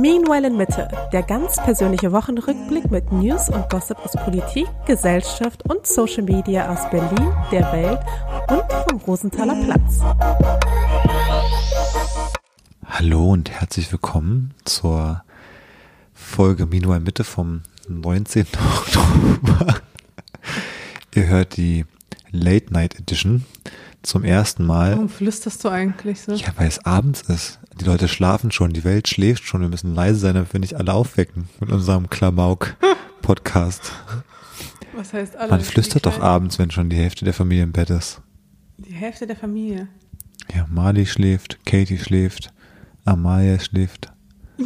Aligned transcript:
Meanwhile 0.00 0.46
in 0.46 0.56
Mitte, 0.56 0.86
der 1.12 1.24
ganz 1.24 1.56
persönliche 1.56 2.12
Wochenrückblick 2.12 2.88
mit 2.88 3.10
News 3.10 3.48
und 3.48 3.68
Gossip 3.68 3.98
aus 3.98 4.12
Politik, 4.12 4.68
Gesellschaft 4.86 5.68
und 5.68 5.88
Social 5.88 6.22
Media 6.22 6.72
aus 6.72 6.88
Berlin, 6.88 7.32
der 7.50 7.72
Welt 7.72 7.98
und 8.48 8.62
vom 8.88 9.00
Rosenthaler 9.00 9.56
Platz. 9.64 9.98
Hallo 12.86 13.32
und 13.32 13.50
herzlich 13.50 13.90
willkommen 13.90 14.54
zur 14.64 15.24
Folge 16.14 16.66
Meanwhile 16.66 16.98
in 16.98 17.02
Mitte 17.02 17.24
vom 17.24 17.62
19. 17.88 18.46
Oktober. 18.76 19.80
Ihr 21.12 21.26
hört 21.26 21.56
die 21.56 21.86
Late 22.30 22.72
Night 22.72 22.94
Edition 23.00 23.44
zum 24.04 24.22
ersten 24.22 24.64
Mal. 24.64 24.92
Warum 24.92 25.08
flüsterst 25.08 25.64
du 25.64 25.70
eigentlich 25.70 26.20
so? 26.20 26.34
Ja, 26.34 26.52
weil 26.56 26.68
es 26.68 26.84
abends 26.84 27.22
ist. 27.22 27.58
Die 27.80 27.84
Leute 27.84 28.08
schlafen 28.08 28.50
schon, 28.50 28.72
die 28.72 28.82
Welt 28.82 29.06
schläft 29.06 29.44
schon. 29.44 29.60
Wir 29.60 29.68
müssen 29.68 29.94
leise 29.94 30.18
sein, 30.18 30.34
damit 30.34 30.52
wir 30.52 30.58
nicht 30.58 30.74
alle 30.74 30.92
aufwecken 30.92 31.48
mit 31.60 31.70
unserem 31.70 32.10
Klamauk-Podcast. 32.10 33.92
Was 34.94 35.12
heißt 35.12 35.36
alle? 35.36 35.50
Man 35.50 35.60
flüstert 35.60 36.04
doch 36.04 36.20
abends, 36.20 36.58
wenn 36.58 36.72
schon 36.72 36.90
die 36.90 36.96
Hälfte 36.96 37.24
der 37.24 37.34
Familie 37.34 37.62
im 37.62 37.70
Bett 37.70 37.90
ist. 37.90 38.20
Die 38.78 38.92
Hälfte 38.92 39.28
der 39.28 39.36
Familie. 39.36 39.86
Ja, 40.52 40.66
Mali 40.68 41.06
schläft, 41.06 41.64
Katie 41.64 41.98
schläft, 41.98 42.52
Amalia 43.04 43.60
schläft, 43.60 44.10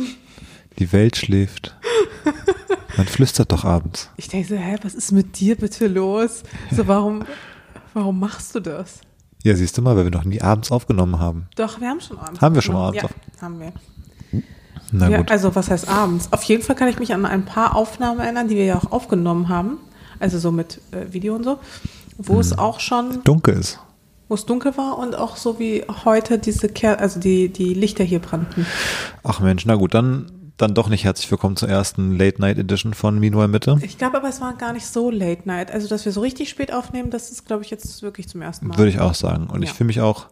die 0.79 0.93
Welt 0.93 1.17
schläft. 1.19 1.77
Man 2.97 3.07
flüstert 3.07 3.53
doch 3.53 3.65
abends. 3.65 4.11
Ich 4.17 4.29
denke 4.29 4.49
so, 4.49 4.57
hä, 4.57 4.77
was 4.83 4.95
ist 4.95 5.13
mit 5.13 5.39
dir 5.39 5.57
bitte 5.57 5.87
los? 5.87 6.45
So, 6.71 6.87
warum, 6.87 7.25
warum 7.93 8.19
machst 8.19 8.55
du 8.55 8.61
das? 8.61 9.01
Ja, 9.45 9.57
siehst 9.57 9.77
du 9.77 9.83
mal, 9.83 9.97
weil 9.97 10.05
wir 10.05 10.11
noch 10.13 10.25
nie 10.25 10.41
abends 10.41 10.71
aufgenommen 10.71 11.19
haben. 11.19 11.47
Doch, 11.57 11.81
wir 11.81 11.89
haben 11.89 12.01
schon 12.01 12.19
abends. 12.19 12.41
Haben 12.41 12.55
wir 12.55 12.63
schon 12.63 12.75
mal 12.75 12.89
abends 12.89 13.03
Ja, 13.03 13.43
haben 13.43 13.59
wir. 13.61 13.73
Na 14.93 15.09
ja, 15.09 15.19
gut. 15.19 15.31
also, 15.31 15.55
was 15.55 15.71
heißt 15.71 15.89
abends? 15.89 16.29
Auf 16.33 16.43
jeden 16.45 16.63
Fall 16.63 16.77
kann 16.77 16.89
ich 16.89 16.99
mich 16.99 17.13
an 17.15 17.25
ein 17.25 17.45
paar 17.45 17.75
Aufnahmen 17.75 18.21
erinnern, 18.21 18.49
die 18.49 18.57
wir 18.57 18.65
ja 18.67 18.77
auch 18.79 18.93
aufgenommen 18.93 19.49
haben. 19.49 19.79
Also 20.21 20.39
so 20.39 20.53
mit 20.53 20.81
äh, 20.93 21.13
Video 21.13 21.35
und 21.35 21.45
so. 21.45 21.59
Wo 22.19 22.35
Hm. 22.35 22.41
es 22.41 22.59
auch 22.59 22.79
schon, 22.79 23.25
Dunkel 23.25 23.55
ist. 23.55 23.81
wo 24.29 24.35
es 24.35 24.45
dunkel 24.47 24.77
war 24.77 24.99
und 24.99 25.17
auch 25.17 25.37
so 25.37 25.59
wie 25.59 25.83
heute 26.05 26.39
diese 26.39 26.69
Ker 26.69 27.01
also 27.01 27.19
die, 27.19 27.49
die 27.49 27.73
Lichter 27.75 28.05
hier 28.05 28.19
brannten. 28.21 28.67
Ach 29.25 29.41
Mensch, 29.41 29.65
na 29.67 29.75
gut, 29.77 29.95
dann, 29.95 30.31
dann 30.57 30.75
doch 30.75 30.89
nicht 30.89 31.05
herzlich 31.05 31.31
willkommen 31.31 31.57
zur 31.57 31.69
ersten 31.69 32.17
Late 32.17 32.41
Night 32.41 32.59
Edition 32.59 32.95
von 32.95 33.19
Meanwhile 33.19 33.49
Mitte. 33.49 33.79
Ich 33.83 33.99
glaube 33.99 34.19
aber, 34.19 34.29
es 34.29 34.41
war 34.41 34.55
gar 34.55 34.73
nicht 34.73 34.87
so 34.87 35.11
Late 35.11 35.43
Night. 35.47 35.71
Also, 35.71 35.89
dass 35.89 36.05
wir 36.05 36.13
so 36.13 36.21
richtig 36.21 36.51
spät 36.51 36.73
aufnehmen, 36.73 37.11
das 37.11 37.31
ist, 37.31 37.47
glaube 37.47 37.65
ich, 37.65 37.71
jetzt 37.71 38.03
wirklich 38.03 38.29
zum 38.29 38.43
ersten 38.43 38.69
Mal. 38.69 38.79
Würde 38.79 38.91
ich 38.91 39.01
auch 39.01 39.15
sagen. 39.15 39.49
Und 39.49 39.63
ich 39.63 39.71
Ja. 39.71 39.75
fühle 39.75 39.87
mich 39.89 40.01
auch 40.01 40.27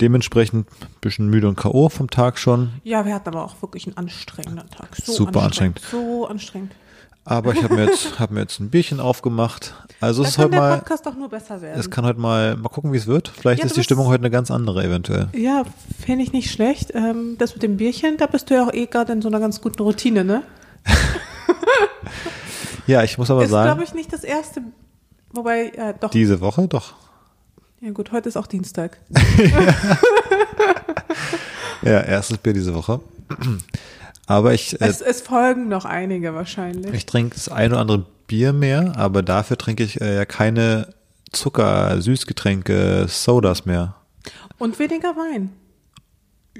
dementsprechend 0.00 0.68
ein 0.82 0.86
bisschen 1.00 1.28
müde 1.28 1.48
und 1.48 1.56
K.O. 1.56 1.88
vom 1.88 2.08
Tag 2.10 2.38
schon. 2.38 2.70
Ja, 2.84 3.04
wir 3.04 3.14
hatten 3.14 3.28
aber 3.28 3.44
auch 3.44 3.60
wirklich 3.60 3.86
einen 3.86 3.96
anstrengenden 3.96 4.70
Tag. 4.70 4.88
So 5.04 5.12
Super 5.12 5.42
anstrengend. 5.42 5.80
So 5.90 6.26
anstrengend. 6.26 6.72
Aber 7.24 7.52
ich 7.52 7.62
habe 7.62 7.74
mir 7.74 7.84
jetzt, 7.84 8.18
hab 8.18 8.30
mir 8.30 8.40
jetzt 8.40 8.58
ein 8.60 8.70
Bierchen 8.70 8.98
aufgemacht. 9.00 9.74
Also 10.00 10.22
es 10.22 10.28
Da 10.28 10.30
ist 10.30 10.36
kann 10.36 10.44
heute 10.46 10.56
mal, 10.56 10.78
Podcast 10.78 11.06
doch 11.06 11.14
nur 11.14 11.28
besser 11.28 11.60
werden. 11.60 11.78
es 11.78 11.90
kann 11.90 12.04
heute 12.06 12.18
mal, 12.18 12.56
mal 12.56 12.68
gucken, 12.70 12.92
wie 12.92 12.96
es 12.96 13.06
wird. 13.06 13.28
Vielleicht 13.28 13.60
Ja, 13.60 13.66
ist 13.66 13.76
die 13.76 13.82
Stimmung 13.84 14.06
heute 14.06 14.22
eine 14.22 14.30
ganz 14.30 14.50
andere 14.50 14.82
eventuell. 14.84 15.28
ja, 15.34 15.64
fände 16.04 16.24
ich 16.24 16.32
nicht 16.32 16.50
schlecht. 16.50 16.92
Ähm, 16.94 17.36
das 17.38 17.54
mit 17.54 17.62
dem 17.62 17.76
Bierchen, 17.76 18.16
da 18.16 18.26
bist 18.26 18.48
du 18.50 18.54
ja 18.54 18.66
auch 18.66 18.72
eh 18.72 18.86
gerade 18.86 19.12
in 19.12 19.22
so 19.22 19.28
einer 19.28 19.38
ganz 19.40 19.60
guten 19.60 19.82
Routine, 19.82 20.24
ne? 20.24 20.42
Ja, 22.86 23.04
ich 23.04 23.18
muss 23.18 23.30
aber 23.30 23.42
ist, 23.44 23.50
glaube 23.50 23.66
sagen, 23.68 23.82
ich, 23.84 23.94
nicht 23.94 24.12
das 24.12 24.24
erste. 24.24 24.62
Wobei, 25.32 25.66
äh, 25.68 25.94
doch. 26.00 26.10
diese 26.10 26.40
Woche 26.40 26.66
doch. 26.66 26.94
ja, 27.80 27.90
gut, 27.92 28.10
heute 28.10 28.28
ist 28.28 28.36
auch 28.36 28.46
Dienstag. 28.48 28.98
Ja, 31.82 32.00
erstes 32.02 32.36
Bier 32.36 32.52
diese 32.52 32.74
Woche. 32.74 33.00
Aber 34.26 34.54
ich, 34.54 34.80
äh, 34.80 34.86
Es, 34.86 35.00
es 35.00 35.20
folgen 35.22 35.68
noch 35.68 35.84
einige 35.84 36.34
wahrscheinlich. 36.34 36.92
ich 36.94 37.06
trinke 37.06 37.34
das 37.34 37.48
ein 37.48 37.72
oder 37.72 37.80
andere 37.80 38.06
Bier 38.26 38.52
mehr, 38.52 38.92
aber 38.96 39.22
dafür 39.22 39.58
trinke 39.58 39.82
ich 39.82 40.00
äh, 40.00 40.14
ja 40.16 40.24
keine 40.24 40.94
Zucker, 41.32 42.00
Süßgetränke, 42.00 43.06
Sodas 43.08 43.66
mehr. 43.66 43.96
Und 44.58 44.78
weniger 44.78 45.16
Wein. 45.16 45.50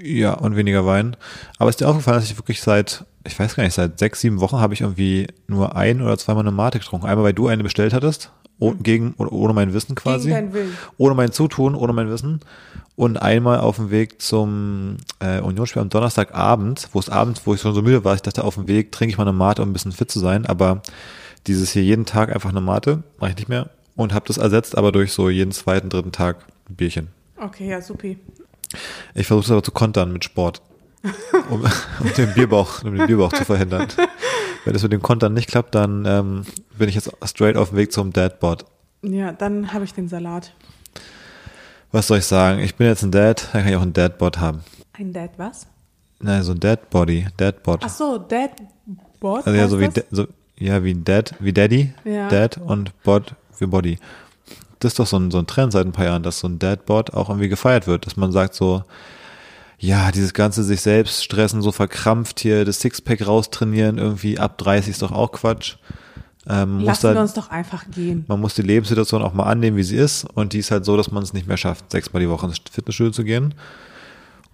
Ja, 0.01 0.35
und 0.35 0.57
weniger 0.57 0.87
Wein. 0.87 1.17
Aber 1.59 1.69
ist 1.71 1.81
dir 1.81 1.89
aufgefallen, 1.89 2.21
dass 2.21 2.31
ich 2.31 2.39
wirklich 2.39 2.63
seit, 2.63 3.05
ich 3.27 3.39
weiß 3.39 3.57
gar 3.57 3.65
nicht, 3.65 3.75
seit 3.75 3.99
sechs, 3.99 4.21
sieben 4.21 4.41
Wochen 4.41 4.59
habe 4.59 4.73
ich 4.75 4.81
irgendwie 4.81 5.27
nur 5.47 5.77
ein 5.77 6.01
oder 6.01 6.17
zweimal 6.17 6.43
eine 6.45 6.53
Mate 6.53 6.79
getrunken. 6.79 7.07
Einmal, 7.07 7.25
weil 7.25 7.33
du 7.35 7.49
eine 7.49 7.63
bestellt 7.63 7.93
hattest, 7.93 8.33
oh, 8.61 8.75
gegen, 8.81 9.15
oder 9.19 9.33
ohne 9.33 9.53
mein 9.53 9.75
Wissen 9.75 9.97
quasi. 9.97 10.29
Gegen 10.29 10.35
deinen 10.35 10.53
Willen. 10.53 10.77
Ohne 10.97 11.15
mein 11.15 11.33
Zutun, 11.33 11.75
ohne 11.75 11.93
mein 11.93 12.09
Wissen. 12.09 12.41
Und 12.95 13.17
einmal 13.17 13.61
auf 13.61 13.77
dem 13.77 13.91
Weg 13.91 14.21
zum 14.23 14.99
äh, 15.21 15.41
Unionsspiel 15.41 15.83
am 15.83 15.89
Donnerstagabend, 15.89 16.89
wo 16.93 16.99
es 16.99 17.09
abends, 17.09 17.43
wo 17.47 17.55
ich 17.55 17.61
schon 17.61 17.75
so 17.75 17.83
müde 17.83 18.05
war, 18.05 18.15
ich 18.15 18.23
dachte, 18.23 18.45
auf 18.45 18.55
dem 18.55 18.69
Weg 18.69 18.93
trinke 18.93 19.11
ich 19.13 19.19
mal 19.19 19.25
eine 19.25 19.33
Mate, 19.33 19.63
um 19.63 19.71
ein 19.71 19.73
bisschen 19.73 19.93
fit 19.93 20.11
zu 20.11 20.21
sein. 20.21 20.47
Aber 20.47 20.83
dieses 21.47 21.73
hier 21.73 21.83
jeden 21.83 22.05
Tag 22.05 22.33
einfach 22.33 22.51
eine 22.51 22.61
Mate, 22.61 23.03
mache 23.19 23.31
ich 23.31 23.37
nicht 23.37 23.49
mehr. 23.49 23.71
Und 23.97 24.15
habe 24.15 24.27
das 24.27 24.37
ersetzt, 24.37 24.79
aber 24.79 24.93
durch 24.93 25.13
so 25.13 25.29
jeden 25.29 25.53
zweiten, 25.53 25.89
dritten 25.89 26.13
Tag 26.13 26.45
ein 26.69 26.77
Bierchen. 26.77 27.09
Okay, 27.37 27.69
ja, 27.69 27.81
supi. 27.81 28.19
Ich 29.15 29.27
versuche 29.27 29.47
es 29.47 29.51
aber 29.51 29.63
zu 29.63 29.73
kontern 29.73 30.13
mit 30.13 30.25
Sport. 30.25 30.63
Um, 31.51 31.65
um 32.01 32.13
den 32.17 32.35
Bierbauch, 32.35 32.85
um 32.85 32.95
den 32.95 33.07
Bierbauch 33.07 33.33
zu 33.33 33.45
verhindern. 33.45 33.89
Wenn 34.65 34.75
es 34.75 34.83
mit 34.83 34.93
dem 34.93 35.03
Kontern 35.03 35.33
nicht 35.33 35.49
klappt, 35.49 35.75
dann 35.75 36.05
ähm, 36.07 36.43
bin 36.79 36.89
ich 36.89 36.95
jetzt 36.95 37.11
straight 37.25 37.57
auf 37.57 37.71
dem 37.71 37.79
Weg 37.79 37.93
zum 37.93 38.13
Deadbot. 38.13 38.67
Ja, 39.03 39.33
dann 39.33 39.73
habe 39.73 39.85
ich 39.85 39.95
den 39.95 40.09
Salat. 40.09 40.53
Was 41.93 42.07
soll 42.07 42.19
ich 42.19 42.27
sagen? 42.27 42.61
Ich 42.61 42.75
bin 42.77 42.87
jetzt 42.87 43.03
ein 43.03 43.11
Dad, 43.11 43.49
dann 43.53 43.63
kann 43.63 43.71
ich 43.71 43.77
auch 43.77 43.83
einen 43.83 43.95
Deadbot 43.95 44.39
haben. 44.39 44.61
Ein 44.93 45.13
Dad 45.13 45.31
was? 45.39 45.67
Nein, 46.21 46.43
so 46.43 46.53
ein 46.53 46.61
Deadbody, 46.61 47.27
Deadbot. 47.39 47.81
Ach 47.83 47.89
so, 47.89 48.19
Dad 48.19 48.51
Bot? 49.19 49.47
Also 49.47 49.59
ja, 49.59 49.69
so 49.69 49.81
wie, 49.81 49.87
das? 49.87 49.95
Da- 49.95 50.03
so, 50.11 50.27
ja, 50.59 50.85
wie 50.85 50.95
Dad, 50.95 51.35
wie 51.41 51.53
Daddy, 51.55 51.93
Ja. 52.05 52.29
Dad 52.29 52.59
und 52.59 52.93
Bot 53.03 53.35
für 53.53 53.67
Body. 53.67 53.99
Das 54.81 54.93
ist 54.93 54.99
doch 54.99 55.07
so 55.07 55.19
ein, 55.19 55.31
so 55.31 55.39
ein 55.39 55.47
Trend 55.47 55.73
seit 55.73 55.87
ein 55.87 55.93
paar 55.93 56.05
Jahren, 56.05 56.23
dass 56.23 56.41
so 56.41 56.49
ein 56.49 56.59
Dad-Bot 56.59 57.13
auch 57.15 57.29
irgendwie 57.29 57.49
gefeiert 57.49 57.87
wird, 57.87 58.07
dass 58.07 58.17
man 58.17 58.33
sagt 58.33 58.55
so, 58.55 58.85
ja, 59.83 60.13
dieses 60.13 60.35
ganze 60.35 60.63
sich 60.63 60.83
selbst 60.83 61.25
stressen, 61.25 61.63
so 61.63 61.73
verkrampft 61.73 62.41
hier, 62.41 62.65
das 62.67 62.81
Sixpack 62.81 63.27
raustrainieren, 63.27 63.97
irgendwie 63.99 64.39
ab 64.39 64.59
30 64.59 64.91
ist 64.91 65.03
doch 65.03 65.11
auch 65.13 65.33
Quatsch. 65.33 65.77
Ähm, 66.49 66.77
muss 66.79 66.85
Lassen 66.87 67.03
wir 67.09 67.15
da, 67.15 67.21
uns 67.23 67.35
doch 67.35 67.51
einfach 67.51 67.85
gehen. 67.91 68.25
man 68.29 68.41
muss 68.41 68.55
die 68.55 68.63
Lebenssituation 68.63 69.23
auch 69.23 69.33
mal 69.35 69.45
annehmen, 69.45 69.77
wie 69.77 69.83
sie 69.83 69.97
ist. 69.97 70.25
Und 70.35 70.53
die 70.53 70.59
ist 70.59 70.71
halt 70.71 70.85
so, 70.85 70.97
dass 70.97 71.11
man 71.11 71.23
es 71.23 71.33
nicht 71.33 71.47
mehr 71.47 71.57
schafft, 71.57 71.91
sechsmal 71.91 72.21
die 72.23 72.29
Woche 72.29 72.47
ins 72.47 72.61
Fitnessstudio 72.71 73.13
zu 73.13 73.25
gehen. 73.25 73.55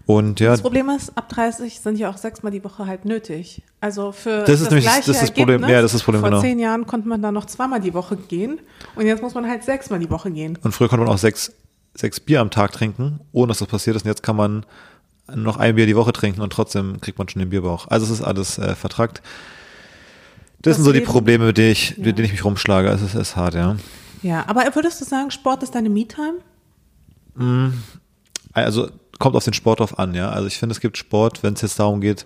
Und 0.04 0.38
ja, 0.38 0.50
Das 0.50 0.62
Problem 0.62 0.88
ist, 0.91 1.16
ab 1.19 1.28
30 1.31 1.81
sind 1.81 1.98
ja 1.98 2.08
auch 2.10 2.16
sechsmal 2.16 2.53
die 2.53 2.62
Woche 2.62 2.87
halt 2.87 3.04
nötig. 3.04 3.62
Also 3.81 4.12
für 4.12 4.44
Das 4.44 4.60
ist 4.60 4.70
nämlich 4.70 4.84
das- 4.84 4.94
gleiche 4.94 5.06
das 5.08 5.16
ist 5.16 5.22
das 5.22 5.31
Problem. 5.32 5.62
Ja, 5.62 5.82
das 5.82 5.87
ist 5.87 5.94
das 5.94 6.03
Problem, 6.04 6.20
Vor 6.20 6.31
genau. 6.31 6.41
zehn 6.43 6.58
Jahren 6.60 6.87
konnte 6.87 7.08
man 7.08 7.20
da 7.22 7.32
noch 7.32 7.47
zweimal 7.47 7.81
die 7.81 7.93
Woche 7.94 8.16
gehen 8.16 8.60
und 8.94 9.06
jetzt 9.06 9.20
muss 9.20 9.34
man 9.34 9.48
halt 9.48 9.64
sechsmal 9.64 9.98
die 9.98 10.08
Woche 10.10 10.31
gehen. 10.31 10.56
Und 10.62 10.70
früher 10.72 10.88
konnte 10.88 11.04
man 11.04 11.12
auch 11.12 11.19
sechs, 11.19 11.50
sechs 11.94 12.20
Bier 12.20 12.41
am 12.41 12.50
Tag 12.50 12.70
trinken, 12.72 13.19
ohne 13.32 13.48
dass 13.48 13.58
das 13.58 13.66
passiert 13.69 13.97
ist. 13.97 14.03
Und 14.04 14.08
jetzt 14.08 14.22
kann 14.22 14.37
man 14.37 14.64
noch 15.34 15.56
ein 15.56 15.75
Bier 15.75 15.87
die 15.87 15.97
Woche 15.97 16.12
trinken 16.12 16.41
und 16.41 16.53
trotzdem 16.53 17.00
kriegt 17.00 17.19
man 17.19 17.28
schon 17.28 17.41
den 17.41 17.50
Bierbauch. 17.50 17.88
Also 17.88 18.04
es 18.06 18.12
ist 18.12 18.22
alles 18.22 18.59
äh, 18.59 18.75
vertrackt. 18.75 19.22
Das, 20.62 20.72
Das 20.72 20.76
sind 20.76 20.84
so 20.84 20.92
die 20.92 21.00
Probleme, 21.00 21.47
mit 21.47 21.59
denen 21.59 21.72
ich, 21.72 21.91
Ja. 21.97 22.04
mit 22.04 22.19
denen 22.19 22.26
ich 22.26 22.32
mich 22.32 22.44
rumschlage. 22.44 22.88
Also 22.91 23.04
es 23.06 23.14
ist 23.14 23.37
hart, 23.37 23.54
ja. 23.54 23.76
Ja, 24.22 24.44
aber 24.48 24.62
würdest 24.75 25.00
du 25.00 25.04
sagen, 25.04 25.31
Sport 25.31 25.62
ist 25.62 25.75
deine 25.75 25.88
Me-Time? 25.91 26.38
Also 28.53 28.88
kommt 29.19 29.37
auf 29.37 29.44
den 29.44 29.53
Sport 29.53 29.81
drauf 29.81 29.98
an, 29.98 30.14
ja. 30.14 30.31
Also 30.31 30.47
ich 30.47 30.59
finde, 30.59 30.72
es 30.72 30.81
gibt 30.81 30.97
Sport, 30.97 31.43
wenn 31.43 31.54
es 31.54 31.60
jetzt 31.62 31.78
darum 31.78 32.00
geht, 32.00 32.25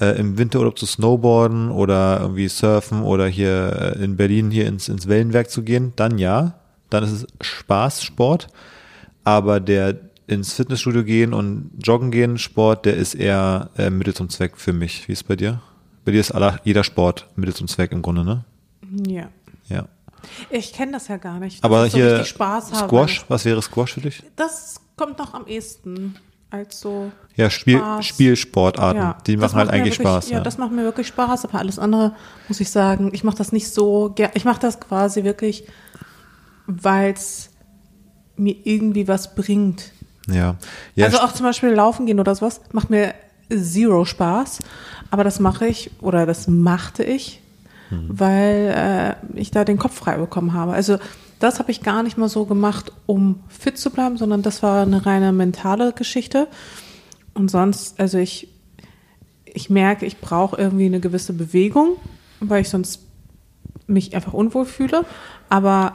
äh, 0.00 0.18
im 0.18 0.38
Winterurlaub 0.38 0.78
zu 0.78 0.86
snowboarden 0.86 1.70
oder 1.70 2.20
irgendwie 2.20 2.48
surfen 2.48 3.02
oder 3.02 3.26
hier 3.26 3.94
äh, 3.96 4.04
in 4.04 4.16
Berlin 4.16 4.50
hier 4.50 4.66
ins, 4.66 4.88
ins 4.88 5.08
Wellenwerk 5.08 5.50
zu 5.50 5.62
gehen, 5.62 5.92
dann 5.96 6.18
ja. 6.18 6.54
Dann 6.90 7.02
ist 7.04 7.12
es 7.12 7.26
Spaßsport. 7.40 8.48
Aber 9.24 9.58
der 9.58 9.96
ins 10.26 10.54
Fitnessstudio 10.54 11.04
gehen 11.04 11.32
und 11.32 11.70
joggen 11.80 12.10
gehen 12.10 12.38
Sport, 12.38 12.86
der 12.86 12.96
ist 12.96 13.14
eher 13.14 13.70
äh, 13.76 13.90
Mittel 13.90 14.14
zum 14.14 14.28
Zweck 14.28 14.56
für 14.56 14.72
mich. 14.72 15.06
Wie 15.08 15.12
ist 15.12 15.20
es 15.20 15.24
bei 15.24 15.36
dir? 15.36 15.60
Bei 16.04 16.12
dir 16.12 16.20
ist 16.20 16.32
aller, 16.32 16.60
jeder 16.64 16.84
Sport 16.84 17.28
Mittel 17.36 17.54
zum 17.54 17.68
Zweck 17.68 17.92
im 17.92 18.02
Grunde, 18.02 18.24
ne? 18.24 18.44
Ja. 19.06 19.28
Ja. 19.68 19.86
Ich 20.50 20.72
kenne 20.72 20.92
das 20.92 21.08
ja 21.08 21.16
gar 21.16 21.38
nicht. 21.38 21.62
Aber 21.62 21.88
so 21.88 21.96
hier 21.96 22.12
richtig 22.14 22.28
Spaß 22.28 22.72
habe. 22.72 22.88
Squash, 22.88 23.24
was 23.28 23.44
wäre 23.44 23.62
Squash 23.62 23.94
für 23.94 24.00
dich? 24.00 24.22
Das 24.34 24.80
kommt 24.96 25.18
noch 25.18 25.34
am 25.34 25.46
ehesten 25.46 26.16
als 26.50 26.80
so. 26.80 27.10
Ja, 27.36 27.50
Spiel, 27.50 27.78
Spaß. 27.78 28.06
Spielsportarten, 28.06 29.02
Ja, 29.02 29.18
die 29.26 29.36
machen 29.36 29.56
halt 29.56 29.70
eigentlich 29.70 29.98
wirklich, 29.98 30.08
Spaß. 30.08 30.30
Ja, 30.30 30.40
das 30.40 30.58
macht 30.58 30.72
mir 30.72 30.82
wirklich 30.82 31.08
Spaß, 31.08 31.44
aber 31.44 31.58
alles 31.58 31.78
andere 31.78 32.14
muss 32.48 32.60
ich 32.60 32.70
sagen, 32.70 33.10
ich 33.12 33.24
mache 33.24 33.36
das 33.36 33.52
nicht 33.52 33.68
so 33.68 34.10
ger 34.14 34.30
Ich 34.34 34.44
mache 34.44 34.60
das 34.60 34.80
quasi 34.80 35.24
wirklich, 35.24 35.66
weil 36.66 37.12
es 37.12 37.50
mir 38.36 38.56
irgendwie 38.64 39.08
was 39.08 39.34
bringt. 39.34 39.92
Ja. 40.26 40.56
ja 40.94 41.06
also 41.06 41.18
auch 41.18 41.32
zum 41.32 41.46
Beispiel 41.46 41.70
laufen 41.70 42.06
gehen 42.06 42.20
oder 42.20 42.34
sowas 42.34 42.60
macht 42.72 42.90
mir 42.90 43.14
zero 43.48 44.04
Spaß, 44.04 44.58
aber 45.10 45.24
das 45.24 45.38
mache 45.38 45.66
ich 45.66 45.90
oder 46.00 46.26
das 46.26 46.48
machte 46.48 47.04
ich, 47.04 47.40
Mhm. 47.90 48.06
weil 48.08 49.16
äh, 49.34 49.38
ich 49.38 49.52
da 49.52 49.64
den 49.64 49.78
Kopf 49.78 49.94
frei 49.94 50.16
bekommen 50.16 50.52
habe. 50.52 50.72
Also 50.72 50.98
das 51.38 51.60
habe 51.60 51.70
ich 51.70 51.82
gar 51.82 52.02
nicht 52.02 52.18
mal 52.18 52.28
so 52.28 52.44
gemacht, 52.44 52.90
um 53.06 53.44
fit 53.48 53.78
zu 53.78 53.90
bleiben, 53.90 54.16
sondern 54.16 54.42
das 54.42 54.62
war 54.62 54.82
eine 54.82 55.06
reine 55.06 55.32
mentale 55.32 55.92
Geschichte. 55.92 56.48
Und 57.34 57.48
sonst, 57.50 58.00
also 58.00 58.18
ich, 58.18 58.48
ich 59.44 59.70
merke, 59.70 60.06
ich 60.06 60.18
brauche 60.18 60.56
irgendwie 60.56 60.86
eine 60.86 60.98
gewisse 60.98 61.32
Bewegung, 61.32 61.90
weil 62.40 62.62
ich 62.62 62.70
sonst 62.70 63.02
mich 63.86 64.16
einfach 64.16 64.32
unwohl 64.32 64.64
fühle. 64.64 65.04
Aber 65.48 65.94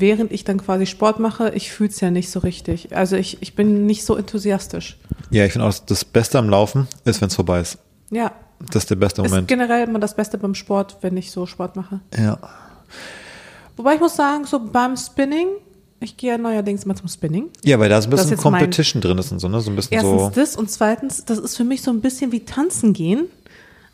während 0.00 0.32
ich 0.32 0.44
dann 0.44 0.58
quasi 0.58 0.86
Sport 0.86 1.18
mache, 1.20 1.50
ich 1.54 1.70
fühle 1.72 1.90
es 1.90 2.00
ja 2.00 2.10
nicht 2.10 2.30
so 2.30 2.40
richtig. 2.40 2.94
Also 2.96 3.16
ich, 3.16 3.38
ich 3.42 3.54
bin 3.54 3.86
nicht 3.86 4.04
so 4.04 4.16
enthusiastisch. 4.16 4.98
Ja, 5.30 5.44
ich 5.44 5.52
finde 5.52 5.66
auch, 5.68 5.74
das 5.74 6.04
Beste 6.04 6.38
am 6.38 6.48
Laufen 6.48 6.86
ist, 7.04 7.20
wenn 7.20 7.28
es 7.28 7.34
vorbei 7.34 7.60
ist. 7.60 7.78
Ja, 8.10 8.32
Das 8.70 8.84
ist 8.84 8.90
der 8.90 8.96
beste 8.96 9.22
ist 9.22 9.30
Moment. 9.30 9.48
generell 9.48 9.88
immer 9.88 9.98
das 9.98 10.14
Beste 10.14 10.38
beim 10.38 10.54
Sport, 10.54 10.98
wenn 11.00 11.16
ich 11.16 11.30
so 11.30 11.46
Sport 11.46 11.76
mache. 11.76 12.00
Ja. 12.16 12.38
Wobei 13.76 13.94
ich 13.94 14.00
muss 14.00 14.14
sagen, 14.16 14.44
so 14.44 14.60
beim 14.60 14.96
Spinning, 14.96 15.48
ich 16.00 16.16
gehe 16.16 16.30
ja 16.32 16.38
neuerdings 16.38 16.84
immer 16.84 16.94
zum 16.94 17.08
Spinning. 17.08 17.50
Ja, 17.64 17.78
weil 17.78 17.88
da 17.88 18.00
so 18.00 18.08
ein 18.08 18.12
ist 18.12 18.20
bisschen 18.20 18.36
Competition 18.36 19.02
drin 19.02 19.18
ist 19.18 19.32
und 19.32 19.38
so, 19.40 19.48
ne? 19.48 19.60
So 19.60 19.70
ein 19.70 19.76
bisschen 19.76 19.94
Erstens 19.94 20.20
so. 20.20 20.30
das 20.34 20.56
und 20.56 20.70
zweitens, 20.70 21.24
das 21.24 21.38
ist 21.38 21.56
für 21.56 21.64
mich 21.64 21.82
so 21.82 21.90
ein 21.90 22.00
bisschen 22.00 22.30
wie 22.30 22.40
tanzen 22.40 22.92
gehen. 22.92 23.26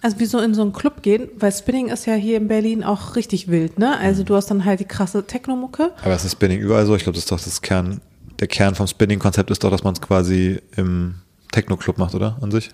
Also 0.03 0.19
wie 0.19 0.27
so 0.27 0.39
in 0.39 0.55
so 0.55 0.63
einen 0.63 0.73
Club 0.73 1.03
gehen, 1.03 1.29
weil 1.39 1.53
Spinning 1.53 1.89
ist 1.89 2.07
ja 2.07 2.15
hier 2.15 2.39
in 2.39 2.49
Berlin 2.49 2.83
auch 2.85 3.17
richtig 3.17 3.49
wild, 3.49 3.79
ne? 3.79 3.99
Also 3.99 4.23
du 4.23 4.35
hast 4.35 4.51
dann 4.51 4.65
halt 4.65 4.81
die 4.81 4.87
krasse 4.87 5.27
Techno-Mucke. 5.27 5.93
Aber 6.03 6.15
es 6.15 6.25
ist 6.25 6.33
Spinning 6.33 6.59
überall 6.61 6.87
so. 6.87 6.97
Ich 6.97 7.03
glaube, 7.03 7.17
das 7.17 7.25
ist 7.25 7.33
doch 7.33 7.41
das 7.41 7.61
Kern, 7.61 8.01
der 8.39 8.49
Kern 8.49 8.75
vom 8.75 8.87
Spinning-Konzept 8.87 9.51
ist 9.51 9.63
doch, 9.63 9.71
dass 9.71 9.85
man 9.85 9.93
es 9.93 10.01
quasi 10.01 10.61
im 10.77 11.17
Techno-Club 11.53 11.99
macht, 11.99 12.15
oder? 12.15 12.39
An 12.41 12.51
sich? 12.51 12.71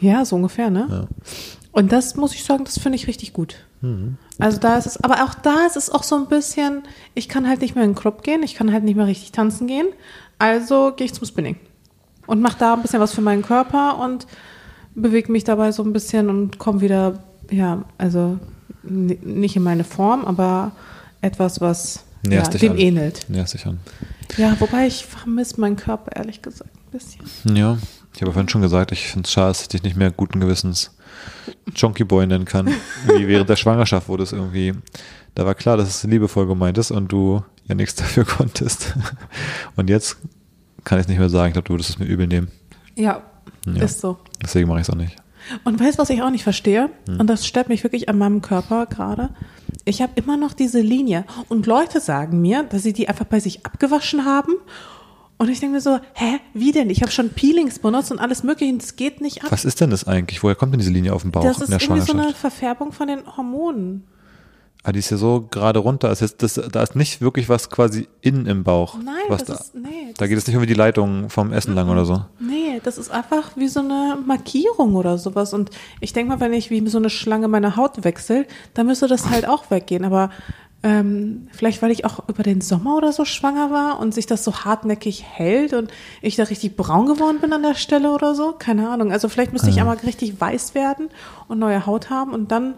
Ja, 0.00 0.24
so 0.24 0.36
ungefähr, 0.36 0.70
ne? 0.70 0.86
Ja. 0.90 1.06
Und 1.72 1.92
das 1.92 2.16
muss 2.16 2.34
ich 2.34 2.44
sagen, 2.44 2.64
das 2.64 2.78
finde 2.78 2.96
ich 2.96 3.06
richtig 3.06 3.34
gut. 3.34 3.56
Also 4.38 4.58
da 4.58 4.76
ist 4.78 4.86
es, 4.86 5.04
aber 5.04 5.22
auch 5.24 5.34
da 5.34 5.66
ist 5.66 5.76
es 5.76 5.90
auch 5.90 6.02
so 6.02 6.16
ein 6.16 6.26
bisschen, 6.26 6.82
ich 7.14 7.28
kann 7.28 7.46
halt 7.46 7.60
nicht 7.60 7.74
mehr 7.74 7.84
in 7.84 7.90
den 7.90 7.96
Club 7.96 8.22
gehen, 8.22 8.42
ich 8.42 8.54
kann 8.54 8.72
halt 8.72 8.82
nicht 8.82 8.96
mehr 8.96 9.06
richtig 9.06 9.30
tanzen 9.32 9.66
gehen. 9.66 9.86
Also 10.38 10.92
gehe 10.96 11.04
ich 11.04 11.14
zum 11.14 11.26
Spinning 11.26 11.56
und 12.26 12.40
mache 12.40 12.58
da 12.58 12.74
ein 12.74 12.82
bisschen 12.82 13.00
was 13.00 13.12
für 13.12 13.20
meinen 13.20 13.42
Körper 13.42 13.98
und 13.98 14.26
bewege 14.96 15.30
mich 15.30 15.44
dabei 15.44 15.70
so 15.72 15.84
ein 15.84 15.92
bisschen 15.92 16.28
und 16.28 16.58
komme 16.58 16.80
wieder, 16.80 17.22
ja, 17.50 17.84
also 17.98 18.38
nicht 18.82 19.56
in 19.56 19.62
meine 19.62 19.84
Form, 19.84 20.24
aber 20.24 20.72
etwas, 21.20 21.60
was 21.60 22.04
ja, 22.26 22.42
dich 22.42 22.60
dem 22.60 22.72
an. 22.72 22.78
ähnelt. 22.78 23.26
Ja, 23.28 23.46
sicher. 23.46 23.74
Ja, 24.36 24.56
wobei 24.58 24.86
ich 24.86 25.06
vermisse 25.06 25.60
meinen 25.60 25.76
Körper 25.76 26.16
ehrlich 26.16 26.42
gesagt 26.42 26.70
ein 26.74 26.90
bisschen. 26.90 27.56
Ja, 27.56 27.78
ich 28.14 28.22
habe 28.22 28.32
vorhin 28.32 28.48
schon 28.48 28.62
gesagt, 28.62 28.92
ich 28.92 29.06
finde 29.06 29.26
es 29.26 29.32
schade, 29.32 29.48
dass 29.48 29.62
ich 29.62 29.68
dich 29.68 29.82
nicht 29.82 29.96
mehr 29.96 30.10
guten 30.10 30.40
Gewissens 30.40 30.96
Chonky 31.74 32.04
Boy 32.04 32.26
nennen 32.26 32.44
kann. 32.44 32.68
Wie 33.06 33.28
während 33.28 33.48
der 33.48 33.56
Schwangerschaft 33.56 34.08
wurde 34.08 34.22
es 34.22 34.32
irgendwie, 34.32 34.72
da 35.34 35.44
war 35.44 35.54
klar, 35.54 35.76
dass 35.76 35.88
es 35.88 36.04
liebevoll 36.04 36.46
gemeint 36.46 36.78
ist 36.78 36.90
und 36.90 37.12
du 37.12 37.44
ja 37.66 37.74
nichts 37.74 37.94
dafür 37.96 38.24
konntest. 38.24 38.94
Und 39.76 39.90
jetzt 39.90 40.16
kann 40.84 40.98
ich 40.98 41.04
es 41.04 41.08
nicht 41.08 41.18
mehr 41.18 41.28
sagen. 41.28 41.48
Ich 41.48 41.52
glaube, 41.54 41.66
du 41.66 41.74
würdest 41.74 41.90
es 41.90 41.98
mir 41.98 42.06
übel 42.06 42.26
nehmen. 42.26 42.48
Ja, 42.94 43.22
Ja. 43.74 43.82
ist 43.82 44.00
so. 44.00 44.16
Deswegen 44.42 44.68
mache 44.68 44.80
ich 44.80 44.88
es 44.88 44.90
auch 44.90 44.96
nicht. 44.98 45.16
Und 45.64 45.78
weißt 45.80 45.98
du, 45.98 46.02
was 46.02 46.10
ich 46.10 46.22
auch 46.22 46.30
nicht 46.30 46.44
verstehe? 46.44 46.90
Und 47.06 47.28
das 47.28 47.46
stört 47.46 47.68
mich 47.68 47.84
wirklich 47.84 48.08
an 48.08 48.18
meinem 48.18 48.42
Körper 48.42 48.86
gerade. 48.86 49.30
Ich 49.84 50.02
habe 50.02 50.12
immer 50.16 50.36
noch 50.36 50.52
diese 50.54 50.80
Linie. 50.80 51.24
Und 51.48 51.66
Leute 51.66 52.00
sagen 52.00 52.40
mir, 52.40 52.64
dass 52.64 52.82
sie 52.82 52.92
die 52.92 53.08
einfach 53.08 53.26
bei 53.26 53.38
sich 53.38 53.64
abgewaschen 53.64 54.24
haben. 54.24 54.54
Und 55.38 55.48
ich 55.50 55.60
denke 55.60 55.74
mir 55.74 55.80
so, 55.80 55.98
hä, 56.14 56.38
wie 56.54 56.72
denn? 56.72 56.88
Ich 56.90 57.02
habe 57.02 57.12
schon 57.12 57.30
Peelings 57.30 57.78
benutzt 57.78 58.10
und 58.10 58.18
alles 58.18 58.42
mögliche. 58.42 58.72
und 58.72 58.82
Es 58.82 58.96
geht 58.96 59.20
nicht 59.20 59.44
ab. 59.44 59.52
Was 59.52 59.64
ist 59.64 59.80
denn 59.80 59.90
das 59.90 60.04
eigentlich? 60.06 60.42
Woher 60.42 60.54
kommt 60.54 60.72
denn 60.72 60.80
diese 60.80 60.90
Linie 60.90 61.12
auf 61.12 61.22
dem 61.22 61.30
Bauch 61.30 61.44
das 61.44 61.58
in 61.58 61.62
ist 61.64 61.70
der 61.70 61.80
irgendwie 61.80 62.00
so 62.10 62.16
eine 62.16 62.32
Verfärbung 62.32 62.92
von 62.92 63.06
den 63.08 63.36
Hormonen. 63.36 64.04
Ah, 64.86 64.92
die 64.92 65.00
ist 65.00 65.10
ja 65.10 65.16
so 65.16 65.46
gerade 65.50 65.80
runter. 65.80 66.08
Also 66.08 66.26
das, 66.26 66.54
das, 66.54 66.70
da 66.70 66.82
ist 66.82 66.94
nicht 66.94 67.20
wirklich 67.20 67.48
was 67.48 67.70
quasi 67.70 68.08
innen 68.20 68.46
im 68.46 68.62
Bauch. 68.62 68.96
Nein, 69.02 69.14
was 69.28 69.44
das 69.44 69.58
da, 69.58 69.64
ist, 69.64 69.74
nee. 69.74 70.14
da 70.16 70.26
geht 70.28 70.38
es 70.38 70.46
nicht 70.46 70.56
um 70.56 70.64
die 70.64 70.74
Leitung 70.74 71.28
vom 71.28 71.52
Essen 71.52 71.74
lang 71.74 71.88
oder 71.88 72.04
so. 72.04 72.24
Nee, 72.38 72.80
das 72.84 72.96
ist 72.96 73.10
einfach 73.10 73.56
wie 73.56 73.68
so 73.68 73.80
eine 73.80 74.16
Markierung 74.24 74.94
oder 74.94 75.18
sowas. 75.18 75.52
Und 75.52 75.70
ich 76.00 76.12
denke 76.12 76.32
mal, 76.32 76.40
wenn 76.40 76.52
ich 76.52 76.70
wie 76.70 76.86
so 76.88 76.98
eine 76.98 77.10
Schlange 77.10 77.48
meine 77.48 77.76
Haut 77.76 78.04
wechsle, 78.04 78.46
dann 78.74 78.86
müsste 78.86 79.08
das 79.08 79.28
halt 79.28 79.48
auch 79.48 79.70
weggehen. 79.70 80.04
Aber 80.04 80.30
ähm, 80.84 81.48
vielleicht, 81.50 81.82
weil 81.82 81.90
ich 81.90 82.04
auch 82.04 82.28
über 82.28 82.44
den 82.44 82.60
Sommer 82.60 82.96
oder 82.96 83.12
so 83.12 83.24
schwanger 83.24 83.72
war 83.72 83.98
und 83.98 84.14
sich 84.14 84.26
das 84.26 84.44
so 84.44 84.64
hartnäckig 84.64 85.24
hält 85.24 85.72
und 85.72 85.90
ich 86.22 86.36
da 86.36 86.44
richtig 86.44 86.76
braun 86.76 87.06
geworden 87.06 87.40
bin 87.40 87.52
an 87.52 87.64
der 87.64 87.74
Stelle 87.74 88.12
oder 88.12 88.36
so. 88.36 88.52
Keine 88.52 88.88
Ahnung. 88.88 89.10
Also 89.10 89.28
vielleicht 89.28 89.52
müsste 89.52 89.68
ich 89.68 89.80
einmal 89.80 89.96
richtig 89.96 90.40
weiß 90.40 90.76
werden 90.76 91.08
und 91.48 91.58
neue 91.58 91.86
Haut 91.86 92.08
haben 92.08 92.32
und 92.32 92.52
dann 92.52 92.74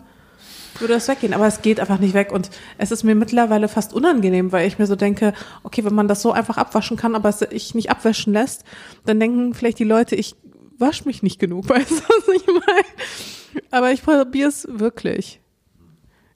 würde 0.81 0.95
das 0.95 1.09
weggehen. 1.09 1.35
Aber 1.35 1.47
es 1.47 1.63
geht 1.63 1.81
einfach 1.81 1.99
nicht 1.99 2.15
weg. 2.15 2.33
Und 2.33 2.51
es 2.79 2.91
ist 2.91 3.05
mir 3.05 3.15
mittlerweile 3.15 3.69
fast 3.69 3.93
unangenehm, 3.93 4.53
weil 4.53 4.67
ich 4.67 4.79
mir 4.79 4.87
so 4.87 4.97
denke, 4.97 5.33
okay, 5.63 5.85
wenn 5.85 5.95
man 5.95 6.09
das 6.09 6.23
so 6.23 6.33
einfach 6.33 6.57
abwaschen 6.57 6.97
kann, 6.97 7.15
aber 7.15 7.29
es 7.29 7.39
sich 7.39 7.75
nicht 7.75 7.91
abwaschen 7.91 8.33
lässt, 8.33 8.65
dann 9.05 9.21
denken 9.21 9.55
vielleicht 9.55 9.79
die 9.79 9.85
Leute, 9.85 10.17
ich 10.17 10.37
wasche 10.79 11.05
mich 11.05 11.23
nicht 11.23 11.39
genug. 11.39 11.69
Weißt 11.69 11.91
du, 11.91 11.95
was 11.95 12.35
ich 12.35 12.47
meine? 12.47 13.63
Aber 13.71 13.93
ich 13.93 14.03
probiere 14.03 14.49
es 14.49 14.67
wirklich. 14.71 15.41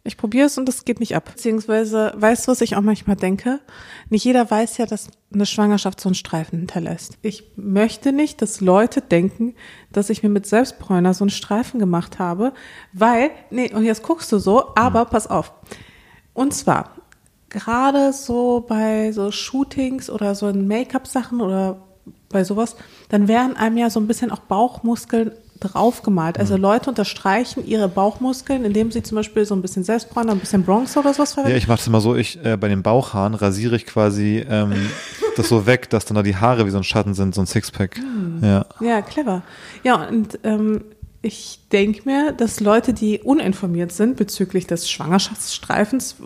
Ich 0.05 0.17
probiere 0.17 0.47
es 0.47 0.59
und 0.59 0.69
es 0.69 0.85
geht 0.85 0.99
nicht 0.99 1.15
ab. 1.15 1.27
Beziehungsweise, 1.27 2.13
weißt 2.17 2.47
du, 2.47 2.51
was 2.51 2.61
ich 2.61 2.75
auch 2.75 2.81
manchmal 2.81 3.15
denke? 3.15 3.61
Nicht 4.09 4.25
jeder 4.25 4.51
weiß 4.51 4.79
ja, 4.79 4.87
dass 4.87 5.09
eine 5.33 5.47
Schwangerschaft 5.47 6.01
so 6.01 6.09
einen 6.09 6.17
Streifen 6.17 6.59
hinterlässt. 6.59 7.19
Ich 7.23 7.53
möchte 7.55 8.13
nicht, 8.13 8.43
dass 8.43 8.61
Leute 8.61 9.01
denken, 9.01 9.55
dass 9.93 10.11
ich 10.11 10.25
mir 10.25 10.29
mit 10.29 10.47
Selbstbräuner 10.47 11.15
so 11.15 11.23
einen 11.23 11.31
Streifen 11.31 11.79
gemacht 11.79 12.19
habe, 12.19 12.53
weil, 12.93 13.31
nee, 13.51 13.73
und 13.73 13.85
jetzt 13.85 14.03
guckst 14.03 14.33
du 14.33 14.39
so, 14.39 14.75
aber 14.75 15.05
pass 15.05 15.29
auf. 15.29 15.53
Und 16.35 16.53
zwar, 16.53 16.97
gerade 17.49 18.13
so 18.13 18.65
bei 18.67 19.13
so 19.13 19.31
Shootings 19.31 20.11
oder 20.11 20.35
so 20.35 20.49
in 20.49 20.67
Make-up-Sachen 20.67 21.41
oder 21.41 21.81
bei 22.29 22.43
sowas, 22.43 22.75
dann 23.09 23.29
werden 23.29 23.57
einem 23.57 23.77
ja 23.77 23.89
so 23.89 24.01
ein 24.01 24.09
bisschen 24.09 24.33
auch 24.33 24.41
Bauchmuskeln 24.41 25.33
draufgemalt. 25.63 26.39
Also 26.39 26.57
Leute 26.57 26.91
unterstreichen 26.91 27.67
ihre 27.67 27.89
Bauchmuskeln, 27.89 28.65
indem 28.65 28.91
sie 28.91 29.03
zum 29.03 29.17
Beispiel 29.17 29.45
so 29.45 29.55
ein 29.55 29.63
bisschen 29.63 29.85
Selbstbräuner, 29.85 30.33
ein 30.33 30.39
bisschen 30.39 30.65
Bronzer 30.65 31.01
oder 31.01 31.15
sowas 31.15 31.31
Ja, 31.31 31.35
verwenden. 31.43 31.59
ich 31.59 31.69
mache 31.69 31.79
das 31.79 31.87
immer 31.87 32.01
so, 32.01 32.17
ich 32.17 32.45
äh, 32.45 32.57
bei 32.57 32.69
den 32.69 32.83
Bauchhaaren 32.83 33.35
rasiere 33.35 33.77
ich 33.77 33.87
quasi 33.87 34.45
ähm, 34.49 34.73
das 35.37 35.49
so 35.49 35.67
weg, 35.67 35.91
dass 35.91 36.05
dann 36.05 36.17
da 36.17 36.23
die 36.23 36.37
Haare 36.37 36.67
wie 36.67 36.71
so 36.71 36.77
ein 36.79 36.85
Schatten 36.85 37.15
sind, 37.15 37.35
so 37.35 37.41
ein 37.43 37.47
Sixpack. 37.47 37.97
Hm. 37.97 38.41
Ja. 38.43 38.67
Ja, 38.81 39.03
clever. 39.03 39.43
Ja, 39.85 40.07
und 40.09 40.39
ähm, 40.43 40.83
ich 41.23 41.61
denke 41.71 42.03
mir, 42.05 42.33
dass 42.33 42.59
Leute, 42.61 42.93
die 42.93 43.21
uninformiert 43.21 43.93
sind 43.93 44.17
bezüglich 44.17 44.67
des 44.67 44.91
Schwangerschaftsstreifens, 44.91 46.17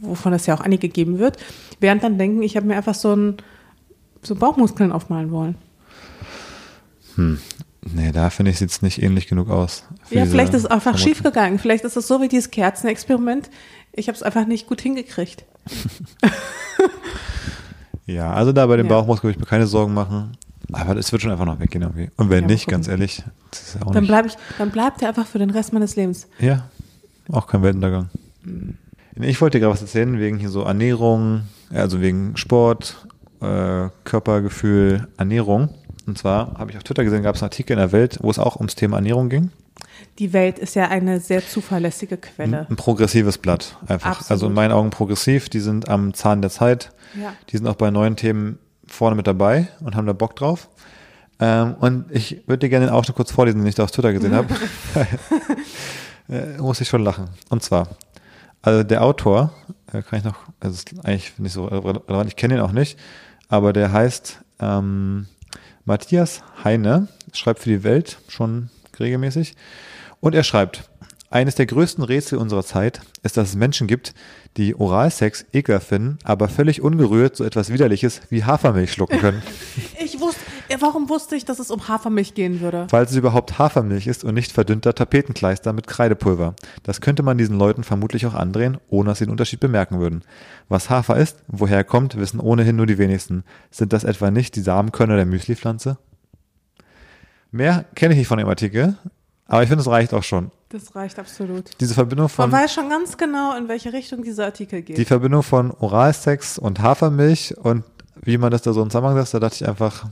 wovon 0.00 0.34
es 0.34 0.44
ja 0.46 0.54
auch 0.54 0.60
einige 0.60 0.88
geben 0.90 1.18
wird, 1.18 1.38
werden 1.80 2.00
dann 2.00 2.18
denken, 2.18 2.42
ich 2.42 2.56
habe 2.56 2.66
mir 2.66 2.76
einfach 2.76 2.94
so 2.94 3.14
ein 3.16 3.36
so 4.22 4.34
Bauchmuskeln 4.34 4.92
aufmalen 4.92 5.30
wollen. 5.32 5.56
Nee, 7.84 8.12
da 8.12 8.30
finde 8.30 8.52
ich 8.52 8.58
sieht's 8.58 8.80
nicht 8.82 9.02
ähnlich 9.02 9.26
genug 9.26 9.50
aus. 9.50 9.84
Ja, 10.10 10.24
vielleicht 10.24 10.54
ist 10.54 10.60
es 10.60 10.66
einfach 10.66 10.82
Vermutung. 10.96 11.08
schief 11.08 11.22
gegangen. 11.22 11.58
Vielleicht 11.58 11.84
ist 11.84 11.96
es 11.96 12.06
so 12.06 12.20
wie 12.20 12.28
dieses 12.28 12.50
Kerzenexperiment. 12.50 13.50
Ich 13.92 14.08
habe 14.08 14.14
es 14.16 14.22
einfach 14.22 14.46
nicht 14.46 14.66
gut 14.68 14.80
hingekriegt. 14.80 15.44
Ja, 18.06 18.32
also 18.32 18.52
da 18.52 18.66
bei 18.66 18.76
dem 18.76 18.86
Ja. 18.86 18.92
Bauchmuskel 18.92 19.28
will 19.28 19.34
ich 19.34 19.38
mir 19.38 19.46
keine 19.46 19.66
Sorgen 19.66 19.94
machen. 19.94 20.32
Aber 20.72 20.96
es 20.96 21.12
wird 21.12 21.22
schon 21.22 21.30
einfach 21.30 21.44
noch 21.44 21.60
weggehen 21.60 21.82
irgendwie. 21.82 22.10
Und 22.16 22.30
wenn 22.30 22.42
Ja, 22.44 22.46
nicht, 22.48 22.66
ganz 22.66 22.88
ehrlich, 22.88 23.22
das 23.50 23.60
ist 23.62 23.74
ja 23.76 23.82
auch 23.86 23.92
Dann 23.92 24.02
nicht. 24.02 24.08
bleibe 24.10 24.28
ich, 24.28 24.34
dann 24.58 24.70
bleibt 24.70 25.02
er 25.02 25.08
einfach 25.10 25.26
für 25.26 25.38
den 25.38 25.50
Rest 25.50 25.72
meines 25.72 25.96
Lebens. 25.96 26.26
Ja, 26.40 26.68
auch 27.30 27.46
kein 27.46 27.62
Weltuntergang. 27.62 28.08
Ich 29.16 29.40
wollte 29.40 29.58
dir 29.58 29.60
gerade 29.60 29.74
was 29.74 29.82
erzählen 29.82 30.18
wegen 30.18 30.38
hier 30.38 30.48
so 30.48 30.62
Ernährung, 30.62 31.42
also 31.72 32.00
wegen 32.00 32.36
Sport, 32.36 33.06
äh, 33.40 33.88
Körpergefühl, 34.04 35.08
Ernährung. 35.16 35.68
Und 36.06 36.18
zwar 36.18 36.54
habe 36.58 36.70
ich 36.70 36.76
auf 36.76 36.82
Twitter 36.82 37.04
gesehen, 37.04 37.22
gab 37.22 37.36
es 37.36 37.42
einen 37.42 37.50
Artikel 37.50 37.72
in 37.74 37.78
der 37.78 37.92
Welt, 37.92 38.18
wo 38.22 38.30
es 38.30 38.38
auch 38.38 38.56
ums 38.56 38.74
Thema 38.74 38.96
Ernährung 38.96 39.28
ging. 39.28 39.50
Die 40.18 40.32
Welt 40.32 40.58
ist 40.58 40.74
ja 40.74 40.88
eine 40.88 41.20
sehr 41.20 41.46
zuverlässige 41.46 42.16
Quelle. 42.16 42.66
Ein 42.68 42.76
progressives 42.76 43.38
Blatt 43.38 43.76
einfach. 43.86 44.10
Absolut. 44.10 44.30
Also 44.30 44.46
in 44.46 44.54
meinen 44.54 44.72
Augen 44.72 44.90
progressiv. 44.90 45.48
Die 45.48 45.60
sind 45.60 45.88
am 45.88 46.14
Zahn 46.14 46.42
der 46.42 46.50
Zeit. 46.50 46.92
Ja. 47.20 47.32
Die 47.48 47.56
sind 47.56 47.66
auch 47.66 47.76
bei 47.76 47.90
neuen 47.90 48.16
Themen 48.16 48.58
vorne 48.86 49.16
mit 49.16 49.26
dabei 49.26 49.68
und 49.80 49.96
haben 49.96 50.06
da 50.06 50.12
Bock 50.12 50.36
drauf. 50.36 50.68
Ähm, 51.40 51.74
und 51.80 52.04
ich 52.10 52.42
würde 52.46 52.58
dir 52.58 52.68
gerne 52.68 52.86
den 52.86 52.94
Ausschnitt 52.94 53.16
kurz 53.16 53.32
vorlesen, 53.32 53.58
den 53.58 53.66
ich 53.66 53.74
da 53.74 53.84
auf 53.84 53.90
Twitter 53.90 54.12
gesehen 54.12 54.34
habe. 54.34 54.54
äh, 56.28 56.58
muss 56.58 56.80
ich 56.80 56.88
schon 56.88 57.02
lachen. 57.02 57.30
Und 57.48 57.62
zwar, 57.62 57.88
also 58.60 58.82
der 58.82 59.02
Autor, 59.02 59.52
äh, 59.92 60.02
kann 60.02 60.18
ich 60.18 60.24
noch, 60.24 60.36
also 60.60 60.74
ist 60.74 60.92
eigentlich 61.04 61.38
nicht 61.38 61.52
so 61.52 61.64
relevant, 61.64 62.28
ich 62.28 62.36
kenne 62.36 62.54
ihn 62.54 62.60
auch 62.60 62.72
nicht, 62.72 62.98
aber 63.48 63.72
der 63.72 63.92
heißt 63.92 64.40
ähm, 64.60 65.26
Matthias 65.84 66.42
Heine, 66.62 67.08
schreibt 67.32 67.60
für 67.60 67.70
die 67.70 67.84
Welt 67.84 68.18
schon 68.28 68.70
regelmäßig. 68.98 69.54
Und 70.20 70.34
er 70.34 70.44
schreibt, 70.44 70.88
eines 71.30 71.54
der 71.54 71.66
größten 71.66 72.04
Rätsel 72.04 72.38
unserer 72.38 72.62
Zeit 72.62 73.00
ist, 73.22 73.36
dass 73.36 73.48
es 73.48 73.54
Menschen 73.56 73.86
gibt, 73.86 74.14
die 74.58 74.74
Oralsex 74.74 75.46
ekelhaft 75.52 75.88
finden, 75.88 76.18
aber 76.24 76.48
völlig 76.48 76.82
ungerührt 76.82 77.36
so 77.36 77.44
etwas 77.44 77.72
Widerliches 77.72 78.20
wie 78.28 78.44
Hafermilch 78.44 78.92
schlucken 78.92 79.18
können. 79.18 79.42
Ich 80.04 80.11
warum 80.80 81.08
wusste 81.08 81.36
ich, 81.36 81.44
dass 81.44 81.58
es 81.58 81.70
um 81.70 81.88
Hafermilch 81.88 82.34
gehen 82.34 82.60
würde? 82.60 82.86
Falls 82.90 83.10
es 83.10 83.16
überhaupt 83.16 83.58
Hafermilch 83.58 84.06
ist 84.06 84.24
und 84.24 84.34
nicht 84.34 84.52
verdünnter 84.52 84.94
Tapetenkleister 84.94 85.72
mit 85.72 85.86
Kreidepulver. 85.86 86.54
Das 86.82 87.00
könnte 87.00 87.22
man 87.22 87.38
diesen 87.38 87.58
Leuten 87.58 87.84
vermutlich 87.84 88.26
auch 88.26 88.34
andrehen, 88.34 88.78
ohne 88.88 89.10
dass 89.10 89.18
sie 89.18 89.26
den 89.26 89.30
Unterschied 89.30 89.60
bemerken 89.60 90.00
würden. 90.00 90.22
Was 90.68 90.90
Hafer 90.90 91.16
ist, 91.16 91.38
woher 91.48 91.76
er 91.76 91.84
kommt, 91.84 92.16
wissen 92.16 92.40
ohnehin 92.40 92.76
nur 92.76 92.86
die 92.86 92.98
wenigsten. 92.98 93.44
Sind 93.70 93.92
das 93.92 94.04
etwa 94.04 94.30
nicht 94.30 94.56
die 94.56 94.60
Samenkörner 94.62 95.16
der 95.16 95.26
Müslipflanze? 95.26 95.98
Mehr 97.50 97.84
kenne 97.94 98.14
ich 98.14 98.18
nicht 98.18 98.28
von 98.28 98.38
dem 98.38 98.48
Artikel, 98.48 98.96
Aber 99.46 99.62
ich 99.62 99.68
finde, 99.68 99.82
es 99.82 99.88
reicht 99.88 100.14
auch 100.14 100.22
schon. 100.22 100.50
Das 100.70 100.94
reicht 100.96 101.18
absolut. 101.18 101.70
Diese 101.80 101.92
Verbindung 101.92 102.30
von, 102.30 102.48
Man 102.48 102.62
weiß 102.62 102.72
schon 102.72 102.88
ganz 102.88 103.18
genau, 103.18 103.54
in 103.56 103.68
welche 103.68 103.92
Richtung 103.92 104.22
dieser 104.22 104.46
Artikel 104.46 104.80
geht. 104.80 104.96
die 104.96 105.04
Verbindung 105.04 105.42
von 105.42 105.70
Oralsex 105.70 106.58
und 106.58 106.80
Hafermilch 106.80 107.54
und 107.58 107.84
wie 108.22 108.38
man 108.38 108.50
das 108.50 108.62
da 108.62 108.72
so 108.72 108.82
zusammensetzt, 108.84 109.34
da 109.34 109.40
dachte 109.40 109.56
ich 109.56 109.68
einfach, 109.68 110.06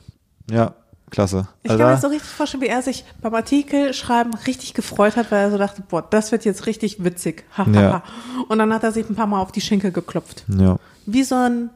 ja, 0.50 0.74
klasse. 1.10 1.48
ich 1.62 1.70
Also 1.70 1.82
kann 1.82 1.90
mir 1.90 1.96
da- 1.96 2.00
so 2.00 2.08
richtig 2.08 2.30
vorstellen, 2.30 2.62
wie 2.62 2.68
er 2.68 2.82
sich 2.82 3.04
beim 3.20 3.34
Artikel 3.34 3.92
schreiben 3.94 4.32
richtig 4.46 4.74
gefreut 4.74 5.16
hat, 5.16 5.30
weil 5.30 5.40
er 5.44 5.50
so 5.50 5.58
dachte, 5.58 5.82
boah, 5.88 6.02
das 6.02 6.30
wird 6.32 6.44
jetzt 6.44 6.66
richtig 6.66 7.02
witzig. 7.04 7.44
Ja. 7.72 8.02
Und 8.48 8.58
dann 8.58 8.72
hat 8.72 8.82
er 8.84 8.92
sich 8.92 9.08
ein 9.08 9.16
paar 9.16 9.26
Mal 9.26 9.40
auf 9.40 9.52
die 9.52 9.60
Schenkel 9.60 9.90
geklopft. 9.92 10.44
ja. 10.48 10.76
Wie 11.06 11.24
so 11.24 11.34
ein 11.34 11.70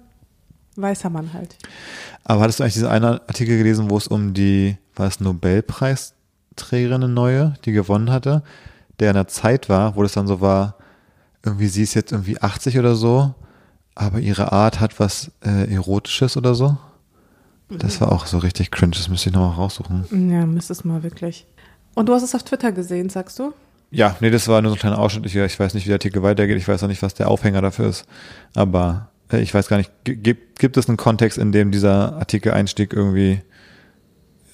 weißer 0.77 1.11
Mann 1.11 1.33
halt. 1.33 1.57
Aber 2.25 2.43
hattest 2.43 2.59
du 2.61 2.63
eigentlich 2.65 2.75
diesen 2.75 2.89
einen 2.89 3.05
Artikel 3.05 3.57
gelesen, 3.59 3.91
wo 3.91 3.97
es 3.97 4.07
um 4.07 4.35
die, 4.35 4.77
war 4.95 5.07
es 5.09 5.19
Nobelpreisträgerin 5.21 7.03
eine 7.05 7.09
neue, 7.09 7.55
die 7.65 7.73
gewonnen 7.73 8.11
hatte, 8.11 8.43
der 9.01 9.11
in 9.11 9.15
der 9.15 9.27
Zeit 9.29 9.69
war, 9.69 9.97
wo 9.97 10.03
das 10.03 10.13
dann 10.13 10.27
so 10.27 10.41
war, 10.41 10.77
irgendwie 11.45 11.67
sie 11.67 11.83
ist 11.83 11.95
jetzt 11.95 12.13
irgendwie 12.13 12.41
80 12.41 12.79
oder 12.79 12.95
so, 12.95 13.35
aber 13.95 14.19
ihre 14.21 14.53
Art 14.53 14.81
hat 14.81 14.99
was 15.01 15.31
äh, 15.45 15.73
Erotisches 15.73 16.37
oder 16.37 16.55
so. 16.55 16.77
Das 17.71 18.01
war 18.01 18.13
auch 18.13 18.27
so 18.27 18.39
richtig 18.39 18.71
cringe, 18.71 18.93
das 18.95 19.09
müsste 19.09 19.31
ich 19.31 19.35
nochmal 19.35 19.55
raussuchen. 19.57 20.31
Ja, 20.31 20.45
müsstest 20.47 20.85
mal 20.85 21.03
wirklich. 21.03 21.47
Und 21.95 22.09
du 22.09 22.15
hast 22.15 22.23
es 22.23 22.35
auf 22.35 22.43
Twitter 22.43 22.73
gesehen, 22.73 23.09
sagst 23.09 23.39
du? 23.39 23.53
Ja, 23.91 24.17
nee, 24.21 24.31
das 24.31 24.49
war 24.49 24.61
nur 24.61 24.71
so 24.73 24.77
ein 24.77 24.81
kleiner 24.81 24.99
Ausschnitt. 24.99 25.27
Ich, 25.27 25.37
ich 25.37 25.59
weiß 25.61 25.75
nicht, 25.75 25.85
wie 25.85 25.89
der 25.89 25.97
Artikel 25.97 26.23
weitergeht. 26.23 26.57
Ich 26.57 26.67
weiß 26.69 26.83
auch 26.83 26.89
nicht, 26.89 27.03
was 27.03 27.15
der 27.15 27.29
Aufhänger 27.29 27.63
dafür 27.63 27.89
ist. 27.89 28.07
Aber 28.55 29.09
äh, 29.33 29.41
ich 29.41 29.55
weiß 29.55 29.69
gar 29.69 29.77
nicht, 29.77 29.91
gi- 30.05 30.17
gibt, 30.17 30.59
gibt 30.59 30.77
es 30.77 30.89
einen 30.89 30.97
Kontext, 30.97 31.39
in 31.39 31.53
dem 31.53 31.71
dieser 31.71 32.15
Artikel-Einstieg 32.17 32.93
irgendwie 32.93 33.41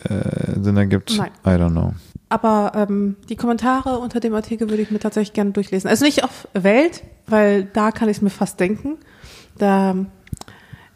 äh, 0.05 0.61
Sinn 0.61 0.77
ergibt? 0.77 1.15
Nein. 1.17 1.31
I 1.47 1.51
don't 1.61 1.71
know. 1.71 1.95
Aber 2.29 2.73
ähm, 2.77 3.17
die 3.29 3.37
Kommentare 3.37 3.99
unter 3.99 4.21
dem 4.21 4.35
Artikel 4.35 4.69
würde 4.71 4.83
ich 4.83 4.91
mir 4.91 4.99
tatsächlich 5.01 5.33
gerne 5.33 5.51
durchlesen. 5.51 5.89
Also 5.91 6.05
nicht 6.05 6.23
auf 6.23 6.47
Welt, 6.55 7.03
weil 7.27 7.65
da 7.65 7.91
kann 7.91 8.09
ich 8.09 8.19
es 8.19 8.23
mir 8.23 8.31
fast 8.31 8.61
denken. 8.61 8.99
Da, 9.59 9.97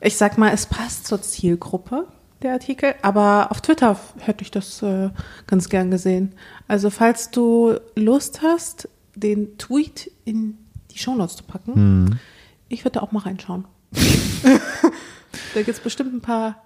ich 0.05 0.17
sag 0.17 0.39
mal, 0.39 0.53
es 0.53 0.67
passt 0.67 1.07
zur 1.07 1.21
Zielgruppe, 1.23 2.07
der 2.43 2.53
Artikel. 2.53 2.95
Aber 3.03 3.49
auf 3.51 3.61
Twitter 3.61 3.99
hätte 4.21 4.43
ich 4.43 4.51
das 4.51 4.83
äh, 4.83 5.11
ganz 5.47 5.69
gern 5.69 5.91
gesehen. 5.91 6.35
Also 6.69 6.91
falls 6.91 7.31
du 7.31 7.75
Lust 7.97 8.43
hast, 8.43 8.89
den 9.15 9.57
Tweet 9.59 10.11
in 10.25 10.59
die 10.91 10.99
Shownotes 10.99 11.37
zu 11.37 11.45
packen, 11.45 11.75
Hm. 11.75 12.19
ich 12.69 12.85
würde 12.85 12.99
da 12.99 13.01
auch 13.01 13.13
mal 13.13 13.21
reinschauen. 13.21 13.65
da 15.55 15.63
gibt's 15.63 15.81
bestimmt 15.81 16.13
ein 16.15 16.21
paar 16.21 16.57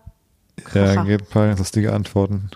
Ja, 0.59 0.65
Kracher. 0.65 1.05
geht 1.05 1.23
ein 1.23 1.27
paar 1.31 1.55
lustige 1.57 1.93
Antworten. 1.93 2.51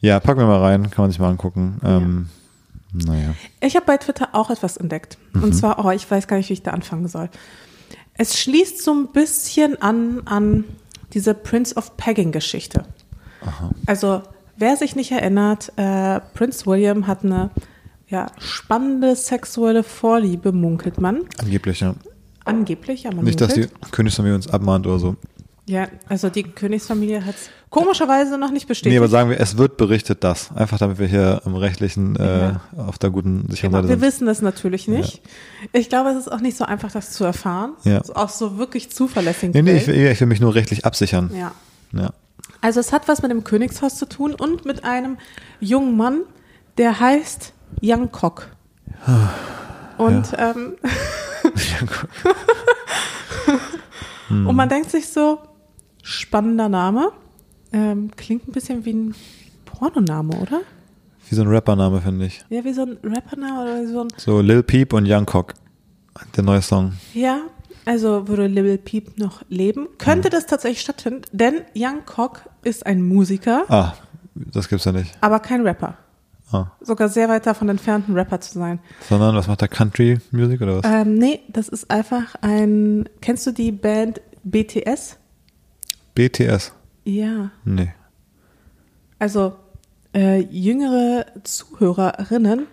Ja, 0.00 0.20
packen 0.20 0.40
wir 0.40 0.46
mal 0.46 0.60
rein, 0.60 0.90
kann 0.90 1.04
man 1.04 1.10
sich 1.10 1.20
mal 1.20 1.30
angucken. 1.30 1.80
Ähm, 1.84 2.28
Naja. 2.92 3.34
Ich 3.60 3.74
habe 3.76 3.86
bei 3.86 3.96
Twitter 3.96 4.28
auch 4.32 4.50
etwas 4.50 4.76
entdeckt. 4.76 5.18
Und 5.34 5.52
zwar, 5.54 5.84
oh, 5.84 5.90
ich 5.90 6.08
weiß 6.10 6.28
gar 6.28 6.36
nicht, 6.36 6.48
wie 6.50 6.52
ich 6.54 6.62
da 6.62 6.70
anfangen 6.72 7.08
soll. 7.08 7.28
Es 8.16 8.38
schließt 8.38 8.82
so 8.82 8.92
ein 8.92 9.08
bisschen 9.08 9.80
an 9.82 10.22
an 10.24 10.64
diese 11.12 11.34
Prince 11.34 11.76
of 11.76 11.96
Pegging-Geschichte. 11.96 12.84
Also, 13.86 14.22
wer 14.56 14.76
sich 14.76 14.96
nicht 14.96 15.12
erinnert, 15.12 15.72
äh, 15.76 16.20
Prince 16.34 16.66
William 16.66 17.06
hat 17.06 17.24
eine 17.24 17.50
ja, 18.08 18.26
spannende 18.38 19.16
sexuelle 19.16 19.82
Vorliebe, 19.82 20.52
munkelt 20.52 21.00
man. 21.00 21.22
Angeblich, 21.38 21.80
ja. 21.80 21.94
Angeblich, 22.44 23.06
aber 23.06 23.22
Nicht, 23.22 23.40
dass 23.40 23.54
die 23.54 23.60
munkelt. 23.60 23.92
Königsfamilie 23.92 24.36
uns 24.36 24.48
abmahnt 24.48 24.86
oder 24.86 24.98
so. 24.98 25.16
Ja, 25.66 25.86
also 26.10 26.28
die 26.28 26.42
Königsfamilie 26.42 27.24
hat 27.24 27.36
es 27.36 27.48
komischerweise 27.70 28.36
noch 28.36 28.50
nicht 28.50 28.68
bestätigt. 28.68 28.92
Nee, 28.92 28.98
aber 28.98 29.08
sagen 29.08 29.30
wir, 29.30 29.40
es 29.40 29.56
wird 29.56 29.78
berichtet, 29.78 30.22
dass. 30.22 30.54
Einfach 30.54 30.76
damit 30.78 30.98
wir 30.98 31.06
hier 31.06 31.40
im 31.46 31.54
rechtlichen, 31.56 32.16
äh, 32.16 32.48
Ja. 32.48 32.60
auf 32.76 32.98
der 32.98 33.08
guten, 33.10 33.46
sicheren 33.50 33.70
Genau, 33.72 33.82
Seite 33.82 33.88
wir 33.88 33.94
sind. 33.96 34.02
wissen 34.02 34.26
das 34.26 34.42
natürlich 34.42 34.88
nicht. 34.88 35.22
Ich 35.72 35.88
glaube, 35.88 36.10
es 36.10 36.16
ist 36.18 36.30
auch 36.30 36.40
nicht 36.40 36.56
so 36.58 36.64
einfach, 36.66 36.92
das 36.92 37.12
zu 37.12 37.24
erfahren. 37.24 37.72
Ja. 37.84 37.98
Also 38.00 38.14
auch 38.14 38.28
so 38.28 38.58
wirklich 38.58 38.90
zuverlässig. 38.90 39.54
Nee, 39.54 39.62
nee, 39.62 39.76
ich 39.78 39.86
will, 39.86 39.94
ich 39.96 40.20
will 40.20 40.26
mich 40.26 40.40
nur 40.40 40.54
rechtlich 40.54 40.84
absichern. 40.84 41.30
ja. 41.34 41.52
Ja. 41.92 42.10
Also 42.60 42.80
es 42.80 42.92
hat 42.92 43.08
was 43.08 43.22
mit 43.22 43.30
dem 43.30 43.44
Königshaus 43.44 43.96
zu 43.96 44.06
tun 44.06 44.34
und 44.34 44.64
mit 44.64 44.84
einem 44.84 45.16
jungen 45.60 45.96
Mann, 45.96 46.22
der 46.78 46.98
heißt 46.98 47.52
Young 47.82 48.10
Kok. 48.10 48.48
Und, 49.98 50.32
ähm, 50.38 50.76
und 54.30 54.56
man 54.56 54.68
denkt 54.68 54.90
sich 54.90 55.08
so, 55.08 55.38
spannender 56.04 56.68
Name. 56.68 57.10
Ähm, 57.72 58.10
klingt 58.16 58.46
ein 58.46 58.52
bisschen 58.52 58.84
wie 58.84 58.92
ein 58.92 59.14
Pornoname, 59.64 60.36
oder? 60.36 60.60
Wie 61.28 61.34
so 61.34 61.42
ein 61.42 61.48
Rappername, 61.48 62.00
finde 62.00 62.26
ich. 62.26 62.44
Ja, 62.50 62.62
wie 62.64 62.72
so 62.72 62.82
ein 62.82 62.98
Rappername 63.02 63.62
oder 63.62 63.86
so 63.88 64.00
ein. 64.02 64.08
So 64.16 64.40
Lil 64.40 64.62
Peep 64.62 64.92
und 64.92 65.06
Young 65.10 65.26
Cock. 65.26 65.54
Der 66.36 66.44
neue 66.44 66.62
Song. 66.62 66.92
Ja, 67.14 67.40
also 67.86 68.28
würde 68.28 68.46
Lil 68.46 68.78
Peep 68.78 69.18
noch 69.18 69.42
leben. 69.48 69.88
Könnte 69.98 70.30
das 70.30 70.46
tatsächlich 70.46 70.82
stattfinden, 70.82 71.22
denn 71.32 71.62
Young 71.74 72.04
Kok 72.06 72.42
ist 72.62 72.86
ein 72.86 73.02
Musiker, 73.02 73.64
Ah, 73.68 73.94
das 74.34 74.68
gibt's 74.68 74.84
ja 74.84 74.92
nicht. 74.92 75.16
aber 75.20 75.40
kein 75.40 75.62
Rapper. 75.62 75.96
Ah. 76.52 76.66
Sogar 76.80 77.08
sehr 77.08 77.28
weit 77.28 77.46
davon 77.46 77.68
entfernt, 77.68 78.08
ein 78.08 78.14
Rapper 78.14 78.40
zu 78.40 78.58
sein. 78.58 78.78
Sondern, 79.08 79.34
was 79.34 79.48
macht 79.48 79.62
der 79.62 79.68
Country 79.68 80.18
Music 80.30 80.60
oder 80.60 80.76
was? 80.78 80.84
Ähm, 80.84 81.14
nee, 81.14 81.40
das 81.48 81.68
ist 81.68 81.90
einfach 81.90 82.36
ein. 82.42 83.08
Kennst 83.20 83.46
du 83.46 83.50
die 83.50 83.72
Band 83.72 84.20
BTS? 84.44 85.16
BTS. 86.14 86.72
Ja. 87.04 87.50
Nee. 87.64 87.92
Also 89.18 89.54
äh, 90.14 90.40
jüngere 90.40 91.26
Zuhörerinnen 91.42 92.66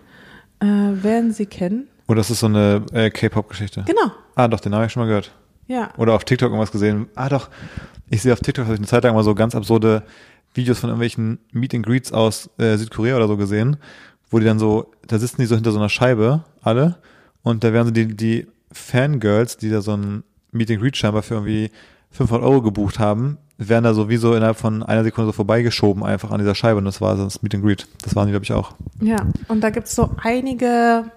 äh, 0.60 0.66
werden 0.66 1.32
sie 1.32 1.46
kennen. 1.46 1.88
Oder 2.08 2.18
das 2.18 2.30
ist 2.30 2.40
so 2.40 2.46
eine 2.46 2.84
äh, 2.92 3.10
K-Pop-Geschichte. 3.10 3.84
Genau. 3.86 4.12
Ah, 4.34 4.48
doch, 4.48 4.60
den 4.60 4.74
habe 4.74 4.86
ich 4.86 4.92
schon 4.92 5.02
mal 5.02 5.06
gehört. 5.06 5.32
Ja. 5.66 5.90
Oder 5.96 6.14
auf 6.14 6.24
TikTok 6.24 6.50
irgendwas 6.50 6.72
gesehen. 6.72 7.08
Ah, 7.14 7.28
doch. 7.28 7.48
Ich 8.10 8.22
sehe 8.22 8.32
auf 8.32 8.40
TikTok, 8.40 8.64
habe 8.64 8.74
ich 8.74 8.80
eine 8.80 8.86
Zeit 8.86 9.04
lang 9.04 9.14
mal 9.14 9.24
so 9.24 9.34
ganz 9.34 9.54
absurde 9.54 10.02
Videos 10.54 10.78
von 10.78 10.90
irgendwelchen 10.90 11.38
Meet 11.52 11.74
and 11.74 11.86
Greets 11.86 12.12
aus 12.12 12.50
äh, 12.58 12.76
Südkorea 12.76 13.16
oder 13.16 13.28
so 13.28 13.36
gesehen, 13.36 13.78
wo 14.30 14.38
die 14.38 14.44
dann 14.44 14.58
so, 14.58 14.92
da 15.06 15.18
sitzen 15.18 15.40
die 15.40 15.46
so 15.46 15.54
hinter 15.54 15.72
so 15.72 15.78
einer 15.78 15.88
Scheibe, 15.88 16.44
alle, 16.60 16.98
und 17.42 17.64
da 17.64 17.72
werden 17.72 17.86
so 17.86 17.92
die, 17.92 18.14
die 18.14 18.46
Fangirls, 18.70 19.56
die 19.56 19.70
da 19.70 19.80
so 19.80 19.96
ein 19.96 20.24
Meet 20.50 20.72
and 20.72 20.80
Greet 20.80 20.96
scheinbar 20.96 21.22
für 21.22 21.34
irgendwie 21.34 21.70
500 22.12 22.46
Euro 22.46 22.62
gebucht 22.62 22.98
haben, 22.98 23.38
werden 23.58 23.84
da 23.84 23.94
sowieso 23.94 24.34
innerhalb 24.34 24.56
von 24.56 24.82
einer 24.82 25.04
Sekunde 25.04 25.28
so 25.28 25.32
vorbeigeschoben 25.32 26.02
einfach 26.02 26.30
an 26.30 26.38
dieser 26.38 26.54
Scheibe 26.54 26.78
und 26.78 26.84
das 26.84 27.00
war 27.00 27.16
das 27.16 27.42
Meet 27.42 27.54
and 27.54 27.64
Greet. 27.64 27.88
Das 28.02 28.14
waren 28.14 28.26
die, 28.26 28.32
glaube 28.32 28.44
ich, 28.44 28.52
auch. 28.52 28.74
Ja. 29.00 29.16
Und 29.48 29.62
da 29.62 29.70
gibt's 29.70 29.94
so 29.94 30.10
einige 30.22 31.10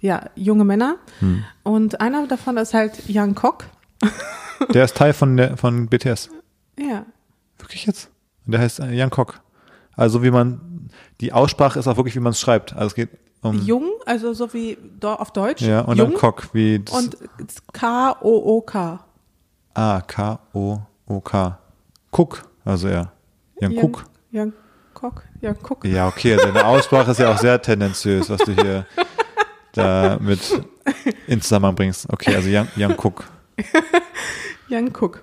ja, 0.00 0.30
junge 0.34 0.64
Männer. 0.64 0.96
Hm. 1.20 1.44
Und 1.62 2.00
einer 2.00 2.26
davon 2.26 2.56
ist 2.56 2.74
halt 2.74 3.02
Young 3.08 3.34
Kok. 3.34 3.64
Der 4.72 4.84
ist 4.84 4.96
Teil 4.96 5.12
von, 5.12 5.36
der, 5.36 5.56
von 5.56 5.88
BTS. 5.88 6.30
Ja. 6.78 7.04
Wirklich 7.58 7.86
jetzt? 7.86 8.10
Und 8.46 8.52
der 8.52 8.60
heißt 8.60 8.80
äh, 8.80 8.92
Jan 8.92 9.10
Kok. 9.10 9.40
Also 9.94 10.22
wie 10.22 10.30
man, 10.30 10.88
die 11.20 11.32
Aussprache 11.32 11.78
ist 11.78 11.86
auch 11.86 11.96
wirklich, 11.96 12.14
wie 12.16 12.20
man 12.20 12.30
es 12.30 12.40
schreibt. 12.40 12.72
Also 12.74 12.86
es 12.86 12.94
geht 12.94 13.10
um, 13.42 13.60
Jung, 13.62 13.90
also 14.06 14.32
so 14.32 14.52
wie 14.54 14.78
auf 15.02 15.30
Deutsch. 15.32 15.62
ja, 15.62 15.80
und 15.80 15.98
Jung 15.98 16.10
dann 16.10 16.18
Kok, 16.18 16.48
wie 16.52 16.82
Und 16.90 17.16
K-O-O-K. 17.72 19.00
A, 19.76 20.00
K, 20.00 20.38
O, 20.54 20.78
O, 21.06 21.20
K. 21.20 21.58
Cook, 22.10 22.48
also 22.64 22.88
ja. 22.88 23.12
Jan 23.60 23.72
Young- 23.72 23.84
Cook. 23.84 24.04
Young 24.32 24.52
Kok. 24.94 25.22
Young 25.42 25.62
Kok. 25.62 25.84
Ja, 25.84 26.08
okay, 26.08 26.32
also 26.34 26.46
deine 26.46 26.64
Aussprache 26.66 27.10
ist 27.10 27.18
ja 27.20 27.30
auch 27.32 27.38
sehr 27.38 27.60
tendenziös, 27.60 28.30
was 28.30 28.40
du 28.40 28.52
hier 28.52 28.86
da 29.72 30.18
mit 30.20 30.40
in 31.26 31.40
Zusammenhang 31.42 31.74
bringst. 31.74 32.10
Okay, 32.10 32.34
also 32.34 32.48
Jan, 32.48 32.68
Jan 32.76 32.92
Cook. 32.92 33.24
Young 34.70 34.90
Cook. 34.98 35.22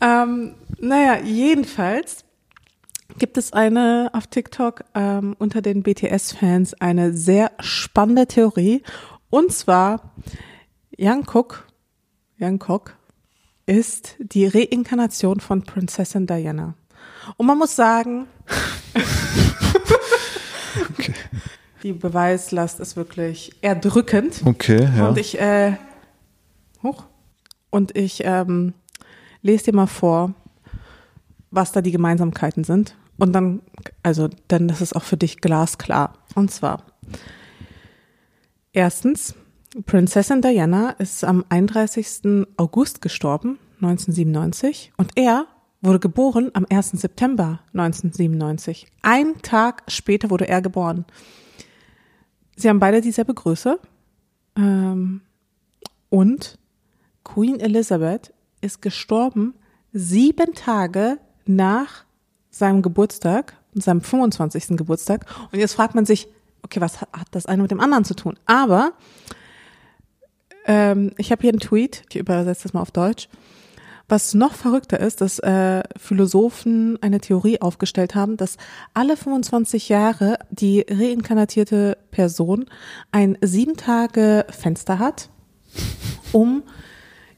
Ähm, 0.00 0.54
naja, 0.80 1.18
jedenfalls 1.22 2.24
gibt 3.18 3.36
es 3.38 3.52
eine 3.52 4.10
auf 4.12 4.26
TikTok 4.26 4.84
ähm, 4.94 5.36
unter 5.38 5.62
den 5.62 5.82
BTS-Fans 5.82 6.74
eine 6.80 7.12
sehr 7.12 7.52
spannende 7.60 8.26
Theorie. 8.26 8.82
Und 9.30 9.52
zwar, 9.52 10.14
Young 10.98 11.24
Cook, 11.32 11.66
Young 12.40 12.62
Cook 12.66 12.95
ist 13.66 14.16
die 14.18 14.46
Reinkarnation 14.46 15.40
von 15.40 15.62
Prinzessin 15.62 16.26
Diana. 16.26 16.74
Und 17.36 17.46
man 17.46 17.58
muss 17.58 17.74
sagen, 17.76 18.26
Okay, 20.90 21.14
die 21.82 21.92
Beweislast 21.92 22.80
ist 22.80 22.96
wirklich 22.96 23.52
erdrückend. 23.60 24.42
okay 24.44 24.88
ja. 24.96 25.08
Und 25.08 25.18
ich, 25.18 25.38
äh, 25.40 25.76
hoch. 26.82 27.04
Und 27.70 27.96
ich 27.96 28.22
ähm, 28.24 28.74
lese 29.42 29.64
dir 29.66 29.74
mal 29.74 29.86
vor, 29.86 30.34
was 31.50 31.72
da 31.72 31.80
die 31.82 31.92
Gemeinsamkeiten 31.92 32.64
sind. 32.64 32.94
Und 33.18 33.32
dann, 33.32 33.62
also, 34.02 34.28
dann 34.48 34.68
ist 34.68 34.80
es 34.80 34.92
auch 34.92 35.02
für 35.02 35.16
dich 35.16 35.40
glasklar. 35.40 36.14
Und 36.34 36.50
zwar, 36.50 36.82
erstens, 38.72 39.34
Prinzessin 39.84 40.40
Diana 40.40 40.90
ist 40.92 41.22
am 41.22 41.44
31. 41.50 42.46
August 42.56 43.02
gestorben, 43.02 43.58
1997. 43.82 44.92
Und 44.96 45.12
er 45.16 45.46
wurde 45.82 46.00
geboren 46.00 46.50
am 46.54 46.66
1. 46.68 46.92
September 46.92 47.60
1997. 47.74 48.86
Ein 49.02 49.42
Tag 49.42 49.82
später 49.88 50.30
wurde 50.30 50.48
er 50.48 50.62
geboren. 50.62 51.04
Sie 52.56 52.70
haben 52.70 52.80
beide 52.80 53.02
dieselbe 53.02 53.34
Größe. 53.34 53.78
Ähm, 54.56 55.20
und 56.08 56.58
Queen 57.22 57.60
Elizabeth 57.60 58.32
ist 58.62 58.80
gestorben 58.80 59.54
sieben 59.92 60.54
Tage 60.54 61.18
nach 61.44 62.06
seinem 62.48 62.80
Geburtstag, 62.80 63.58
seinem 63.74 64.00
25. 64.00 64.78
Geburtstag. 64.78 65.26
Und 65.52 65.58
jetzt 65.58 65.74
fragt 65.74 65.94
man 65.94 66.06
sich, 66.06 66.28
okay, 66.62 66.80
was 66.80 67.02
hat 67.02 67.28
das 67.32 67.44
eine 67.44 67.60
mit 67.60 67.70
dem 67.70 67.80
anderen 67.80 68.06
zu 68.06 68.14
tun? 68.14 68.38
Aber 68.46 68.92
ähm, 70.66 71.12
ich 71.16 71.32
habe 71.32 71.42
hier 71.42 71.50
einen 71.50 71.60
Tweet, 71.60 72.02
ich 72.10 72.16
übersetze 72.16 72.64
das 72.64 72.74
mal 72.74 72.82
auf 72.82 72.90
Deutsch. 72.90 73.28
Was 74.08 74.34
noch 74.34 74.54
verrückter 74.54 75.00
ist, 75.00 75.20
dass 75.20 75.40
äh, 75.40 75.82
Philosophen 75.96 76.96
eine 77.02 77.20
Theorie 77.20 77.60
aufgestellt 77.60 78.14
haben, 78.14 78.36
dass 78.36 78.56
alle 78.94 79.16
25 79.16 79.88
Jahre 79.88 80.38
die 80.50 80.86
reinkarnatierte 80.88 81.98
Person 82.12 82.66
ein 83.10 83.36
sieben 83.40 83.76
Tage 83.76 84.46
Fenster 84.48 85.00
hat, 85.00 85.28
um 86.30 86.62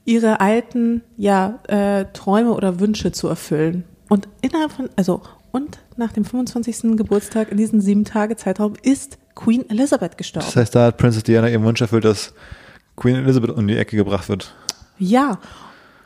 ihre 0.05 0.41
alten 0.41 1.03
ja 1.17 1.61
äh, 1.69 2.05
Träume 2.13 2.53
oder 2.53 2.81
Wünsche 2.81 3.13
zu 3.13 3.29
erfüllen. 3.29 3.85
Und 4.11 4.29
innerhalb 4.43 4.73
von 4.73 4.91
also 4.97 5.23
und 5.53 5.79
nach 5.97 6.13
dem 6.13 6.27
25. 6.27 6.97
Geburtstag 6.97 7.51
in 7.51 7.57
diesem 7.57 7.81
sieben 7.81 8.05
Tage 8.05 8.37
Zeitraum 8.37 8.75
ist 8.83 9.19
Queen 9.35 9.69
Elizabeth 9.71 10.19
gestorben. 10.19 10.47
Das 10.47 10.57
heißt, 10.57 10.75
da 10.75 10.87
hat 10.87 10.99
Princess 10.99 11.23
Diana 11.23 11.49
ihren 11.49 11.65
Wunsch 11.65 11.81
erfüllt, 11.81 12.05
dass 12.05 12.35
Queen 12.99 13.17
Elizabeth 13.17 13.51
um 13.51 13.67
die 13.67 13.77
Ecke 13.77 13.97
gebracht 13.97 14.29
wird. 14.29 14.55
Ja. 14.99 15.39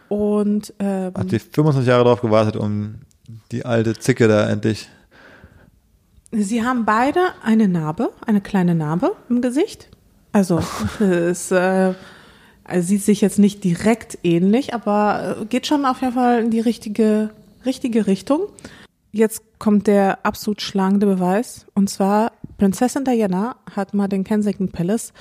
Und 0.08 0.75
ähm, 0.78 1.12
Hat 1.16 1.32
die 1.32 1.38
25 1.38 1.88
Jahre 1.88 2.04
darauf 2.04 2.20
gewartet, 2.20 2.56
um 2.56 2.96
die 3.50 3.64
alte 3.64 3.94
Zicke 3.94 4.28
da 4.28 4.49
endlich. 4.49 4.88
Sie 6.30 6.62
haben 6.62 6.84
beide 6.84 7.20
eine 7.42 7.66
Narbe, 7.66 8.11
eine 8.26 8.40
kleine 8.40 8.75
Narbe 8.75 9.16
im 9.28 9.40
Gesicht. 9.40 9.88
Also 10.32 10.61
es 11.00 11.50
äh, 11.50 11.94
also 12.64 12.88
sieht 12.88 13.02
sich 13.02 13.20
jetzt 13.20 13.38
nicht 13.38 13.64
direkt 13.64 14.18
ähnlich, 14.22 14.75
aber 14.75 15.38
äh, 15.40 15.44
geht 15.46 15.66
schon 15.66 15.84
auf 15.84 16.00
jeden 16.00 16.14
Fall 16.14 16.40
in 16.40 16.50
die 16.50 16.61
richtige, 16.61 17.30
richtige 17.64 18.06
Richtung. 18.06 18.49
Jetzt 19.12 19.42
kommt 19.58 19.87
der 19.87 20.25
absolut 20.25 20.62
schlagende 20.62 21.06
Beweis. 21.06 21.66
Und 21.75 21.90
zwar, 21.90 22.32
Prinzessin 22.58 23.04
Diana 23.04 23.56
hat 23.75 23.94
mal 23.94 24.08
den 24.08 24.25
Kensington 24.25 24.68
Palace 24.68 25.12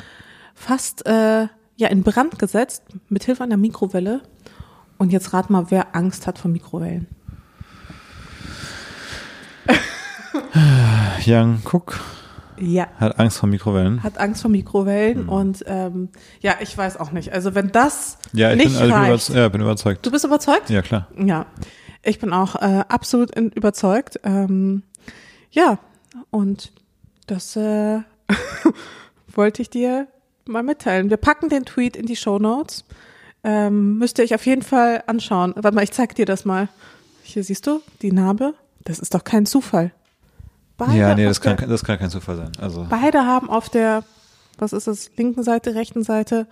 fast 0.53 1.05
äh, 1.05 1.47
ja 1.77 1.87
in 1.89 2.03
Brand 2.03 2.37
gesetzt 2.39 2.83
mit 3.09 3.23
Hilfe 3.23 3.43
einer 3.43 3.57
Mikrowelle. 3.57 4.21
Und 4.97 5.11
jetzt 5.11 5.33
rat 5.33 5.49
mal, 5.49 5.65
wer 5.69 5.95
Angst 5.95 6.27
hat 6.27 6.37
vor 6.37 6.51
Mikrowellen. 6.51 7.07
Young 11.25 11.61
Cook 11.65 11.99
Ja, 12.59 12.87
hat 12.97 13.19
Angst 13.19 13.37
vor 13.37 13.49
Mikrowellen. 13.49 14.03
hat 14.03 14.17
Angst 14.17 14.41
vor 14.41 14.51
Mikrowellen 14.51 15.27
und 15.29 15.63
ähm, 15.67 16.09
ja, 16.41 16.55
ich 16.59 16.77
weiß 16.77 16.97
auch 16.97 17.11
nicht. 17.11 17.31
Also 17.33 17.55
wenn 17.55 17.71
das 17.71 18.17
Ja, 18.33 18.51
ich 18.51 18.57
nicht 18.57 18.67
bin, 18.67 18.75
also 18.75 18.87
ich 18.87 18.93
bin, 18.93 18.99
reicht, 19.01 19.29
überz 19.29 19.37
ja, 19.37 19.49
bin 19.49 19.61
überzeugt. 19.61 20.05
du 20.05 20.11
bist 20.11 20.25
überzeugt? 20.25 20.69
Ja, 20.69 20.81
klar. 20.81 21.07
Ja, 21.17 21.45
ich 22.03 22.19
bin 22.19 22.33
auch 22.33 22.55
äh, 22.55 22.83
absolut 22.87 23.31
in, 23.31 23.49
überzeugt. 23.49 24.19
Ähm, 24.23 24.83
ja, 25.51 25.79
und 26.29 26.71
das 27.27 27.55
äh, 27.55 27.99
wollte 29.33 29.61
ich 29.61 29.69
dir 29.69 30.07
mal 30.45 30.63
mitteilen. 30.63 31.09
Wir 31.09 31.17
packen 31.17 31.49
den 31.49 31.65
Tweet 31.65 31.95
in 31.95 32.05
die 32.05 32.15
Show 32.15 32.39
Notes. 32.39 32.83
Ähm, 33.43 33.97
müsst 33.97 34.19
ihr 34.19 34.23
euch 34.25 34.35
auf 34.35 34.45
jeden 34.45 34.61
Fall 34.61 35.03
anschauen. 35.07 35.53
Warte 35.55 35.73
mal, 35.75 35.83
ich 35.83 35.91
zeig 35.91 36.15
dir 36.15 36.25
das 36.25 36.45
mal. 36.45 36.69
Hier 37.23 37.43
siehst 37.43 37.65
du 37.67 37.81
die 38.01 38.11
Narbe. 38.11 38.53
Das 38.83 38.99
ist 38.99 39.13
doch 39.13 39.23
kein 39.23 39.45
Zufall. 39.45 39.91
Beide 40.77 40.97
Ja, 40.97 41.15
nee, 41.15 41.25
das 41.25 41.41
kann, 41.41 41.57
der, 41.57 41.67
das 41.67 41.83
kann 41.83 41.97
kein 41.99 42.09
Zufall 42.09 42.37
sein. 42.37 42.51
Also, 42.59 42.85
beide 42.89 43.25
haben 43.25 43.49
auf 43.49 43.69
der, 43.69 44.03
was 44.57 44.73
ist 44.73 44.87
das, 44.87 45.11
linken 45.17 45.43
Seite, 45.43 45.75
rechten 45.75 46.03
Seite, 46.03 46.47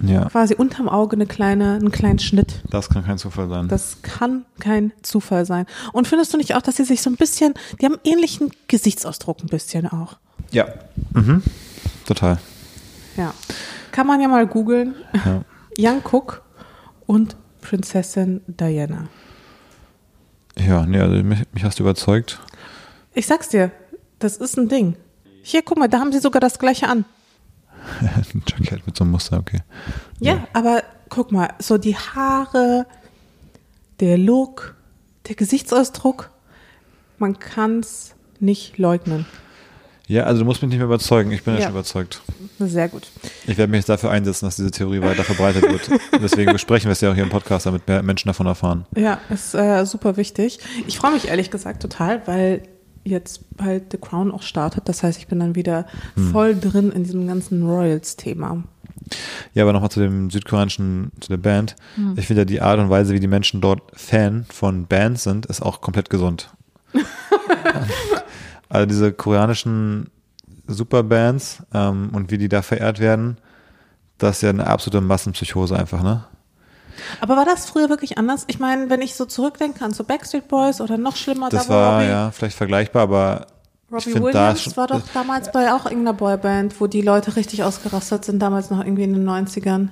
ja, 0.00 0.24
quasi 0.24 0.54
unterm 0.54 0.88
Auge 0.88 1.16
eine 1.16 1.26
kleine, 1.26 1.74
einen 1.74 1.92
kleinen 1.92 2.18
Schnitt. 2.18 2.62
das 2.70 2.88
kann 2.88 3.04
kein 3.04 3.18
Zufall 3.18 3.48
sein. 3.48 3.68
Das 3.68 3.98
kann 4.02 4.44
kein 4.58 4.92
Zufall 5.02 5.44
sein. 5.46 5.66
Und 5.92 6.08
findest 6.08 6.32
du 6.32 6.38
nicht 6.38 6.54
auch, 6.56 6.62
dass 6.62 6.76
sie 6.76 6.84
sich 6.84 7.02
so 7.02 7.10
ein 7.10 7.16
bisschen, 7.16 7.54
die 7.80 7.84
haben 7.84 7.96
ähnlichen 8.04 8.50
Gesichtsausdruck 8.68 9.40
ein 9.42 9.48
bisschen 9.48 9.86
auch. 9.86 10.16
ja. 10.50 10.66
Mhm. 11.12 11.42
Total. 12.06 12.38
Ja. 13.16 13.34
Kann 13.90 14.06
man 14.06 14.20
ja 14.20 14.28
mal 14.28 14.46
googeln. 14.46 14.94
Ja. 15.24 15.44
Young 15.78 16.02
Cook 16.04 16.42
und 17.06 17.36
Prinzessin 17.60 18.42
Diana. 18.46 19.08
Ja, 20.58 20.84
nee, 20.84 20.98
also 20.98 21.22
mich, 21.22 21.40
mich 21.52 21.64
hast 21.64 21.78
du 21.78 21.84
überzeugt. 21.84 22.40
Ich 23.14 23.26
sag's 23.26 23.48
dir, 23.48 23.70
das 24.18 24.36
ist 24.36 24.58
ein 24.58 24.68
Ding. 24.68 24.96
Hier, 25.42 25.62
guck 25.62 25.78
mal, 25.78 25.88
da 25.88 25.98
haben 25.98 26.12
sie 26.12 26.20
sogar 26.20 26.40
das 26.40 26.58
gleiche 26.58 26.88
an. 26.88 27.04
Ein 28.00 28.42
Jackett 28.46 28.86
mit 28.86 28.96
so 28.96 29.02
einem 29.02 29.10
Muster, 29.10 29.38
okay. 29.38 29.60
Ja, 30.20 30.46
aber 30.52 30.84
guck 31.08 31.32
mal, 31.32 31.52
so 31.58 31.78
die 31.78 31.96
Haare, 31.96 32.86
der 33.98 34.18
Look, 34.18 34.76
der 35.26 35.34
Gesichtsausdruck, 35.34 36.30
man 37.18 37.38
kann's 37.38 38.14
nicht 38.38 38.78
leugnen. 38.78 39.26
Ja, 40.08 40.24
also 40.24 40.40
du 40.40 40.44
musst 40.44 40.60
mich 40.62 40.68
nicht 40.70 40.78
mehr 40.78 40.86
überzeugen. 40.86 41.30
Ich 41.32 41.44
bin 41.44 41.54
ja, 41.54 41.60
Ja. 41.60 41.66
schon 41.66 41.74
überzeugt. 41.74 42.22
Sehr 42.58 42.88
gut. 42.88 43.08
Ich 43.46 43.56
werde 43.56 43.70
mich 43.70 43.78
jetzt 43.78 43.88
dafür 43.88 44.10
einsetzen, 44.10 44.44
dass 44.46 44.56
diese 44.56 44.70
Theorie 44.70 45.00
weiter 45.00 45.24
verbreitet 45.24 45.62
wird. 45.62 45.90
Deswegen 46.22 46.52
besprechen 46.52 46.88
wir 46.88 46.92
es 46.92 47.00
ja 47.00 47.10
auch 47.10 47.14
hier 47.14 47.22
im 47.24 47.30
Podcast, 47.30 47.66
damit 47.66 47.86
mehr 47.88 48.02
Menschen 48.02 48.28
davon 48.28 48.46
erfahren. 48.46 48.84
Ja, 48.96 49.18
ist 49.30 49.54
äh, 49.54 49.84
super 49.86 50.16
wichtig. 50.16 50.58
Ich 50.86 50.98
freue 50.98 51.12
mich 51.12 51.28
ehrlich 51.28 51.50
gesagt 51.50 51.80
total, 51.82 52.22
weil 52.26 52.62
jetzt 53.04 53.56
bald 53.56 53.84
The 53.92 53.98
Crown 53.98 54.30
auch 54.30 54.42
startet. 54.42 54.88
Das 54.88 55.02
heißt, 55.02 55.18
ich 55.18 55.26
bin 55.28 55.40
dann 55.40 55.54
wieder 55.56 55.86
voll 56.30 56.54
drin 56.58 56.92
in 56.92 57.04
diesem 57.04 57.26
ganzen 57.26 57.64
Royals-Thema. 57.66 58.62
Ja, 59.54 59.64
aber 59.64 59.72
nochmal 59.72 59.90
zu 59.90 60.00
dem 60.00 60.30
südkoreanischen, 60.30 61.10
zu 61.20 61.28
der 61.28 61.36
Band. 61.36 61.74
Ich 62.16 62.26
finde 62.28 62.42
ja 62.42 62.44
die 62.44 62.60
Art 62.60 62.78
und 62.78 62.90
Weise, 62.90 63.12
wie 63.14 63.20
die 63.20 63.26
Menschen 63.26 63.60
dort 63.60 63.82
Fan 63.98 64.46
von 64.50 64.86
Bands 64.86 65.24
sind, 65.24 65.46
ist 65.46 65.60
auch 65.62 65.80
komplett 65.80 66.10
gesund. 66.10 66.50
also 68.72 68.86
diese 68.86 69.12
koreanischen 69.12 70.10
Superbands 70.66 71.62
ähm, 71.74 72.08
und 72.12 72.30
wie 72.30 72.38
die 72.38 72.48
da 72.48 72.62
verehrt 72.62 73.00
werden, 73.00 73.36
das 74.16 74.36
ist 74.36 74.42
ja 74.42 74.50
eine 74.50 74.66
absolute 74.66 75.02
Massenpsychose 75.02 75.76
einfach, 75.78 76.02
ne? 76.02 76.24
Aber 77.20 77.36
war 77.36 77.44
das 77.44 77.66
früher 77.66 77.90
wirklich 77.90 78.16
anders? 78.16 78.44
Ich 78.46 78.58
meine, 78.58 78.88
wenn 78.88 79.02
ich 79.02 79.14
so 79.14 79.24
zurückdenke 79.26 79.84
an 79.84 79.92
so 79.92 80.04
Backstreet 80.04 80.48
Boys 80.48 80.80
oder 80.80 80.96
noch 80.96 81.16
schlimmer, 81.16 81.48
Das 81.50 81.66
da 81.66 81.74
war 81.74 81.98
Robbie, 81.98 82.08
ja 82.08 82.30
vielleicht 82.30 82.56
vergleichbar, 82.56 83.02
aber 83.02 83.46
ich 83.88 84.06
Robbie 84.06 84.12
da 84.14 84.22
Williams 84.22 84.62
schon, 84.62 84.76
war 84.76 84.86
doch 84.86 85.02
damals 85.12 85.52
bei 85.52 85.72
auch 85.72 85.84
irgendeiner 85.84 86.14
Boyband, 86.14 86.80
wo 86.80 86.86
die 86.86 87.02
Leute 87.02 87.36
richtig 87.36 87.64
ausgerastet 87.64 88.24
sind, 88.24 88.38
damals 88.38 88.70
noch 88.70 88.82
irgendwie 88.82 89.04
in 89.04 89.12
den 89.12 89.28
90ern. 89.28 89.88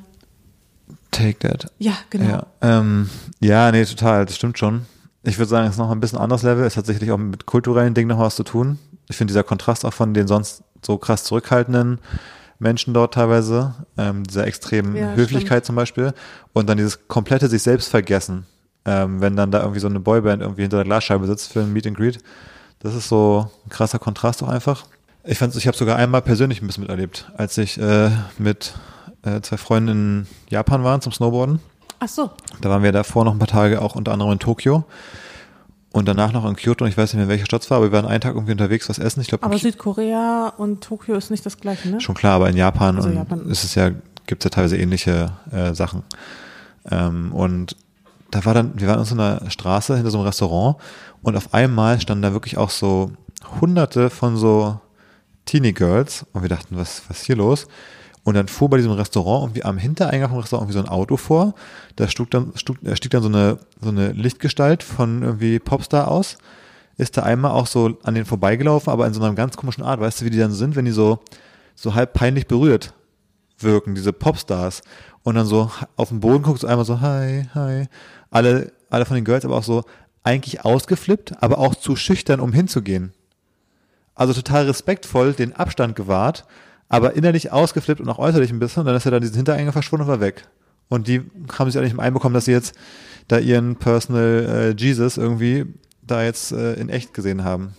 Take 1.11 1.39
That. 1.41 1.71
Ja, 1.79 1.95
genau. 2.09 2.29
Ja, 2.29 2.47
ähm, 2.63 3.11
ja, 3.41 3.71
nee, 3.73 3.85
total, 3.85 4.25
das 4.25 4.37
stimmt 4.37 4.59
schon. 4.59 4.87
Ich 5.23 5.39
würde 5.39 5.49
sagen, 5.49 5.67
es 5.67 5.73
ist 5.75 5.79
noch 5.79 5.91
ein 5.91 6.01
bisschen 6.01 6.19
anderes 6.19 6.43
Level. 6.43 6.65
Es 6.65 6.77
hat 6.77 6.87
sicherlich 6.87 7.11
auch 7.13 7.19
mit 7.19 7.47
kulturellen 7.47 7.95
Dingen 7.95 8.09
noch 8.09 8.19
was 8.19 8.37
zu 8.37 8.43
tun. 8.43 8.79
Ich 9.09 9.17
finde 9.17 9.33
dieser 9.33 9.43
Kontrast 9.43 9.85
auch 9.85 9.93
von 9.93 10.15
den 10.15 10.27
sonst 10.27 10.63
so 10.85 10.97
krass 10.97 11.25
zurückhaltenden 11.25 11.99
Menschen 12.59 12.95
dort 12.95 13.15
teilweise, 13.15 13.75
ähm, 13.97 14.25
dieser 14.25 14.47
extremen 14.47 14.95
Ja, 14.95 15.15
Höflichkeit 15.15 15.65
zum 15.65 15.77
Beispiel 15.77 16.13
und 16.53 16.69
dann 16.69 16.77
dieses 16.77 17.09
komplette 17.09 17.49
sich 17.49 17.63
selbst 17.63 17.89
vergessen, 17.89 18.47
ähm, 18.85 19.21
wenn 19.21 19.35
dann 19.35 19.51
da 19.51 19.61
irgendwie 19.61 19.81
so 19.81 19.89
eine 19.89 19.99
Boyband 20.01 20.43
irgendwie 20.43 20.63
hinter 20.63 20.77
der 20.77 20.85
Glasscheibe 20.85 21.27
sitzt 21.27 21.53
für 21.53 21.61
ein 21.61 21.73
Meet 21.73 21.87
and 21.89 21.97
Greet. 21.97 22.19
Das 22.81 22.95
ist 22.95 23.09
so 23.09 23.51
ein 23.67 23.71
krasser 23.71 23.99
Kontrast 23.99 24.43
auch 24.43 24.49
einfach. 24.49 24.85
Ich 25.25 25.39
fand, 25.39 25.55
ich 25.57 25.67
habe 25.67 25.77
sogar 25.77 25.97
einmal 25.97 26.23
persönlich 26.23 26.63
ein 26.63 26.67
bisschen 26.67 26.83
miterlebt, 26.83 27.31
als 27.37 27.59
ich 27.59 27.79
äh, 27.79 28.11
mit 28.39 28.75
äh, 29.23 29.41
zwei 29.41 29.57
Freunden 29.57 29.89
in 29.89 30.27
Japan 30.49 30.85
waren 30.85 31.01
zum 31.01 31.13
Snowboarden. 31.13 31.61
Ach 32.01 32.09
so. 32.09 32.31
Da 32.61 32.69
waren 32.71 32.83
wir 32.83 32.93
davor 32.93 33.25
noch 33.25 33.33
ein 33.33 33.39
paar 33.39 33.47
Tage 33.49 33.81
auch 33.81 33.95
unter 33.95 34.13
anderem 34.13 34.33
in 34.33 34.39
Tokio 34.39 34.85
und 35.93 36.09
danach 36.09 36.33
noch 36.33 36.45
in 36.47 36.57
Kyoto. 36.57 36.85
Und 36.85 36.91
ich 36.91 36.97
weiß 36.97 37.13
nicht 37.13 37.19
mehr, 37.21 37.29
welche 37.29 37.45
Stadt 37.47 37.63
es 37.63 37.71
war, 37.71 37.77
aber 37.79 37.87
wir 37.87 37.93
waren 37.93 38.07
einen 38.07 38.21
Tag 38.21 38.35
irgendwie 38.35 38.53
unterwegs, 38.53 38.89
was 38.89 38.99
essen. 38.99 39.21
Ich 39.21 39.29
glaube, 39.29 39.45
Aber 39.45 39.59
Südkorea 39.59 40.53
und 40.57 40.83
Tokio 40.83 41.15
ist 41.17 41.31
nicht 41.31 41.45
das 41.45 41.59
gleiche, 41.59 41.89
ne? 41.91 42.01
schon 42.01 42.15
klar, 42.15 42.35
aber 42.37 42.49
in 42.49 42.57
Japan, 42.57 42.97
Also 42.97 43.11
Japan. 43.11 43.47
ist 43.49 43.65
es 43.65 43.75
ja, 43.75 43.91
gibt 44.27 44.43
es 44.43 44.45
ja 44.45 44.51
teilweise 44.51 44.77
ähnliche 44.79 45.33
äh, 45.53 45.75
Sachen. 45.75 46.03
Ähm, 46.91 47.33
und 47.33 47.77
da 48.31 48.45
war 48.45 48.55
dann, 48.55 48.73
wir 48.81 48.89
waren 48.89 49.01
in 49.01 49.05
so 49.05 49.15
einer 49.15 49.51
Straße 49.51 49.95
hinter 49.97 50.11
so 50.11 50.19
einem 50.19 50.27
Restaurant 50.27 50.77
und 51.23 51.37
auf 51.37 51.53
einmal 51.53 52.01
standen 52.01 52.23
da 52.23 52.33
wirklich 52.33 52.57
auch 52.57 52.71
so 52.71 53.11
hunderte 53.61 54.09
von 54.09 54.37
so 54.37 54.81
Teenie 55.45 55.73
Girls 55.73 56.25
und 56.33 56.43
wir 56.43 56.49
dachten, 56.49 56.77
was, 56.77 57.03
was 57.09 57.19
ist 57.19 57.27
hier 57.27 57.37
los? 57.37 57.67
Und 58.23 58.35
dann 58.35 58.49
fuhr 58.49 58.69
bei 58.69 58.77
diesem 58.77 58.93
Restaurant 58.93 59.45
irgendwie 59.45 59.65
am 59.65 59.79
Hintereingang 59.79 60.31
vom 60.31 60.39
Restaurant 60.41 60.69
irgendwie 60.69 60.79
so 60.79 60.85
ein 60.85 60.93
Auto 60.93 61.17
vor. 61.17 61.55
Da 61.97 62.07
stieg 62.07 62.31
dann, 62.31 62.53
stieg, 62.55 62.77
da 62.83 62.95
stieg 62.95 63.11
dann 63.11 63.23
so 63.23 63.29
eine, 63.29 63.59
so 63.81 63.89
eine 63.89 64.13
Lichtgestalt 64.13 64.83
von 64.83 65.23
irgendwie 65.23 65.59
Popstar 65.59 66.09
aus. 66.09 66.37
Ist 66.97 67.17
da 67.17 67.23
einmal 67.23 67.53
auch 67.53 67.67
so 67.67 67.99
an 68.03 68.15
denen 68.15 68.27
vorbeigelaufen, 68.27 68.93
aber 68.93 69.07
in 69.07 69.15
so 69.15 69.23
einer 69.23 69.35
ganz 69.35 69.57
komischen 69.57 69.83
Art. 69.83 70.01
Weißt 70.01 70.21
du, 70.21 70.27
wie 70.27 70.31
die 70.31 70.39
dann 70.39 70.53
sind, 70.53 70.77
wenn 70.77 70.85
die 70.85 70.91
so, 70.91 71.21
so 71.75 71.95
halb 71.95 72.13
peinlich 72.13 72.47
berührt 72.47 72.93
wirken, 73.59 73.95
diese 73.95 74.13
Popstars. 74.13 74.83
Und 75.23 75.35
dann 75.35 75.47
so 75.47 75.71
auf 75.97 76.11
den 76.11 76.21
Boden 76.21 76.43
guckt, 76.43 76.61
so 76.61 76.67
einmal 76.67 76.85
so, 76.85 77.01
hi, 77.01 77.47
hi. 77.55 77.89
Alle 78.31 78.73
alle 78.91 79.07
von 79.07 79.15
den 79.15 79.25
Girls 79.25 79.45
aber 79.45 79.57
auch 79.57 79.65
so 79.65 79.85
eigentlich 80.23 80.65
ausgeflippt, 80.65 81.43
aber 81.43 81.59
auch 81.59 81.75
zu 81.75 81.97
schüchtern, 81.97 82.41
um 82.41 82.53
hinzugehen. 82.53 83.13
Also 84.15 84.35
total 84.35 84.67
respektvoll 84.67 85.33
den 85.33 85.55
Abstand 85.55 85.97
gewahrt, 85.97 86.45
aber 86.91 87.15
innerlich 87.15 87.53
ausgeflippt 87.53 88.01
und 88.01 88.09
auch 88.11 88.19
äußerlich 88.19 88.51
ein 88.51 88.59
bisschen. 88.59 88.81
Und 88.81 88.87
dann 88.87 88.97
ist 88.97 89.07
er 89.07 89.13
dann 89.13 89.23
diesen 89.23 89.37
Hintereingang 89.37 89.73
verschwunden 89.73 90.05
und 90.05 90.09
war 90.09 90.21
weg. 90.21 90.47
Und 90.89 91.09
die 91.09 91.23
haben 91.57 91.71
sich 91.71 91.79
auch 91.79 91.85
nicht 91.85 91.99
einbekommen, 91.99 92.35
dass 92.35 92.45
sie 92.45 92.53
jetzt 92.53 92.75
da 93.29 93.39
ihren 93.39 93.77
Personal 93.77 94.75
äh, 94.77 94.81
Jesus 94.81 95.17
irgendwie 95.17 95.67
da 96.03 96.23
jetzt 96.23 96.53
äh, 96.53 96.75
in 96.75 96.89
echt 96.89 97.15
gesehen 97.15 97.45
haben. 97.45 97.75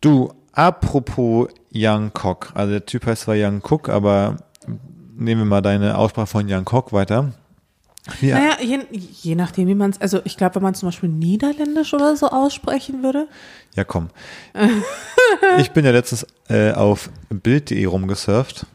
Du, 0.00 0.32
apropos 0.52 1.48
Young 1.74 2.12
Cock, 2.12 2.52
also 2.54 2.70
der 2.70 2.86
Typ 2.86 3.04
heißt 3.06 3.22
zwar 3.22 3.34
Young 3.36 3.60
Cook, 3.68 3.88
aber 3.88 4.36
nehmen 5.16 5.40
wir 5.40 5.46
mal 5.46 5.60
deine 5.60 5.98
Aussprache 5.98 6.28
von 6.28 6.46
Young 6.48 6.64
Cock 6.64 6.92
weiter. 6.92 7.32
Ja. 8.20 8.38
Naja, 8.38 8.56
je, 8.60 8.78
je 8.90 9.34
nachdem, 9.34 9.68
wie 9.68 9.74
man 9.74 9.90
es, 9.90 10.00
also 10.00 10.20
ich 10.24 10.36
glaube, 10.36 10.56
wenn 10.56 10.62
man 10.62 10.74
zum 10.74 10.88
Beispiel 10.88 11.08
Niederländisch 11.08 11.92
oder 11.94 12.16
so 12.16 12.28
aussprechen 12.28 13.02
würde. 13.02 13.28
Ja, 13.74 13.84
komm. 13.84 14.08
ich 15.58 15.70
bin 15.72 15.84
ja 15.84 15.90
letztens 15.90 16.26
äh, 16.48 16.72
auf 16.72 17.10
Bild.de 17.28 17.84
rumgesurft. 17.84 18.66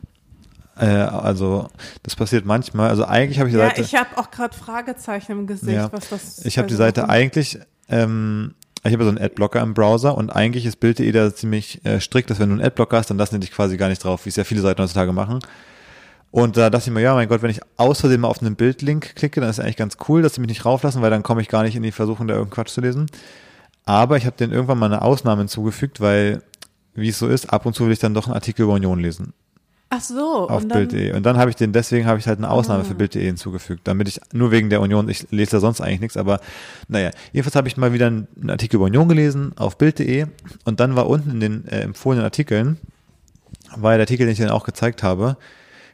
Äh, 0.78 0.86
also 0.86 1.68
das 2.04 2.16
passiert 2.16 2.46
manchmal. 2.46 2.90
Also 2.90 3.06
eigentlich 3.06 3.40
habe 3.40 3.50
ich 3.50 3.56
die 3.56 3.60
ja, 3.60 3.68
Seite. 3.68 3.82
ich 3.82 3.96
habe 3.96 4.18
auch 4.18 4.32
gerade 4.32 4.56
Fragezeichen 4.56 5.32
im 5.34 5.48
Gesicht, 5.48 5.74
Ja. 5.76 5.92
was 5.92 6.10
das. 6.10 6.46
Ich 6.46 6.58
habe 6.58 6.68
die 6.68 6.76
Seite 6.76 7.10
eigentlich, 7.10 7.60
ähm, 7.90 8.56
ich 8.84 8.94
habe 8.94 9.04
so 9.04 9.10
einen 9.10 9.20
Adblocker 9.20 9.62
im 9.62 9.74
Browser 9.74 10.18
und 10.18 10.30
eigentlich 10.30 10.66
ist 10.66 10.80
Bild.de 10.80 11.12
da 11.12 11.34
ziemlich 11.34 11.84
äh, 11.86 12.00
strikt, 12.00 12.30
dass 12.30 12.40
wenn 12.40 12.50
du 12.50 12.56
einen 12.56 12.66
Adblocker 12.66 12.98
hast, 12.98 13.10
dann 13.10 13.18
lassen 13.18 13.36
die 13.36 13.48
dich 13.48 13.52
quasi 13.52 13.78
gar 13.78 13.90
nicht 13.90 14.04
drauf, 14.04 14.26
wie 14.26 14.30
es 14.30 14.36
ja 14.36 14.44
viele 14.44 14.62
Seiten 14.62 14.82
heutzutage 14.82 15.14
machen. 15.14 15.40
Und 16.34 16.58
da 16.58 16.72
dachte 16.72 16.90
ich 16.90 16.92
mir, 16.92 17.02
ja, 17.02 17.14
mein 17.14 17.30
Gott, 17.30 17.44
wenn 17.44 17.52
ich 17.52 17.62
aus 17.78 18.00
Versehen 18.00 18.22
mal 18.22 18.28
auf 18.28 18.42
einen 18.42 18.56
Bildlink 18.56 19.16
klicke, 19.16 19.40
dann 19.40 19.52
ist 19.52 19.60
eigentlich 19.60 19.78
ganz 19.78 19.98
cool, 20.10 20.24
dass 20.24 20.34
sie 20.34 20.42
mich 20.42 20.48
nicht 20.48 20.66
rauflassen, 20.66 21.00
weil 21.04 21.12
dann 21.12 21.22
komme 21.22 21.44
ich 21.44 21.48
gar 21.48 21.62
nicht 21.62 21.76
in 21.76 21.84
die 21.84 21.92
Versuchung, 21.92 22.28
da 22.28 22.34
irgendeinen 22.34 22.56
Quatsch 22.56 22.74
zu 22.74 22.82
lesen. 22.82 23.06
Aber 23.86 24.18
ich 24.18 24.26
habe 24.26 24.36
denen 24.36 24.52
irgendwann 24.52 24.80
mal 24.80 24.88
eine 24.88 25.04
Ausnahme 25.04 25.42
hinzugefügt, 25.42 26.02
weil, 26.02 26.42
wie 26.96 27.10
es 27.10 27.20
so 27.20 27.28
ist, 27.28 27.54
ab 27.54 27.68
und 27.68 27.76
zu 27.76 27.86
will 27.86 27.92
ich 27.92 28.00
dann 28.00 28.16
doch 28.16 28.26
einen 28.26 28.34
Artikel 28.34 28.64
über 28.64 28.74
Union 28.74 29.00
lesen 29.00 29.34
Ach 29.92 30.02
so. 30.02 30.50
auf 30.50 30.66
dann, 30.66 30.88
Bild.de. 30.88 31.14
Und 31.14 31.22
dann 31.22 31.38
habe 31.38 31.52
ich 31.52 31.56
den, 31.56 31.72
deswegen 31.72 32.08
habe 32.08 32.18
ich 32.18 32.26
halt 32.26 32.40
eine 32.40 32.50
Ausnahme 32.50 32.84
für 32.84 32.96
Bild.de 32.96 33.24
hinzugefügt, 33.24 33.88
damit 33.88 34.08
ich 34.08 34.20
nur 34.32 34.50
wegen 34.50 34.72
der 34.72 34.82
Union, 34.82 35.08
ich 35.10 35.28
lese 35.30 35.52
da 35.52 35.60
sonst 35.60 35.82
eigentlich 35.82 36.02
nichts, 36.02 36.18
aber 36.18 36.40
naja, 36.88 37.12
jedenfalls 37.32 37.56
habe 37.56 37.68
ich 37.68 37.78
mal 37.78 37.94
wieder 37.94 38.08
einen 38.08 38.50
Artikel 38.50 38.78
über 38.78 38.86
Union 38.86 39.08
gelesen 39.08 39.52
auf 39.56 39.78
Bild.de 39.78 40.26
und 40.66 40.80
dann 40.80 40.96
war 40.96 41.06
unten 41.06 41.30
in 41.30 41.40
den 41.40 41.68
äh, 41.68 41.82
empfohlenen 41.82 42.26
Artikeln, 42.26 42.80
war 43.76 43.92
der 43.92 44.00
Artikel, 44.00 44.26
den 44.26 44.34
ich 44.34 44.40
Ihnen 44.40 44.50
auch 44.50 44.66
gezeigt 44.66 45.04
habe, 45.04 45.38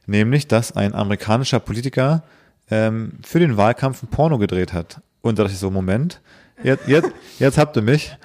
nämlich, 0.10 0.48
dass 0.48 0.76
ein 0.76 0.94
amerikanischer 0.94 1.60
Politiker 1.60 2.24
ähm, 2.70 3.14
für 3.24 3.40
den 3.40 3.58
Wahlkampf 3.58 4.04
ein 4.04 4.08
Porno 4.08 4.38
gedreht 4.38 4.74
hat. 4.74 5.02
Und 5.22 5.40
da 5.40 5.44
dachte 5.44 5.54
ich 5.54 5.60
so, 5.60 5.72
Moment, 5.72 6.22
jetzt, 6.64 6.88
jetzt, 6.88 7.10
jetzt 7.40 7.58
habt 7.58 7.76
ihr 7.76 7.82
mich. 7.82 8.16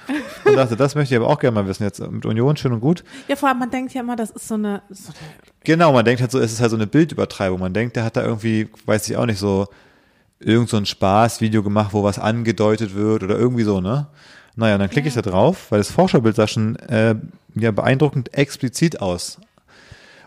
Und 0.44 0.56
dachte, 0.56 0.76
das 0.76 0.94
möchte 0.94 1.14
ich 1.14 1.20
aber 1.20 1.28
auch 1.28 1.38
gerne 1.38 1.54
mal 1.54 1.66
wissen. 1.66 1.84
Jetzt 1.84 2.00
mit 2.00 2.26
Union 2.26 2.56
schön 2.56 2.72
und 2.72 2.80
gut. 2.80 3.04
Ja, 3.28 3.36
vor 3.36 3.48
allem, 3.48 3.58
man 3.58 3.70
denkt 3.70 3.94
ja 3.94 4.00
immer, 4.02 4.16
das 4.16 4.30
ist 4.30 4.48
so 4.48 4.54
eine, 4.54 4.82
so 4.90 5.08
eine 5.08 5.44
Genau, 5.64 5.92
man 5.92 6.04
denkt 6.04 6.20
halt 6.20 6.30
so, 6.30 6.38
es 6.38 6.52
ist 6.52 6.60
halt 6.60 6.70
so 6.70 6.76
eine 6.76 6.86
Bildübertreibung. 6.86 7.58
Man 7.58 7.72
denkt, 7.72 7.96
der 7.96 8.04
hat 8.04 8.16
da 8.16 8.22
irgendwie, 8.22 8.68
weiß 8.86 9.08
ich 9.08 9.16
auch 9.16 9.26
nicht, 9.26 9.38
so 9.38 9.66
irgend 10.38 10.68
so 10.68 10.76
ein 10.76 10.86
Spaßvideo 10.86 11.62
gemacht, 11.62 11.92
wo 11.92 12.02
was 12.02 12.18
angedeutet 12.18 12.94
wird 12.94 13.22
oder 13.22 13.38
irgendwie 13.38 13.64
so, 13.64 13.80
ne? 13.80 14.08
Naja, 14.56 14.74
und 14.74 14.80
dann 14.80 14.90
klicke 14.90 15.08
ich 15.08 15.14
da 15.14 15.22
drauf, 15.22 15.70
weil 15.70 15.78
das 15.78 15.90
Vorschaubild 15.90 16.36
sah 16.36 16.46
schon 16.46 16.76
äh, 16.76 17.16
ja, 17.56 17.70
beeindruckend 17.72 18.34
explizit 18.34 19.00
aus. 19.00 19.38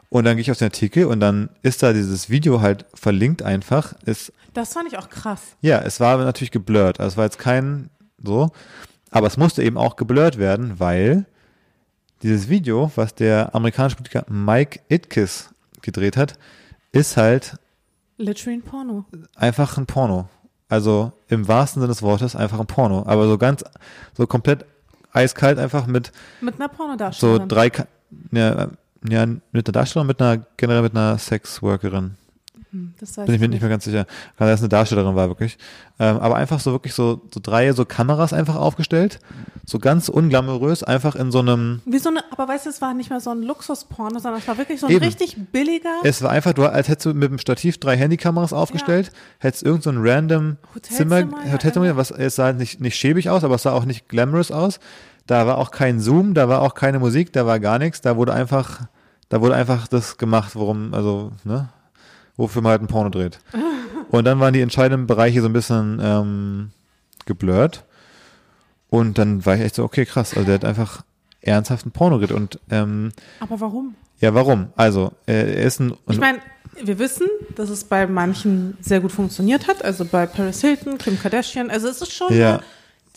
Und 0.10 0.24
dann 0.24 0.38
gehe 0.38 0.42
ich 0.42 0.52
auf 0.52 0.58
den 0.58 0.66
Artikel 0.68 1.06
und 1.06 1.20
dann 1.20 1.50
ist 1.64 1.84
da 1.84 1.92
dieses 1.94 2.30
Video 2.30 2.62
halt 2.62 2.86
verlinkt 2.94 3.42
einfach. 3.44 3.94
Ist, 4.06 4.32
Das 4.54 4.74
fand 4.74 4.88
ich 4.88 4.98
auch 4.98 5.10
krass. 5.10 5.42
ja, 5.62 5.80
es 5.80 6.00
war 6.00 6.18
natürlich 6.18 6.52
geblurrt. 6.52 7.00
Also 7.00 7.14
es 7.14 7.18
war 7.18 7.26
jetzt 7.26 7.40
kein 7.40 7.90
so, 8.24 8.50
aber 9.12 9.28
es 9.28 9.38
musste 9.38 9.64
eben 9.64 9.78
auch 9.78 9.96
geblurrt 9.98 10.38
werden, 10.38 10.80
weil 10.80 11.26
dieses 12.24 12.48
Video, 12.50 12.92
was 12.96 13.16
der 13.16 13.54
amerikanische 13.54 13.98
Politiker 13.98 14.26
Mike 14.30 14.80
Itkis 14.90 15.50
gedreht 15.82 16.16
hat, 16.18 16.38
ist 16.92 17.18
halt 17.18 17.58
Literally 18.18 18.58
ein 18.60 18.64
Porno. 18.64 19.06
einfach 19.36 19.78
ein 19.78 19.86
Porno. 19.86 20.30
Also 20.70 21.12
im 21.28 21.48
wahrsten 21.48 21.82
Sinne 21.82 21.92
des 21.94 22.02
Wortes 22.02 22.36
einfach 22.36 22.60
ein 22.60 22.66
Porno. 22.66 23.04
Aber 23.06 23.28
so 23.28 23.38
ganz, 23.38 23.64
so 24.16 24.26
komplett 24.26 24.66
eiskalt 25.14 25.60
einfach 25.60 25.86
mit 25.86 26.12
Mit 26.42 26.56
einer 26.56 26.70
so 26.70 26.76
Pornodarstellerin. 26.78 27.48
drei, 27.50 27.72
ja, 28.32 28.70
ja, 29.08 29.26
mit 29.26 29.42
einer 29.54 29.74
Darstellerin, 29.74 30.08
mit 30.08 30.22
einer, 30.22 30.46
generell 30.58 30.82
mit 30.82 30.96
einer 30.96 31.18
Sexworkerin. 31.18 32.16
Hm, 32.72 32.94
Das 33.00 33.18
weiß 33.18 33.26
Bin 33.26 33.36
ich 33.36 33.42
mir 33.42 33.48
nicht 33.48 33.62
mehr 33.62 33.70
ganz 33.70 33.86
sicher. 33.86 34.06
Kann 34.38 34.48
es 34.50 34.60
eine 34.60 34.70
Darstellerin 34.70 35.16
war, 35.16 35.30
wirklich. 35.30 35.58
Ähm, 36.00 36.18
aber 36.18 36.36
einfach 36.36 36.60
so 36.60 36.72
wirklich 36.72 36.94
so, 36.94 37.22
so 37.34 37.40
drei 37.42 37.72
so 37.72 37.86
Kameras 37.86 38.34
einfach 38.34 38.56
aufgestellt. 38.56 39.20
So 39.66 39.80
ganz 39.80 40.10
unglamourös, 40.10 40.84
einfach 40.84 41.16
in 41.16 41.32
so 41.32 41.40
einem, 41.40 41.82
Wie 41.86 41.98
so 41.98 42.10
eine, 42.10 42.24
aber 42.32 42.48
weißt 42.48 42.66
du, 42.66 42.70
es 42.70 42.82
war 42.82 42.94
nicht 42.94 43.10
mehr 43.10 43.20
so 43.20 43.32
ein 43.32 43.42
Luxusporno, 43.42 44.20
sondern 44.20 44.42
es 44.42 44.48
war 44.48 44.58
wirklich 44.58 44.80
so 44.80 44.88
ein 44.88 44.94
Eben. 44.94 45.04
richtig 45.04 45.38
billiger 45.52 45.90
es 46.04 46.22
war 46.22 46.32
einfach, 46.32 46.54
du, 46.54 46.66
als 46.66 46.88
hättest 46.88 47.06
du 47.06 47.14
mit 47.14 47.30
dem 47.30 47.38
Stativ 47.38 47.78
drei 47.78 47.98
Handykameras 47.98 48.54
aufgestellt, 48.54 49.12
hättest 49.40 49.64
irgend 49.64 49.84
so 49.84 49.90
ein 49.90 49.98
random 50.00 50.58
Hotelzimmer, 50.74 51.20
Zimmer, 51.20 51.46
ja, 51.46 51.54
Hotelzimmer, 51.54 51.86
genau. 51.88 51.98
was, 51.98 52.12
es 52.12 52.36
sah 52.36 52.54
nicht, 52.54 52.80
nicht 52.80 52.96
schäbig 52.96 53.30
aus, 53.30 53.44
aber 53.44 53.56
es 53.56 53.64
sah 53.64 53.74
auch 53.74 53.86
nicht 53.86 54.08
glamorous 54.08 54.52
aus. 54.52 54.80
Da 55.28 55.46
war 55.46 55.58
auch 55.58 55.72
kein 55.72 56.00
Zoom, 56.00 56.34
da 56.34 56.48
war 56.50 56.62
auch 56.62 56.74
keine 56.74 57.00
Musik, 57.00 57.34
da 57.34 57.46
war 57.46 57.60
gar 57.60 57.80
nichts, 57.80 58.02
da 58.02 58.16
wurde 58.18 58.34
einfach, 58.34 58.82
da 59.30 59.42
wurde 59.42 59.56
einfach 59.56 59.88
das 59.88 60.18
gemacht, 60.18 60.56
worum, 60.56 60.94
also, 60.94 61.32
ne, 61.44 61.70
wofür 62.38 62.62
man 62.62 62.72
halt 62.72 62.82
ein 62.82 62.88
Porno 62.88 63.10
dreht. 63.10 63.40
Und 64.10 64.24
dann 64.26 64.40
waren 64.40 64.54
die 64.54 64.62
entscheidenden 64.62 65.06
Bereiche 65.06 65.42
so 65.42 65.48
ein 65.48 65.54
bisschen 65.54 66.00
ähm, 66.02 66.72
geblurrt. 67.26 67.84
Und 68.90 69.18
dann 69.18 69.46
war 69.46 69.56
ich 69.56 69.62
echt 69.62 69.76
so, 69.76 69.84
okay, 69.84 70.06
krass, 70.06 70.34
also 70.34 70.46
der 70.46 70.56
hat 70.56 70.66
einfach 70.66 71.04
ernsthaft 71.42 71.86
ein 71.86 71.92
Porno 71.92 72.20
gedreht. 72.20 72.38
Und 72.38 72.60
ähm, 72.70 73.12
Aber 73.42 73.60
warum? 73.60 73.96
ja, 74.20 74.34
warum? 74.34 74.68
Also, 74.78 75.12
äh, 75.28 75.34
er 75.58 75.64
ist 75.66 75.82
ein. 75.82 75.94
Ich 76.10 76.20
meine, 76.20 76.40
wir 76.82 76.98
wissen, 77.00 77.28
dass 77.56 77.70
es 77.70 77.84
bei 77.84 78.08
manchen 78.08 78.78
sehr 78.80 79.02
gut 79.02 79.12
funktioniert 79.12 79.68
hat. 79.68 79.84
Also 79.84 80.06
bei 80.06 80.26
Paris 80.26 80.62
Hilton, 80.62 80.98
Kim 80.98 81.20
Kardashian. 81.20 81.70
Also 81.70 81.90
es 81.90 82.02
ist 82.02 82.14
schon 82.14 82.34
Ja. 82.34 82.50
eine 82.56 82.64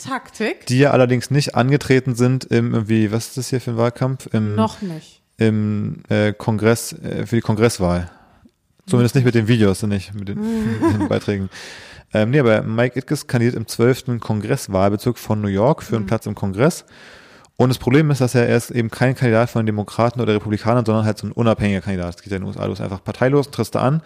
Taktik. 0.03 0.67
die 0.67 0.79
ja 0.79 0.91
allerdings 0.91 1.31
nicht 1.31 1.55
angetreten 1.55 2.15
sind 2.15 2.45
im 2.45 2.75
irgendwie, 2.75 3.13
was 3.13 3.29
ist 3.29 3.37
das 3.37 3.49
hier 3.51 3.61
für 3.61 3.73
ein 3.73 3.77
Wahlkampf? 3.77 4.29
Im, 4.33 4.55
Noch 4.55 4.83
nicht. 4.83 5.21
im 5.37 6.03
äh, 6.09 6.33
Kongress, 6.33 6.93
äh, 6.93 7.27
für 7.27 7.37
die 7.37 7.43
Kongresswahl. 7.43 8.11
Zumindest 8.87 9.15
nicht 9.15 9.25
mit 9.25 9.35
den 9.35 9.47
Videos 9.47 9.83
nicht 9.85 10.15
mit 10.15 10.29
den, 10.29 10.41
mit 10.83 11.01
den 11.01 11.09
Beiträgen. 11.09 11.51
Ähm, 12.13 12.31
nee, 12.31 12.41
aber 12.41 12.63
Mike 12.63 12.99
Itkes 12.99 13.27
kandidiert 13.27 13.55
im 13.57 13.67
12. 13.67 14.19
Kongresswahlbezirk 14.19 15.17
von 15.17 15.41
New 15.41 15.49
York 15.49 15.83
für 15.83 15.97
einen 15.97 16.07
Platz 16.07 16.27
im 16.27 16.35
Kongress. 16.35 16.85
Und 17.57 17.69
das 17.69 17.79
Problem 17.79 18.11
ist, 18.11 18.21
dass 18.21 18.35
er 18.35 18.49
erst 18.49 18.71
eben 18.71 18.91
kein 18.91 19.15
Kandidat 19.15 19.51
von 19.51 19.61
den 19.61 19.67
Demokraten 19.67 20.21
oder 20.21 20.35
Republikanern, 20.35 20.85
sondern 20.85 21.05
halt 21.05 21.19
so 21.19 21.27
ein 21.27 21.33
unabhängiger 21.33 21.83
Kandidat. 21.83 22.15
Das 22.15 22.23
geht 22.23 22.33
ja 22.33 22.39
in 22.39 22.43
den 22.43 22.49
USA. 22.49 22.65
Du 22.65 22.71
bist 22.71 22.81
einfach 22.81 23.05
parteilos, 23.05 23.51
trittst 23.51 23.75
da 23.75 23.83
an, 23.83 24.03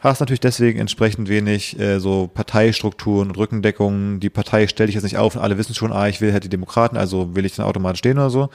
hast 0.00 0.20
natürlich 0.20 0.40
deswegen 0.40 0.78
entsprechend 0.78 1.28
wenig 1.28 1.78
äh, 1.78 2.00
so 2.00 2.26
Parteistrukturen 2.26 3.28
und 3.28 3.36
Rückendeckungen. 3.36 4.18
Die 4.18 4.30
Partei 4.30 4.66
stellt 4.66 4.88
dich 4.88 4.94
jetzt 4.94 5.04
nicht 5.04 5.18
auf 5.18 5.36
und 5.36 5.42
alle 5.42 5.58
wissen 5.58 5.74
schon, 5.74 5.92
ah, 5.92 6.08
ich 6.08 6.20
will 6.20 6.32
halt 6.32 6.44
die 6.44 6.48
Demokraten, 6.48 6.96
also 6.96 7.36
will 7.36 7.44
ich 7.44 7.54
dann 7.54 7.66
automatisch 7.66 7.98
stehen 8.00 8.18
oder 8.18 8.30
so. 8.30 8.48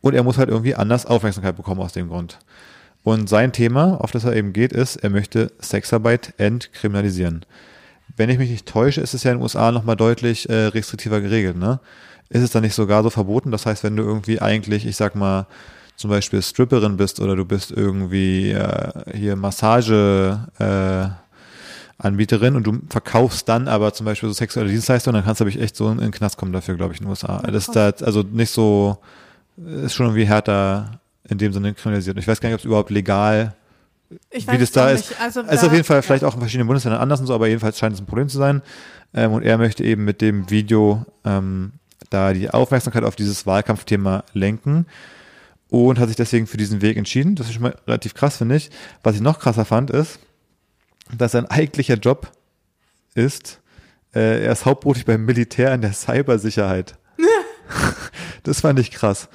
Und 0.00 0.14
er 0.14 0.22
muss 0.22 0.38
halt 0.38 0.48
irgendwie 0.48 0.74
anders 0.74 1.04
Aufmerksamkeit 1.06 1.56
bekommen 1.56 1.80
aus 1.80 1.92
dem 1.92 2.08
Grund. 2.08 2.38
Und 3.02 3.28
sein 3.28 3.52
Thema, 3.52 4.00
auf 4.00 4.10
das 4.10 4.24
er 4.24 4.34
eben 4.34 4.52
geht, 4.52 4.72
ist, 4.72 4.96
er 4.96 5.10
möchte 5.10 5.52
Sexarbeit 5.58 6.34
entkriminalisieren. 6.38 7.44
Wenn 8.16 8.30
ich 8.30 8.38
mich 8.38 8.50
nicht 8.50 8.66
täusche, 8.66 9.00
ist 9.00 9.14
es 9.14 9.24
ja 9.24 9.32
in 9.32 9.38
den 9.38 9.42
USA 9.42 9.72
nochmal 9.72 9.96
deutlich 9.96 10.48
äh, 10.48 10.66
restriktiver 10.66 11.20
geregelt, 11.20 11.56
ne? 11.56 11.80
Ist 12.28 12.42
es 12.42 12.50
dann 12.50 12.62
nicht 12.62 12.74
sogar 12.74 13.04
so 13.04 13.10
verboten? 13.10 13.52
Das 13.52 13.66
heißt, 13.66 13.84
wenn 13.84 13.96
du 13.96 14.02
irgendwie 14.02 14.40
eigentlich, 14.40 14.86
ich 14.86 14.96
sag 14.96 15.14
mal, 15.14 15.46
zum 15.96 16.10
Beispiel 16.10 16.42
Stripperin 16.42 16.96
bist 16.96 17.20
oder 17.20 17.36
du 17.36 17.44
bist 17.44 17.70
irgendwie 17.70 18.50
äh, 18.50 18.92
hier 19.14 19.34
Massage 19.36 20.38
äh, 20.58 21.08
Anbieterin 21.98 22.56
und 22.56 22.66
du 22.66 22.78
verkaufst 22.90 23.48
dann 23.48 23.68
aber 23.68 23.94
zum 23.94 24.04
Beispiel 24.04 24.28
so 24.28 24.34
sexuelle 24.34 24.68
Dienstleistungen, 24.68 25.14
dann 25.14 25.24
kannst 25.24 25.40
du 25.40 25.44
nämlich 25.44 25.62
echt 25.62 25.76
so 25.76 25.90
in 25.90 25.98
den 25.98 26.10
Knast 26.10 26.36
kommen 26.36 26.52
dafür, 26.52 26.76
glaube 26.76 26.92
ich, 26.92 27.00
in 27.00 27.06
den 27.06 27.10
USA. 27.10 27.38
das 27.38 27.68
ist 27.68 27.74
da 27.74 27.90
also 28.04 28.22
nicht 28.22 28.50
so, 28.50 28.98
ist 29.56 29.94
schon 29.94 30.06
irgendwie 30.06 30.26
härter 30.26 31.00
in 31.28 31.38
dem 31.38 31.52
Sinne 31.54 31.72
kriminalisiert. 31.72 32.16
Und 32.16 32.20
Ich 32.20 32.28
weiß 32.28 32.40
gar 32.40 32.50
nicht, 32.50 32.54
ob 32.54 32.60
es 32.60 32.66
überhaupt 32.66 32.90
legal 32.90 33.54
Ich 34.30 34.46
wie 34.46 34.58
das 34.58 34.72
da 34.72 34.86
auch 34.86 34.90
ist. 34.90 35.10
nicht. 35.10 35.20
Also 35.20 35.40
es 35.40 35.54
ist 35.54 35.64
auf 35.64 35.72
jeden 35.72 35.84
Fall 35.84 36.02
vielleicht 36.02 36.22
ja. 36.22 36.28
auch 36.28 36.34
in 36.34 36.40
verschiedenen 36.40 36.66
Bundesländern 36.66 37.00
anders 37.00 37.20
und 37.20 37.26
so, 37.26 37.34
aber 37.34 37.48
jedenfalls 37.48 37.78
scheint 37.78 37.94
es 37.94 38.00
ein 38.00 38.06
Problem 38.06 38.28
zu 38.28 38.36
sein. 38.36 38.60
Ähm, 39.14 39.32
und 39.32 39.42
er 39.42 39.56
möchte 39.56 39.82
eben 39.82 40.04
mit 40.04 40.20
dem 40.20 40.50
Video 40.50 41.06
ähm, 41.24 41.72
da 42.10 42.34
die 42.34 42.50
Aufmerksamkeit 42.50 43.04
auf 43.04 43.16
dieses 43.16 43.46
Wahlkampfthema 43.46 44.24
lenken 44.34 44.86
und 45.68 45.98
hat 45.98 46.08
sich 46.08 46.16
deswegen 46.16 46.46
für 46.46 46.56
diesen 46.56 46.82
Weg 46.82 46.96
entschieden. 46.96 47.34
Das 47.34 47.46
ist 47.46 47.54
schon 47.54 47.62
mal 47.62 47.76
relativ 47.86 48.14
krass, 48.14 48.36
finde 48.36 48.56
ich. 48.56 48.70
Was 49.02 49.16
ich 49.16 49.20
noch 49.20 49.38
krasser 49.38 49.64
fand, 49.64 49.90
ist, 49.90 50.18
dass 51.16 51.32
sein 51.32 51.46
eigentlicher 51.46 51.96
Job 51.96 52.32
ist, 53.14 53.60
äh, 54.14 54.44
er 54.44 54.52
ist 54.52 54.64
hauptberuflich 54.64 55.06
beim 55.06 55.24
Militär 55.24 55.74
in 55.74 55.80
der 55.80 55.92
Cybersicherheit. 55.92 56.96
das 58.42 58.60
fand 58.60 58.78
ich 58.78 58.90
krass. 58.90 59.28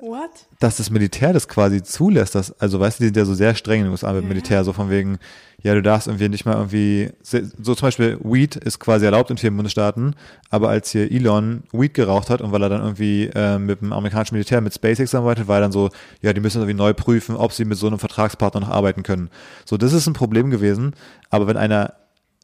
What? 0.00 0.30
dass 0.60 0.76
das 0.76 0.90
Militär 0.90 1.32
das 1.32 1.48
quasi 1.48 1.82
zulässt, 1.82 2.34
dass, 2.34 2.58
also 2.60 2.80
weißt 2.80 2.98
du, 2.98 3.02
die 3.02 3.06
sind 3.08 3.16
ja 3.16 3.24
so 3.24 3.34
sehr 3.34 3.54
streng 3.54 3.80
in 3.80 3.84
den 3.86 3.90
USA 3.92 4.12
mit 4.12 4.22
Ja. 4.22 4.28
Militär, 4.28 4.64
so 4.64 4.72
von 4.72 4.90
wegen, 4.90 5.18
ja, 5.62 5.74
du 5.74 5.82
darfst 5.82 6.06
irgendwie 6.06 6.28
nicht 6.28 6.46
mal 6.46 6.54
irgendwie, 6.54 7.10
so 7.22 7.74
zum 7.74 7.86
Beispiel 7.86 8.18
Weed 8.22 8.56
ist 8.56 8.78
quasi 8.78 9.04
erlaubt 9.04 9.30
in 9.30 9.36
vielen 9.36 9.56
Bundesstaaten, 9.56 10.14
aber 10.48 10.70
als 10.70 10.90
hier 10.90 11.10
Elon 11.10 11.64
Weed 11.72 11.94
geraucht 11.94 12.30
hat 12.30 12.40
und 12.40 12.50
weil 12.52 12.62
er 12.62 12.68
dann 12.70 12.80
irgendwie 12.80 13.30
äh, 13.34 13.58
mit 13.58 13.82
dem 13.82 13.92
amerikanischen 13.92 14.34
Militär, 14.34 14.60
mit 14.60 14.72
SpaceX 14.74 15.14
arbeitet, 15.14 15.48
war 15.48 15.56
er 15.58 15.62
dann 15.62 15.72
so, 15.72 15.90
ja, 16.22 16.32
die 16.32 16.40
müssen 16.40 16.58
irgendwie 16.62 16.78
neu 16.78 16.94
prüfen, 16.94 17.36
ob 17.36 17.52
sie 17.52 17.64
mit 17.66 17.76
so 17.76 17.86
einem 17.86 17.98
Vertragspartner 17.98 18.60
noch 18.60 18.70
arbeiten 18.70 19.02
können. 19.02 19.28
So, 19.66 19.76
das 19.76 19.92
ist 19.92 20.06
ein 20.06 20.14
Problem 20.14 20.50
gewesen, 20.50 20.94
aber 21.28 21.46
wenn 21.46 21.56
einer 21.58 21.94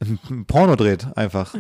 ein 0.00 0.44
Porno 0.46 0.76
dreht 0.76 1.06
einfach 1.16 1.54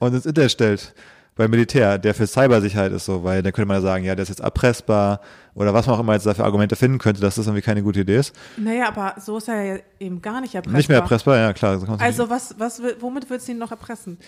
und 0.00 0.14
ins 0.14 0.26
Internet 0.26 0.50
stellt, 0.50 0.94
beim 1.36 1.50
Militär, 1.50 1.98
der 1.98 2.14
für 2.14 2.26
Cybersicherheit 2.26 2.92
ist 2.92 3.04
so, 3.04 3.22
weil 3.22 3.42
dann 3.42 3.52
könnte 3.52 3.68
man 3.68 3.76
ja 3.76 3.80
sagen, 3.82 4.04
ja, 4.04 4.14
der 4.14 4.22
ist 4.22 4.30
jetzt 4.30 4.40
erpressbar 4.40 5.20
oder 5.54 5.72
was 5.74 5.86
man 5.86 5.96
auch 5.96 6.00
immer 6.00 6.14
jetzt 6.14 6.24
dafür 6.26 6.44
Argumente 6.46 6.76
finden 6.76 6.98
könnte, 6.98 7.20
dass 7.20 7.34
das 7.36 7.46
irgendwie 7.46 7.62
keine 7.62 7.82
gute 7.82 8.00
Idee 8.00 8.16
ist. 8.16 8.34
Naja, 8.56 8.88
aber 8.88 9.14
so 9.20 9.36
ist 9.38 9.48
er 9.48 9.62
ja 9.62 9.76
eben 10.00 10.22
gar 10.22 10.40
nicht 10.40 10.54
erpressbar. 10.54 10.76
Nicht 10.78 10.88
mehr 10.88 10.98
erpressbar, 10.98 11.36
ja 11.38 11.52
klar. 11.52 11.78
so 11.78 11.86
Also 11.98 12.30
was, 12.30 12.54
was, 12.58 12.82
will- 12.82 12.96
womit 13.00 13.28
willst 13.30 13.48
du 13.48 13.52
ihn 13.52 13.58
noch 13.58 13.70
erpressen? 13.70 14.18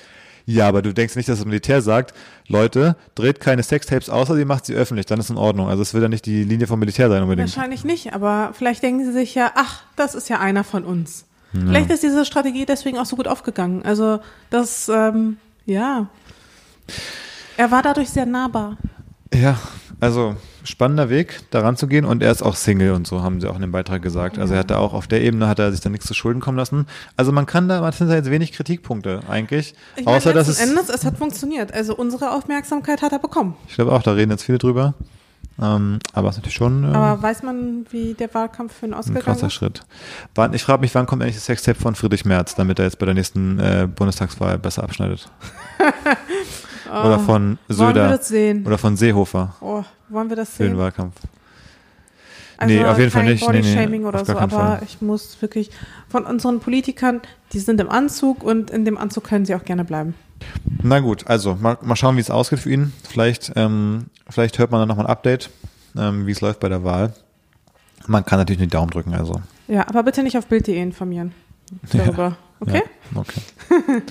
Ja, 0.45 0.67
aber 0.69 0.81
du 0.81 0.95
denkst 0.95 1.15
nicht, 1.17 1.29
dass 1.29 1.39
das 1.39 1.47
Militär 1.47 1.83
sagt, 1.83 2.15
Leute, 2.47 2.97
dreht 3.15 3.39
keine 3.41 3.63
Sextapes, 3.63 4.09
außer 4.09 4.35
ihr 4.39 4.47
macht 4.47 4.65
sie 4.65 4.75
öffentlich, 4.75 5.05
dann 5.05 5.21
ist 5.21 5.29
in 5.29 5.37
Ordnung. 5.37 5.69
Also 5.69 5.83
es 5.83 5.93
wird 5.93 6.03
ja 6.03 6.09
nicht 6.09 6.25
die 6.25 6.43
Linie 6.45 6.67
vom 6.67 6.79
Militär 6.81 7.09
sein 7.11 7.23
unbedingt. 7.23 7.55
Wahrscheinlich 7.55 7.85
nicht, 7.85 8.15
aber 8.15 8.53
vielleicht 8.55 8.83
denken 8.83 9.05
sie 9.05 9.13
sich 9.13 9.35
ja, 9.35 9.53
ach, 9.57 9.83
das 9.97 10.15
ist 10.15 10.29
ja 10.31 10.41
einer 10.41 10.65
von 10.65 10.85
uns. 10.85 11.27
Vielleicht 11.53 11.91
ist 11.91 12.03
diese 12.03 12.27
Strategie 12.27 12.67
deswegen 12.67 12.99
auch 12.99 13.07
so 13.07 13.17
gut 13.17 13.27
aufgegangen. 13.29 13.83
Also 13.83 14.21
das, 14.51 14.91
ähm, 14.91 15.39
ja. 15.65 16.07
Er 17.57 17.71
war 17.71 17.83
dadurch 17.83 18.11
sehr 18.11 18.27
nahbar. 18.27 18.77
Ja, 19.35 19.59
also 20.01 20.37
spannender 20.65 21.11
Weg, 21.11 21.41
daran 21.51 21.77
zu 21.77 21.87
gehen 21.87 22.05
und 22.05 22.23
er 22.23 22.31
ist 22.31 22.43
auch 22.43 22.55
Single 22.55 22.93
und 22.93 23.07
so, 23.07 23.23
haben 23.23 23.41
sie 23.41 23.49
auch 23.49 23.57
in 23.57 23.63
dem 23.63 23.73
Beitrag 23.73 24.03
gesagt. 24.03 24.39
Also 24.39 24.55
er 24.55 24.61
hat 24.61 24.71
da 24.71 24.79
auch 24.79 24.93
auf 24.93 25.07
der 25.07 25.23
Ebene 25.23 25.49
hat 25.49 25.59
er 25.59 25.73
sich 25.73 25.81
da 25.81 25.91
nichts 25.91 26.07
zu 26.07 26.15
Schulden 26.15 26.41
kommen 26.41 26.57
lassen. 26.57 26.87
Also 27.17 27.33
man 27.33 27.47
kann 27.47 27.69
da, 27.69 27.81
man 27.81 27.93
da 27.99 28.15
jetzt 28.15 28.31
wenig 28.31 28.53
Kritikpunkte 28.53 29.21
eigentlich. 29.29 29.75
Ich 29.97 30.05
meine, 30.05 30.17
außer 30.17 30.33
dass 30.33 30.49
es, 30.49 30.61
Endes, 30.61 30.89
es 30.89 31.05
hat 31.05 31.19
funktioniert. 31.19 31.73
Also 31.73 31.97
unsere 31.97 32.33
Aufmerksamkeit 32.33 33.03
hat 33.03 33.13
er 33.13 33.19
bekommen. 33.19 33.57
ich 33.67 33.75
glaube 33.75 33.93
auch, 33.93 34.03
da 34.03 34.13
reden 34.13 34.31
jetzt 34.31 34.45
viele 34.45 34.59
drüber. 34.59 34.95
Ähm, 35.61 35.99
aber 36.13 36.29
es 36.29 36.37
ist 36.37 36.39
natürlich 36.39 36.55
schon 36.55 36.85
äh, 36.85 36.95
Aber 36.95 37.21
weiß 37.21 37.43
man, 37.43 37.85
wie 37.91 38.15
der 38.15 38.33
Wahlkampf 38.33 38.79
für 38.79 38.87
ihn 38.87 38.93
ein 38.93 38.99
ausgegangen 38.99 39.25
krasser 39.25 39.49
ist? 39.49 39.55
Schritt. 39.55 39.83
Wann, 40.37 40.55
ich 40.55 40.63
frage 40.63 40.81
mich, 40.81 40.95
wann 40.95 41.07
kommt 41.07 41.23
endlich 41.23 41.37
das 41.37 41.47
Sextape 41.47 41.81
von 41.81 41.97
Friedrich 41.97 42.25
Merz, 42.25 42.55
damit 42.55 42.79
er 42.79 42.85
jetzt 42.85 42.99
bei 43.01 43.07
der 43.07 43.15
nächsten 43.15 43.59
äh, 43.59 43.89
Bundestagswahl 43.93 44.59
besser 44.59 44.85
abschneidet? 44.85 45.29
Oder 46.89 47.19
von 47.19 47.59
Söder 47.69 48.09
das 48.09 48.29
sehen? 48.29 48.67
oder 48.67 48.79
von 48.79 48.97
Seehofer 48.97 49.55
Oh, 49.61 49.85
wollen 50.09 50.29
wir 50.29 50.37
das 50.37 50.51
für 50.51 50.65
den 50.65 50.73
sehen? 50.73 50.79
Wahlkampf. 50.79 51.17
Also 52.57 52.75
Nee, 52.75 52.85
auf 52.85 52.99
jeden 52.99 53.11
Fall 53.11 53.25
nicht. 53.25 53.41
Nee, 53.47 53.53
nee, 53.53 53.61
Body-Shaming 53.63 54.05
oder 54.05 54.25
so, 54.25 54.37
aber 54.37 54.49
Fall. 54.51 54.81
ich 54.85 55.01
muss 55.01 55.41
wirklich 55.41 55.71
von 56.09 56.25
unseren 56.25 56.59
Politikern, 56.59 57.21
die 57.53 57.61
sind 57.61 57.81
im 57.81 57.89
Anzug 57.89 58.43
und 58.43 58.71
in 58.71 58.85
dem 58.85 58.99
Anzug 58.99 59.25
können 59.25 59.45
sie 59.45 59.55
auch 59.55 59.65
gerne 59.65 59.85
bleiben. 59.85 60.15
Na 60.83 60.99
gut, 61.01 61.27
also 61.29 61.55
mal, 61.61 61.79
mal 61.83 61.95
schauen, 61.95 62.17
wie 62.17 62.21
es 62.21 62.31
ausgeht 62.31 62.59
für 62.61 62.71
ihn. 62.71 62.93
Vielleicht, 63.09 63.53
ähm, 63.55 64.07
vielleicht 64.29 64.59
hört 64.59 64.71
man 64.73 64.81
dann 64.81 64.89
nochmal 64.89 65.07
ein 65.07 65.11
Update, 65.11 65.51
ähm, 65.97 66.27
wie 66.27 66.33
es 66.33 66.41
läuft 66.41 66.59
bei 66.61 66.69
der 66.69 66.83
Wahl. 66.83 67.15
Man 68.07 68.25
kann 68.25 68.39
natürlich 68.41 68.61
die 68.63 68.69
Daumen 68.69 68.91
drücken, 68.91 69.15
also. 69.15 69.41
Ja, 69.69 69.87
aber 69.89 70.03
bitte 70.03 70.23
nicht 70.23 70.37
auf 70.39 70.47
Bild.de 70.47 70.81
informieren 70.81 71.33
darüber. 71.93 72.37
Okay? 72.61 72.83
Ja, 73.15 73.21
okay. 73.21 73.41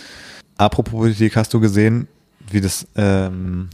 Apropos 0.57 0.91
Politik, 0.93 1.35
hast 1.35 1.53
du 1.53 1.59
gesehen, 1.59 2.07
wie 2.51 2.61
das, 2.61 2.87
ähm, 2.95 3.69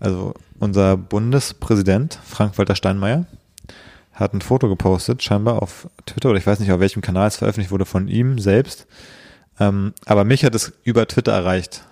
also 0.00 0.34
unser 0.58 0.96
Bundespräsident 0.96 2.18
Frank-Walter 2.24 2.76
Steinmeier 2.76 3.26
hat 4.12 4.34
ein 4.34 4.40
Foto 4.40 4.68
gepostet, 4.68 5.22
scheinbar 5.22 5.62
auf 5.62 5.88
Twitter 6.06 6.30
oder 6.30 6.38
ich 6.38 6.46
weiß 6.46 6.60
nicht, 6.60 6.70
auf 6.70 6.80
welchem 6.80 7.02
Kanal 7.02 7.28
es 7.28 7.36
veröffentlicht 7.36 7.70
wurde 7.70 7.86
von 7.86 8.08
ihm 8.08 8.38
selbst. 8.38 8.86
Ähm, 9.58 9.94
aber 10.04 10.24
mich 10.24 10.44
hat 10.44 10.54
es 10.54 10.72
über 10.84 11.06
Twitter 11.08 11.32
erreicht 11.32 11.86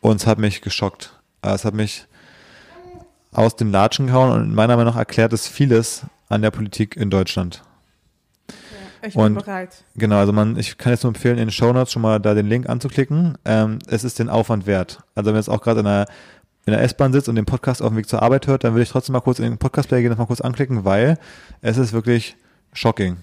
und 0.00 0.16
es 0.16 0.26
hat 0.26 0.38
mich 0.38 0.62
geschockt. 0.62 1.12
Äh, 1.42 1.50
Es 1.50 1.64
hat 1.64 1.74
mich 1.74 2.06
aus 3.32 3.56
den 3.56 3.70
Latschen 3.70 4.06
gehauen 4.06 4.32
und 4.32 4.54
meiner 4.54 4.76
Meinung 4.76 4.94
nach 4.94 4.98
erklärt 4.98 5.32
es 5.32 5.46
vieles 5.46 6.02
an 6.28 6.42
der 6.42 6.50
Politik 6.50 6.96
in 6.96 7.10
Deutschland. 7.10 7.62
Ich 9.06 9.14
bin 9.14 9.22
Und- 9.22 9.34
bereit. 9.34 9.84
Genau, 9.96 10.16
also 10.16 10.32
man, 10.32 10.58
ich 10.58 10.78
kann 10.78 10.92
jetzt 10.92 11.02
nur 11.04 11.10
empfehlen, 11.10 11.38
in 11.38 11.46
den 11.46 11.50
Shownotes 11.50 11.92
schon 11.92 12.02
mal 12.02 12.18
da 12.20 12.34
den 12.34 12.46
Link 12.46 12.68
anzuklicken. 12.68 13.36
Ähm, 13.44 13.78
es 13.88 14.04
ist 14.04 14.18
den 14.18 14.28
Aufwand 14.28 14.66
wert. 14.66 15.00
Also 15.14 15.30
wenn 15.30 15.36
jetzt 15.36 15.48
auch 15.48 15.60
gerade 15.60 15.80
in 15.80 15.86
der, 15.86 16.06
in 16.66 16.72
der 16.72 16.82
S-Bahn 16.82 17.12
sitzt 17.12 17.28
und 17.28 17.36
den 17.36 17.44
Podcast 17.46 17.82
auf 17.82 17.88
dem 17.88 17.96
Weg 17.96 18.08
zur 18.08 18.22
Arbeit 18.22 18.46
hört, 18.46 18.64
dann 18.64 18.72
würde 18.74 18.82
ich 18.82 18.88
trotzdem 18.90 19.12
mal 19.12 19.20
kurz 19.20 19.38
in 19.38 19.44
den 19.44 19.58
Podcast-Player 19.58 20.02
gehen 20.02 20.10
und 20.12 20.18
mal 20.18 20.26
kurz 20.26 20.40
anklicken, 20.40 20.84
weil 20.84 21.18
es 21.62 21.76
ist 21.78 21.92
wirklich 21.92 22.36
shocking. 22.72 23.16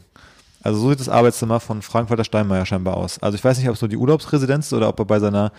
Also 0.62 0.80
so 0.80 0.90
sieht 0.92 1.02
das 1.02 1.10
Arbeitszimmer 1.10 1.60
von 1.60 1.82
Frank-Walter 1.82 2.24
Steinmeier 2.24 2.66
scheinbar 2.66 2.96
aus. 2.96 3.22
Also 3.22 3.36
ich 3.36 3.44
weiß 3.44 3.58
nicht, 3.58 3.68
ob 3.68 3.76
es 3.76 3.82
nur 3.82 3.90
die 3.90 3.98
Urlaubsresidenz 3.98 4.68
ist 4.68 4.74
oder 4.74 4.88
ob 4.88 4.98
er 5.00 5.06
bei 5.06 5.20
seiner, 5.20 5.52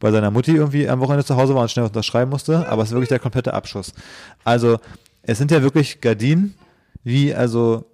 bei 0.00 0.10
seiner 0.10 0.30
Mutti 0.30 0.52
irgendwie 0.52 0.88
am 0.88 1.00
Wochenende 1.00 1.26
zu 1.26 1.36
Hause 1.36 1.54
war 1.54 1.62
und 1.62 1.70
schnell 1.70 1.84
unterschreiben 1.84 2.30
musste, 2.30 2.66
aber 2.68 2.82
es 2.82 2.88
ist 2.88 2.92
wirklich 2.94 3.10
der 3.10 3.18
komplette 3.18 3.52
Abschuss. 3.52 3.92
Also 4.44 4.78
es 5.22 5.36
sind 5.36 5.50
ja 5.50 5.60
wirklich 5.62 6.00
Gardinen, 6.00 6.54
wie, 7.04 7.34
also, 7.34 7.84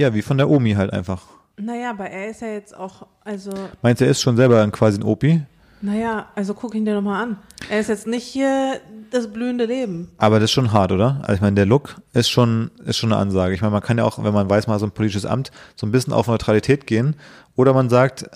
ja, 0.00 0.14
wie 0.14 0.22
von 0.22 0.38
der 0.38 0.48
Omi 0.48 0.72
halt 0.72 0.92
einfach. 0.92 1.22
Naja, 1.56 1.90
aber 1.90 2.08
er 2.08 2.30
ist 2.30 2.40
ja 2.40 2.48
jetzt 2.48 2.74
auch, 2.74 3.06
also, 3.22 3.52
Meinst 3.82 4.00
du, 4.00 4.06
er 4.06 4.10
ist 4.12 4.22
schon 4.22 4.36
selber 4.36 4.66
quasi 4.70 4.98
ein 4.98 5.04
Opi? 5.04 5.42
naja, 5.82 6.28
also 6.34 6.52
guck 6.52 6.74
ihn 6.74 6.84
dir 6.84 6.94
doch 6.94 7.02
mal 7.02 7.22
an. 7.22 7.36
Er 7.70 7.80
ist 7.80 7.88
jetzt 7.88 8.06
nicht 8.06 8.24
hier 8.24 8.80
das 9.10 9.32
blühende 9.32 9.64
Leben. 9.64 10.10
Aber 10.18 10.38
das 10.38 10.50
ist 10.50 10.52
schon 10.52 10.72
hart, 10.72 10.92
oder? 10.92 11.20
Also 11.22 11.34
ich 11.34 11.40
meine, 11.40 11.54
der 11.54 11.66
Look 11.66 11.96
ist 12.12 12.28
schon, 12.28 12.70
ist 12.84 12.98
schon 12.98 13.12
eine 13.12 13.20
Ansage. 13.20 13.54
Ich 13.54 13.62
meine, 13.62 13.72
man 13.72 13.82
kann 13.82 13.96
ja 13.96 14.04
auch, 14.04 14.22
wenn 14.22 14.34
man 14.34 14.48
weiß, 14.48 14.66
mal 14.66 14.78
so 14.78 14.86
ein 14.86 14.90
politisches 14.92 15.24
Amt, 15.24 15.50
so 15.76 15.86
ein 15.86 15.90
bisschen 15.90 16.12
auf 16.12 16.26
Neutralität 16.26 16.86
gehen. 16.86 17.16
Oder 17.56 17.72
man 17.72 17.88
sagt, 17.88 18.28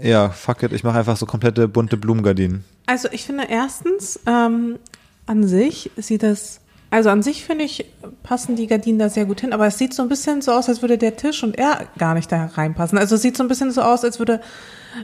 ja, 0.00 0.30
fuck 0.30 0.62
it, 0.62 0.72
ich 0.72 0.84
mache 0.84 0.98
einfach 0.98 1.16
so 1.16 1.26
komplette 1.26 1.66
bunte 1.66 1.96
Blumengardinen. 1.96 2.64
Also 2.86 3.08
ich 3.10 3.24
finde 3.24 3.46
erstens, 3.48 4.20
ähm, 4.26 4.78
an 5.26 5.46
sich 5.46 5.90
sieht 5.96 6.22
das, 6.22 6.60
also 6.90 7.10
an 7.10 7.22
sich 7.22 7.44
finde 7.44 7.64
ich, 7.64 7.84
passen 8.22 8.56
die 8.56 8.66
Gardinen 8.66 8.98
da 8.98 9.08
sehr 9.10 9.26
gut 9.26 9.42
hin, 9.42 9.52
aber 9.52 9.66
es 9.66 9.76
sieht 9.76 9.92
so 9.92 10.02
ein 10.02 10.08
bisschen 10.08 10.40
so 10.40 10.52
aus, 10.52 10.68
als 10.68 10.80
würde 10.80 10.96
der 10.96 11.16
Tisch 11.16 11.42
und 11.42 11.58
er 11.58 11.86
gar 11.98 12.14
nicht 12.14 12.32
da 12.32 12.46
reinpassen. 12.46 12.96
Also 12.96 13.16
es 13.16 13.22
sieht 13.22 13.36
so 13.36 13.44
ein 13.44 13.48
bisschen 13.48 13.70
so 13.70 13.82
aus, 13.82 14.04
als 14.04 14.18
würde, 14.18 14.40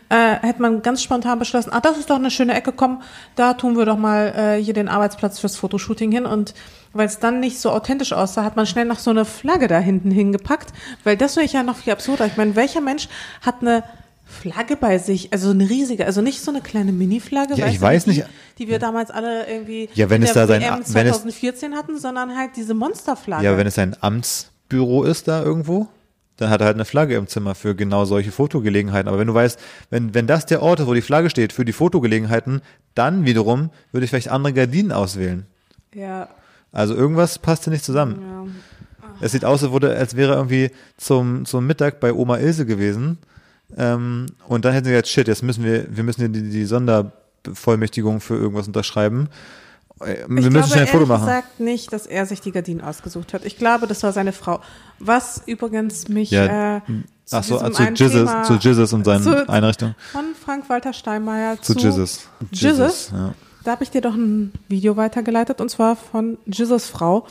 äh, 0.09 0.37
hätte 0.41 0.63
man 0.63 0.81
ganz 0.81 1.03
spontan 1.03 1.39
beschlossen, 1.39 1.73
ah, 1.73 1.81
das 1.81 1.99
ist 1.99 2.09
doch 2.09 2.17
eine 2.17 2.31
schöne 2.31 2.55
Ecke, 2.55 2.73
komm, 2.73 3.03
da 3.37 3.53
tun 3.55 3.77
wir 3.77 3.85
doch 3.85 3.99
mal 3.99 4.33
äh, 4.35 4.63
hier 4.63 4.73
den 4.73 4.89
Arbeitsplatz 4.89 5.39
fürs 5.39 5.57
Fotoshooting 5.57 6.11
hin 6.11 6.25
und 6.25 6.55
weil 6.95 7.07
es 7.07 7.19
dann 7.19 7.41
nicht 7.41 7.61
so 7.61 7.71
authentisch 7.71 8.13
aussah, 8.13 8.45
hat 8.45 8.57
man 8.57 8.67
schnell 8.67 8.87
noch 8.87 8.99
so 8.99 9.11
eine 9.11 9.25
Flagge 9.25 9.69
da 9.69 9.79
hinten 9.79 10.11
hingepackt, 10.11 10.73
weil 11.03 11.17
das 11.17 11.37
ich 11.37 11.53
ja 11.53 11.63
noch 11.63 11.77
viel 11.77 11.93
absurder. 11.93 12.25
Ich 12.27 12.37
meine, 12.37 12.57
welcher 12.57 12.81
Mensch 12.81 13.09
hat 13.43 13.57
eine 13.61 13.83
Flagge 14.27 14.77
bei 14.77 14.99
sich, 14.99 15.33
also 15.33 15.51
eine 15.51 15.69
riesige, 15.69 16.07
also 16.07 16.21
nicht 16.23 16.41
so 16.41 16.51
eine 16.51 16.61
kleine 16.61 16.93
Mini-Flagge, 16.93 17.55
Ja, 17.57 17.67
ich 17.67 17.81
weiß 17.81 18.05
die, 18.05 18.11
nicht. 18.11 18.25
die 18.59 18.69
wir 18.69 18.79
damals 18.79 19.11
alle 19.11 19.47
irgendwie 19.49 19.89
Ja, 19.95 20.09
wenn 20.11 20.23
es 20.23 20.33
da 20.33 20.47
sein- 20.47 20.63
WM 20.63 20.75
wenn 20.75 20.81
es- 20.83 20.89
2014 20.93 21.75
hatten, 21.75 21.99
sondern 21.99 22.37
halt 22.37 22.53
diese 22.57 22.75
Monsterflagge. 22.75 23.45
Ja, 23.45 23.57
wenn 23.57 23.67
es 23.67 23.79
ein 23.79 23.95
Amtsbüro 24.01 25.05
ist 25.05 25.29
da 25.29 25.43
irgendwo, 25.43 25.89
dann 26.37 26.51
hat 26.51 26.61
er 26.61 26.67
halt 26.67 26.77
eine 26.77 26.85
Flagge 26.85 27.15
im 27.17 27.27
Zimmer 27.29 27.55
für 27.55 27.75
genau 27.77 28.07
solche 28.07 28.33
Fotogelegenheiten. 28.33 29.09
Aber 29.09 29.19
wenn 29.19 29.27
du 29.29 29.35
weißt, 29.35 29.59
wenn, 29.91 30.15
wenn 30.15 30.27
das 30.27 30.47
der 30.47 30.63
Ort 30.63 30.81
ist, 30.81 30.87
wo 30.87 30.95
die 30.95 31.03
Flagge 31.03 31.31
steht 31.31 31.53
für 31.53 31.65
die 31.65 31.73
Fotogelegenheiten, 31.73 32.61
dann 32.95 33.25
wiederum 33.27 33.71
würde 33.93 34.05
ich 34.05 34.11
vielleicht 34.11 34.31
andere 34.31 34.53
Gardinen 34.53 34.91
auswählen. 34.93 35.47
ja, 35.95 36.29
Also 36.73 36.95
irgendwas 36.95 37.39
passt 37.39 37.65
hier 37.65 37.73
nicht 37.73 37.85
zusammen. 37.85 38.19
ja. 38.21 38.47
Es 39.21 39.31
sieht 39.31 39.45
aus, 39.45 39.63
als, 39.63 39.71
wurde, 39.71 39.95
als 39.97 40.17
wäre 40.17 40.33
er 40.33 40.37
irgendwie 40.39 40.71
zum, 40.97 41.45
zum 41.45 41.67
Mittag 41.69 42.01
bei 42.01 42.13
Oma 42.13 42.39
Ilse 42.39 42.67
gewesen. 42.67 43.19
Ähm, 43.77 44.27
und 44.49 44.65
dann 44.65 44.73
hätten 44.73 44.85
sie 44.87 44.91
gesagt, 44.93 45.09
shit, 45.09 45.27
jetzt 45.29 45.43
müssen 45.43 45.65
wir, 45.65 45.87
wir 45.95 46.05
müssen 46.05 46.33
die, 46.33 46.43
die 46.51 46.65
Sondervollmächtigung 46.65 48.21
für 48.21 48.37
irgendwas 48.37 48.67
unterschreiben. 48.67 49.29
Äh, 50.01 50.05
Wir 50.07 50.21
Ich 50.23 50.29
müssen 50.29 50.51
glaube 50.51 50.69
schnell 50.69 50.81
ein 50.83 50.89
Foto 50.89 51.07
machen. 51.07 51.27
gesagt 51.27 51.61
nicht, 51.61 51.93
dass 51.93 52.07
er 52.07 52.27
sich 52.27 52.41
die 52.41 52.53
Gardinen 52.53 52.81
ausgesucht 52.81 53.35
hat. 53.35 53.45
Ich 53.45 53.59
glaube, 53.59 53.87
das 53.87 54.03
war 54.03 54.13
seine 54.13 54.33
Frau. 54.33 54.61
Was 54.99 55.43
übrigens 55.47 56.09
mich 56.09 56.31
Ja, 56.31 56.77
äh, 56.79 56.81
zu 57.25 57.37
Ach 57.37 57.43
so, 57.45 57.59
diesem 57.69 57.97
zu 57.97 58.09
Thema 58.09 58.43
zu 58.45 58.55
Jizzes 58.55 58.93
und 58.93 59.05
seinen 59.05 59.23
zu- 59.23 59.49
Einrichtungen. 59.49 59.95
von 60.13 60.25
Frank-Walter 60.45 60.93
Steinmeier 60.93 61.61
Zu 61.63 61.75
zu, 61.75 61.87
Jizzes. 61.87 62.29
Jizzes? 62.53 63.11
ja. 63.13 63.35
Da 63.65 63.71
habe 63.73 63.83
ich 63.83 63.91
dir 63.91 64.03
doch 64.03 64.15
ein 64.15 64.53
Video 64.69 64.97
weitergeleitet 64.99 65.59
und 65.63 65.71
zwar 65.71 65.97
von 65.97 66.37
Jizzes 66.45 66.87
Frau. 66.89 67.27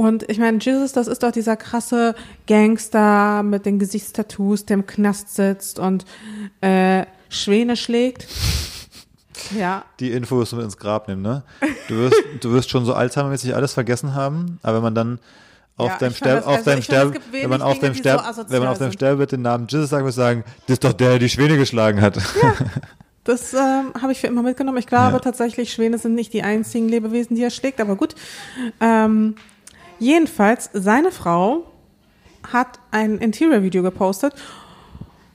Und 0.00 0.22
ich 0.30 0.38
meine, 0.38 0.56
Jesus, 0.58 0.92
das 0.92 1.08
ist 1.08 1.22
doch 1.22 1.30
dieser 1.30 1.56
krasse 1.58 2.14
Gangster 2.46 3.42
mit 3.42 3.66
den 3.66 3.78
Gesichtstattoos, 3.78 4.64
der 4.64 4.78
im 4.78 4.86
Knast 4.86 5.34
sitzt 5.36 5.78
und 5.78 6.06
äh, 6.62 7.04
Schwäne 7.28 7.76
schlägt. 7.76 8.26
Ja, 9.58 9.84
Die 9.98 10.10
Info 10.12 10.38
wirst 10.38 10.52
du 10.52 10.56
mit 10.56 10.66
ins 10.66 10.76
Grab 10.76 11.08
nehmen, 11.08 11.22
ne? 11.22 11.42
Du 11.88 11.96
wirst, 11.96 12.14
du 12.40 12.52
wirst 12.52 12.68
schon 12.70 12.84
so 12.84 12.92
Alzheimer-mäßig 12.94 13.54
alles 13.54 13.72
vergessen 13.72 14.14
haben, 14.14 14.58
aber 14.62 14.76
wenn 14.76 14.82
man 14.82 14.94
dann 14.94 15.18
auf 15.78 15.88
Ja, 15.88 15.96
deinem 15.98 16.14
das- 16.20 16.44
auf 16.44 16.56
also 16.66 16.70
deinem 16.84 17.12
gibt 17.12 17.32
wenn 17.32 17.48
man 17.50 17.62
auf 17.62 17.78
deinem 17.78 17.94
die 17.94 18.02
so 18.02 18.10
wenn 18.48 18.58
man 18.60 18.68
auf 18.68 18.78
deinem. 18.78 18.92
Sterbebett 18.92 19.32
den 19.32 19.42
Namen 19.42 19.66
Jesus 19.68 19.88
sagen 19.90 20.04
muss, 20.04 20.14
sagen, 20.14 20.44
das 20.66 20.74
ist 20.74 20.84
doch 20.84 20.92
der, 20.92 21.08
der 21.10 21.18
die 21.20 21.28
Schwäne 21.30 21.56
geschlagen 21.56 22.00
hat. 22.00 22.18
Das 23.24 23.52
ähm, 23.54 23.92
habe 24.00 24.12
ich 24.12 24.18
für 24.20 24.26
immer 24.28 24.42
mitgenommen. 24.42 24.78
Ich 24.78 24.86
glaube 24.86 25.12
Ja. 25.12 25.18
tatsächlich, 25.20 25.72
Schwäne 25.72 25.98
sind 25.98 26.14
nicht 26.14 26.32
die 26.32 26.42
einzigen 26.42 26.88
Lebewesen, 26.88 27.36
die 27.36 27.42
er 27.42 27.50
schlägt, 27.50 27.80
aber 27.80 27.94
gut. 27.96 28.14
Ähm, 28.80 29.34
jedenfalls, 30.00 30.70
seine 30.72 31.12
Frau 31.12 31.66
hat 32.52 32.80
ein 32.90 33.18
Interior-Video 33.18 33.82
gepostet 33.82 34.34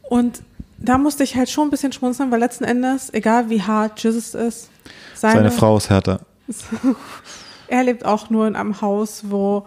und 0.09 0.41
da 0.77 0.97
musste 0.97 1.23
ich 1.23 1.35
halt 1.35 1.49
schon 1.49 1.67
ein 1.67 1.71
bisschen 1.71 1.93
schmunzeln, 1.93 2.31
weil 2.31 2.39
letzten 2.39 2.65
Endes, 2.65 3.13
egal 3.13 3.49
wie 3.49 3.61
hart 3.61 4.03
Jesus 4.03 4.33
ist, 4.33 4.69
seine, 5.13 5.35
Seine 5.35 5.51
Frau 5.51 5.77
ist 5.77 5.89
härter. 5.89 6.19
er 7.67 7.83
lebt 7.83 8.05
auch 8.05 8.29
nur 8.29 8.47
in 8.47 8.55
einem 8.55 8.81
Haus, 8.81 9.23
wo 9.27 9.65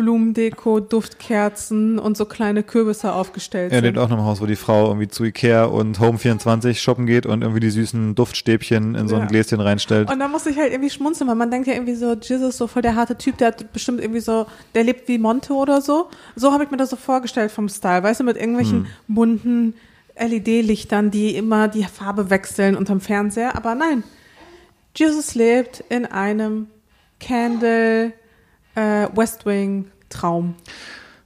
Blumendeko, 0.00 0.80
Duftkerzen 0.80 1.98
und 1.98 2.16
so 2.16 2.24
kleine 2.24 2.62
Kürbisse 2.62 3.12
aufgestellt 3.12 3.70
Er 3.70 3.82
lebt 3.82 3.98
auch 3.98 4.06
in 4.06 4.14
einem 4.14 4.24
Haus, 4.24 4.40
wo 4.40 4.46
die 4.46 4.56
Frau 4.56 4.86
irgendwie 4.86 5.08
zu 5.08 5.24
Ikea 5.24 5.64
und 5.64 6.00
Home24 6.00 6.76
shoppen 6.76 7.04
geht 7.04 7.26
und 7.26 7.42
irgendwie 7.42 7.60
die 7.60 7.68
süßen 7.68 8.14
Duftstäbchen 8.14 8.94
in 8.94 9.08
so 9.08 9.16
ein 9.16 9.22
Ja. 9.22 9.26
Gläschen 9.26 9.60
reinstellt. 9.60 10.10
Und 10.10 10.18
da 10.18 10.26
musste 10.26 10.48
ich 10.48 10.56
halt 10.56 10.72
irgendwie 10.72 10.88
schmunzeln, 10.88 11.28
weil 11.28 11.34
man 11.36 11.50
denkt 11.50 11.68
ja 11.68 11.74
irgendwie 11.74 11.96
so, 11.96 12.14
Jesus, 12.14 12.56
so 12.56 12.66
voll 12.66 12.80
der 12.80 12.96
harte 12.96 13.18
Typ, 13.18 13.36
der 13.36 13.48
hat 13.48 13.74
bestimmt 13.74 14.00
irgendwie 14.00 14.20
so, 14.20 14.46
der 14.74 14.84
lebt 14.84 15.06
wie 15.06 15.18
Monte 15.18 15.52
oder 15.52 15.82
so. 15.82 16.08
So 16.34 16.50
habe 16.50 16.64
ich 16.64 16.70
mir 16.70 16.78
das 16.78 16.88
so 16.88 16.96
vorgestellt 16.96 17.50
vom 17.50 17.68
Style, 17.68 18.02
weißt 18.02 18.20
du, 18.20 18.24
mit 18.24 18.38
irgendwelchen 18.38 18.86
bunten 19.06 19.74
LED-Lichtern, 20.18 21.10
die 21.10 21.36
immer 21.36 21.68
die 21.68 21.84
Farbe 21.84 22.30
wechseln 22.30 22.74
unterm 22.74 23.02
Fernseher. 23.02 23.54
Aber 23.54 23.74
nein, 23.74 24.02
Jesus 24.96 25.34
lebt 25.34 25.84
in 25.90 26.06
einem 26.06 26.68
Candle 27.20 28.14
äh, 28.80 29.08
West 29.16 29.46
Wing 29.46 29.90
Traum. 30.08 30.54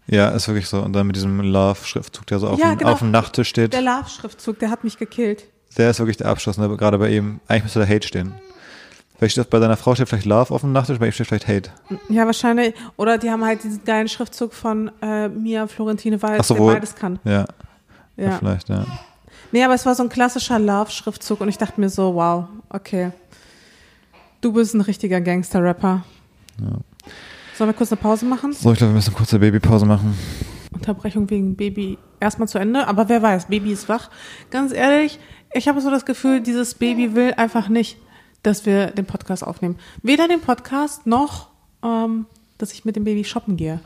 Ja, 0.06 0.28
ist 0.30 0.48
wirklich 0.48 0.68
so. 0.68 0.80
Und 0.82 0.92
dann 0.92 1.06
mit 1.06 1.16
diesem 1.16 1.40
Love-Schriftzug, 1.40 2.26
der 2.26 2.38
so 2.38 2.48
auf, 2.48 2.58
Ja, 2.58 2.70
dem, 2.74 2.78
genau. 2.78 2.92
auf 2.92 2.98
dem 2.98 3.10
Nachttisch 3.10 3.48
steht. 3.48 3.72
Der 3.72 3.80
Love-Schriftzug, 3.82 4.58
der 4.58 4.70
hat 4.70 4.84
mich 4.84 4.98
gekillt. 4.98 5.44
Der 5.78 5.90
ist 5.90 5.98
wirklich 5.98 6.18
der 6.18 6.26
Abschluss, 6.28 6.58
ne? 6.58 6.68
gerade 6.76 6.98
bei 6.98 7.10
ihm. 7.10 7.40
Eigentlich 7.48 7.64
müsste 7.64 7.80
da 7.80 7.86
Hate 7.86 8.06
stehen. 8.06 8.32
Vielleicht 9.16 9.32
steht 9.32 9.44
das 9.44 9.50
bei 9.50 9.58
deiner 9.60 9.76
Frau 9.76 9.94
steht 9.94 10.08
vielleicht 10.08 10.26
Love 10.26 10.52
auf 10.52 10.60
dem 10.60 10.72
Nachttisch, 10.72 10.98
bei 10.98 11.06
ihm 11.06 11.12
steht 11.12 11.28
vielleicht 11.28 11.48
Hate. 11.48 11.70
Ja, 12.08 12.26
wahrscheinlich. 12.26 12.74
Oder 12.96 13.16
die 13.16 13.30
haben 13.30 13.44
halt 13.44 13.62
diesen 13.64 13.82
geilen 13.84 14.08
Schriftzug 14.08 14.52
von 14.52 14.90
äh, 15.00 15.28
Mia 15.28 15.66
Florentine 15.68 16.20
Weiß, 16.20 16.46
so, 16.48 16.54
der 16.54 16.62
wo- 16.62 16.66
beides 16.72 16.94
kann. 16.96 17.18
Ja, 17.24 17.44
ja. 18.16 18.24
Ja. 18.24 18.38
vielleicht, 18.38 18.68
ja. 18.68 18.84
Nee, 19.52 19.62
aber 19.64 19.74
es 19.74 19.86
war 19.86 19.94
so 19.94 20.02
ein 20.02 20.08
klassischer 20.08 20.58
Love-Schriftzug 20.58 21.40
und 21.40 21.48
ich 21.48 21.58
dachte 21.58 21.80
mir 21.80 21.88
so, 21.88 22.14
wow, 22.16 22.44
okay. 22.68 23.12
Du 24.40 24.52
bist 24.52 24.74
ein 24.74 24.80
richtiger 24.82 25.20
Gangster-Rapper. 25.20 26.04
Sollen 27.56 27.70
wir 27.70 27.74
kurz 27.74 27.92
eine 27.92 28.00
Pause 28.00 28.26
machen? 28.26 28.52
So, 28.52 28.72
ich 28.72 28.78
glaube, 28.78 28.92
wir 28.92 28.96
müssen 28.96 29.10
eine 29.10 29.16
kurze 29.16 29.38
Babypause 29.38 29.86
machen. 29.86 30.16
Unterbrechung 30.72 31.30
wegen 31.30 31.54
Baby 31.56 31.98
erstmal 32.20 32.48
zu 32.48 32.58
Ende, 32.58 32.86
aber 32.88 33.08
wer 33.08 33.22
weiß, 33.22 33.46
Baby 33.46 33.72
ist 33.72 33.88
wach. 33.88 34.10
Ganz 34.50 34.72
ehrlich, 34.72 35.18
ich 35.52 35.68
habe 35.68 35.80
so 35.80 35.90
das 35.90 36.04
Gefühl, 36.04 36.40
dieses 36.40 36.74
Baby 36.74 37.14
will 37.14 37.32
einfach 37.36 37.68
nicht, 37.68 37.96
dass 38.42 38.66
wir 38.66 38.88
den 38.88 39.06
Podcast 39.06 39.44
aufnehmen. 39.46 39.76
Weder 40.02 40.26
den 40.26 40.40
Podcast 40.40 41.06
noch, 41.06 41.48
ähm, 41.84 42.26
dass 42.58 42.72
ich 42.72 42.84
mit 42.84 42.96
dem 42.96 43.04
Baby 43.04 43.24
shoppen 43.24 43.56
gehe. 43.56 43.80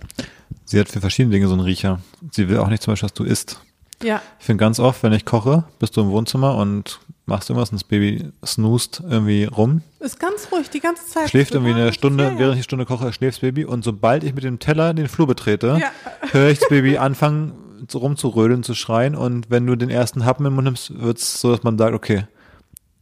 Sie 0.64 0.80
hat 0.80 0.88
für 0.88 1.00
verschiedene 1.00 1.34
Dinge 1.34 1.46
so 1.46 1.52
einen 1.54 1.62
Riecher. 1.62 2.00
Sie 2.32 2.48
will 2.48 2.58
auch 2.58 2.68
nicht 2.68 2.82
zum 2.82 2.92
Beispiel, 2.92 3.08
dass 3.08 3.14
du 3.14 3.24
isst. 3.24 3.60
Ja, 4.02 4.22
Ich 4.38 4.46
finde 4.46 4.60
ganz 4.60 4.80
oft, 4.80 5.02
wenn 5.02 5.12
ich 5.12 5.24
koche, 5.24 5.64
bist 5.78 5.96
du 5.96 6.00
im 6.00 6.08
Wohnzimmer 6.10 6.56
und 6.56 7.00
machst 7.28 7.48
irgendwas 7.50 7.70
und 7.70 7.80
das 7.80 7.84
Baby 7.86 8.30
snoost 8.44 9.02
irgendwie 9.08 9.44
rum. 9.44 9.82
ist 10.00 10.18
ganz 10.18 10.48
ruhig 10.50 10.68
die 10.70 10.80
ganze 10.80 11.06
Zeit. 11.06 11.28
Schläft 11.30 11.54
irgendwie 11.54 11.72
eine 11.74 11.92
Stunde, 11.92 12.24
Ja, 12.24 12.30
ja. 12.30 12.38
während 12.38 12.54
ich 12.54 12.58
eine 12.58 12.64
Stunde 12.64 12.86
koche, 12.86 13.12
schläft 13.12 13.36
das 13.36 13.40
Baby 13.40 13.64
und 13.64 13.84
sobald 13.84 14.24
ich 14.24 14.34
mit 14.34 14.44
dem 14.44 14.58
Teller 14.58 14.92
den 14.94 15.08
Flur 15.08 15.26
betrete, 15.26 15.78
Ja. 15.80 15.90
höre 16.32 16.48
ich 16.50 16.58
das 16.58 16.68
Baby 16.68 16.98
anfangen 16.98 17.52
rumzurödeln, 17.94 18.62
zu 18.64 18.74
schreien 18.74 19.14
und 19.14 19.50
wenn 19.50 19.66
du 19.66 19.76
den 19.76 19.88
ersten 19.90 20.24
Happen 20.24 20.44
im 20.46 20.54
Mund 20.54 20.64
nimmst, 20.64 21.00
wird 21.00 21.18
es 21.18 21.40
so, 21.40 21.52
dass 21.52 21.62
man 21.62 21.78
sagt, 21.78 21.94
okay, 21.94 22.26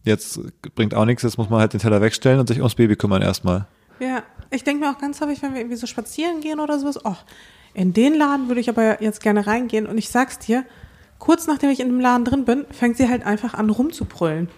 jetzt 0.05 0.39
bringt 0.75 0.95
auch 0.95 1.05
nichts, 1.07 1.23
jetzt 1.23 1.39
muss 1.39 1.49
man 1.49 1.61
halt 1.61 1.73
den 1.73 1.81
Teller 1.81 2.01
wegstellen 2.03 2.39
und 2.41 2.47
sich 2.47 2.59
ums 2.59 2.75
Baby 2.75 2.95
kümmern 2.97 3.23
erstmal. 3.23 3.67
Ja, 4.01 4.23
ich 4.51 4.63
denke 4.65 4.85
mir 4.85 4.91
auch 4.93 4.99
ganz 4.99 5.21
häufig, 5.21 5.43
wenn 5.43 5.53
wir 5.55 5.61
irgendwie 5.61 5.77
so 5.79 5.87
spazieren 5.87 6.41
gehen 6.43 6.61
oder 6.61 6.79
sowas, 6.79 6.99
oh, 7.05 7.17
in 7.75 7.93
den 7.95 8.15
Laden 8.15 8.49
würde 8.49 8.61
ich 8.61 8.69
aber 8.69 9.03
jetzt 9.03 9.23
gerne 9.23 9.47
reingehen 9.47 9.87
und 9.87 9.99
ich 9.99 10.09
sag's 10.11 10.39
dir, 10.39 10.65
kurz 11.19 11.47
nachdem 11.47 11.71
ich 11.71 11.81
in 11.81 11.89
dem 11.89 12.01
Laden 12.01 12.25
drin 12.25 12.45
bin, 12.45 12.65
fängt 12.71 12.97
sie 12.97 13.09
halt 13.09 13.25
einfach 13.27 13.55
an 13.55 13.71
rumzubrüllen. 13.71 14.49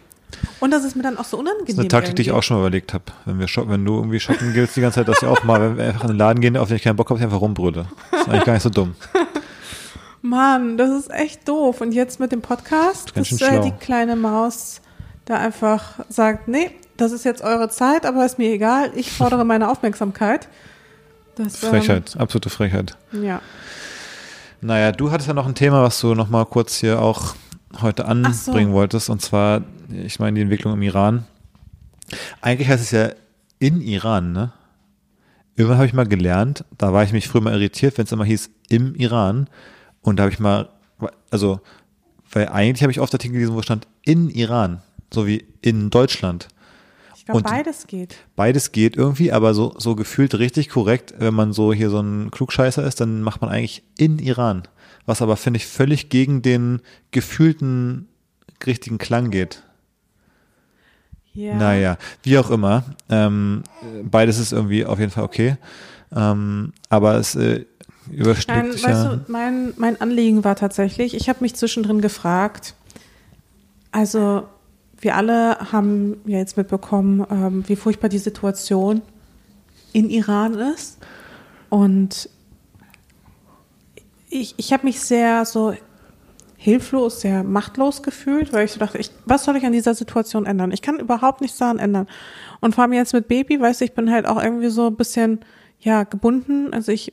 Und 0.61 0.71
das 0.73 0.85
ist 0.85 0.94
mir 0.94 1.03
dann 1.03 1.16
auch 1.16 1.25
so 1.25 1.38
unangenehm. 1.38 1.64
Das 1.66 1.75
ist 1.75 1.79
eine 1.81 1.88
Taktik, 1.88 2.16
die 2.16 2.23
ich 2.23 2.29
irgendwie. 2.29 2.38
auch 2.38 2.42
schon 2.42 2.57
mal 2.59 2.62
überlegt 2.64 2.92
habe. 2.92 3.05
Wenn, 3.25 3.38
wir 3.38 3.49
shop- 3.49 3.68
wenn 3.71 3.85
du 3.85 3.97
irgendwie 3.97 4.21
shoppen 4.21 4.53
gehst 4.53 4.77
die 4.77 4.83
ganze 4.83 4.97
Zeit, 4.97 5.09
dass 5.09 5.23
ich 5.23 5.29
auch 5.29 5.42
mal, 5.44 5.61
wenn 5.61 5.79
wir 5.79 5.85
einfach 5.87 6.03
in 6.03 6.09
den 6.09 6.18
Laden 6.18 6.40
gehen, 6.40 6.57
auf 6.59 6.68
den 6.68 6.77
ich 6.77 6.83
keinen 6.83 6.97
Bock 6.97 7.09
habe, 7.09 7.18
ich 7.18 7.25
einfach 7.25 7.40
rumbrülle. 7.40 7.87
Das 8.11 8.21
ist 8.23 8.29
eigentlich 8.29 8.44
gar 8.44 8.53
nicht 8.53 8.62
so 8.62 8.68
dumm. 8.71 8.94
Mann, 10.23 10.77
das 10.77 10.90
ist 10.90 11.11
echt 11.11 11.49
doof. 11.49 11.81
Und 11.81 11.92
jetzt 11.92 12.21
mit 12.21 12.33
dem 12.33 12.42
Podcast, 12.42 13.14
Ganz 13.14 13.31
dass 13.31 13.40
äh, 13.40 13.61
die 13.61 13.73
kleine 13.73 14.16
Maus 14.16 14.81
da 15.25 15.37
einfach 15.37 16.01
sagt, 16.09 16.49
nee, 16.49 16.71
das 16.97 17.12
ist 17.12 17.25
jetzt 17.25 17.42
eure 17.42 17.68
Zeit, 17.68 18.05
aber 18.05 18.25
ist 18.27 18.38
mir 18.38 18.51
egal, 18.53 18.90
ich 18.97 19.11
fordere 19.12 19.44
meine 19.44 19.71
Aufmerksamkeit. 19.71 20.49
Das, 21.37 21.62
ähm, 21.62 21.71
Frechheit, 21.71 22.16
absolute 22.18 22.51
Frechheit. 22.51 22.97
Ja. 23.12 23.40
Naja, 24.61 24.92
du 24.92 25.11
hattest 25.11 25.29
ja 25.29 25.35
noch 25.35 25.47
ein 25.47 25.55
Thema, 25.55 25.83
was 25.83 26.01
du 26.01 26.14
noch 26.14 26.29
mal 26.29 26.44
kurz 26.44 26.79
hier 26.79 27.01
auch 27.01 27.35
heute 27.81 28.07
Ach 28.07 28.33
so. 28.33 28.51
anbringen 28.51 28.73
wolltest, 28.73 29.09
und 29.09 29.23
zwar, 29.23 29.62
ich 29.90 30.18
meine, 30.18 30.35
die 30.35 30.42
Entwicklung 30.42 30.73
im 30.73 30.83
Iran. 30.83 31.25
Eigentlich 32.40 32.68
heißt 32.68 32.83
es 32.83 32.90
ja 32.90 33.11
in 33.59 33.81
Iran, 33.81 34.33
ne? 34.33 34.53
Irgendwann 35.57 35.79
habe 35.79 35.87
ich 35.87 35.92
mal 35.92 36.07
gelernt, 36.07 36.64
da 36.77 36.92
war 36.92 37.03
ich 37.03 37.12
mich 37.12 37.29
früher 37.29 37.42
mal 37.42 37.53
irritiert, 37.53 37.99
wenn 37.99 38.05
es 38.05 38.12
immer 38.12 38.25
hieß 38.25 38.51
im 38.68 38.94
Iran. 38.94 39.49
Und 40.03 40.16
da 40.16 40.23
habe 40.23 40.33
ich 40.33 40.38
mal, 40.38 40.68
also, 41.31 41.61
weil 42.31 42.49
eigentlich 42.49 42.83
habe 42.83 42.92
ich 42.92 43.01
oft 43.01 43.12
Artikel 43.12 43.35
gelesen, 43.35 43.55
wo 43.55 43.62
stand 43.62 43.88
in 44.05 44.31
Iran, 44.31 44.83
so 45.12 45.27
wie 45.27 45.44
in 45.61 45.90
Deutschland. 45.90 46.49
Glaube, 47.29 47.43
beides 47.43 47.87
geht. 47.87 48.17
Beides 48.37 48.73
geht 48.73 48.97
irgendwie, 48.97 49.33
aber 49.33 49.53
so, 49.53 49.75
so 49.77 49.95
gefühlt 49.95 50.35
richtig 50.38 50.71
korrekt, 50.71 51.12
wenn 51.19 51.35
man 51.35 51.53
so 51.53 51.75
hier 51.75 51.91
so 51.91 52.01
ein 52.01 52.31
Klugscheißer 52.31 52.83
ist, 52.83 53.03
dann 53.03 53.21
macht 53.21 53.43
man 53.43 53.51
eigentlich 53.51 53.83
in 53.99 54.19
Iran. 54.19 54.62
Was 55.05 55.21
aber, 55.21 55.37
finde 55.37 55.59
ich, 55.59 55.67
völlig 55.67 56.09
gegen 56.09 56.41
den 56.41 56.81
gefühlten 57.11 58.09
richtigen 58.64 58.97
Klang 58.97 59.31
geht. 59.31 59.62
Ja. 61.35 61.55
Naja, 61.55 61.99
wie 62.23 62.38
auch 62.38 62.51
immer. 62.51 62.85
Ähm, 63.11 63.62
beides 64.03 64.38
ist 64.38 64.53
irgendwie 64.53 64.87
auf 64.87 64.99
jeden 64.99 65.12
Fall 65.12 65.25
okay. 65.25 65.57
Ähm, 66.17 66.73
aber 66.88 67.17
es 67.17 67.35
äh, 67.35 67.67
überschlägt 68.11 68.59
Nein, 68.59 68.73
sich 68.73 68.85
weißt 68.85 69.05
ja. 69.05 69.17
du, 69.17 69.31
mein, 69.31 69.75
mein 69.77 70.01
Anliegen 70.01 70.45
war 70.45 70.57
tatsächlich, 70.57 71.14
ich 71.14 71.29
habe 71.29 71.41
mich 71.43 71.55
zwischendrin 71.55 72.01
gefragt, 72.01 72.75
also 73.93 74.49
wir 75.01 75.17
alle 75.17 75.73
haben 75.73 76.21
ja 76.27 76.39
jetzt 76.39 76.57
mitbekommen, 76.57 77.27
ähm, 77.31 77.65
wie 77.67 77.77
furchtbar 77.77 78.09
die 78.09 78.19
Situation 78.19 79.03
in 79.93 80.11
Iran 80.11 80.55
ist. 80.55 80.99
Und 81.71 82.29
ich, 84.31 84.55
ich 84.57 84.73
habe 84.73 84.87
mich 84.87 85.01
sehr 85.01 85.45
so 85.45 85.75
hilflos, 86.57 87.21
sehr 87.21 87.45
machtlos 87.45 88.03
gefühlt, 88.03 88.53
weil 88.53 88.65
ich 88.65 88.73
so 88.73 88.81
dachte, 88.81 88.99
ich, 88.99 89.11
was 89.25 89.45
soll 89.45 89.57
ich 89.57 89.65
an 89.65 89.73
dieser 89.73 89.95
Situation 89.95 90.45
ändern? 90.45 90.73
Ich 90.73 90.83
kann 90.83 90.99
überhaupt 90.99 91.41
nichts 91.41 91.59
daran 91.59 91.79
ändern. 91.79 92.09
Und 92.61 92.75
vor 92.75 92.83
allem 92.83 92.93
jetzt 92.93 93.13
mit 93.15 93.29
Baby, 93.29 93.61
weißt 93.61 93.81
du, 93.81 93.85
ich 93.85 93.95
bin 93.95 94.11
halt 94.11 94.27
auch 94.27 94.43
irgendwie 94.43 94.69
so 94.69 94.89
ein 94.89 94.97
bisschen, 94.97 95.41
ja, 95.79 96.03
gebunden. 96.03 96.75
Also 96.75 96.91
ich 96.91 97.13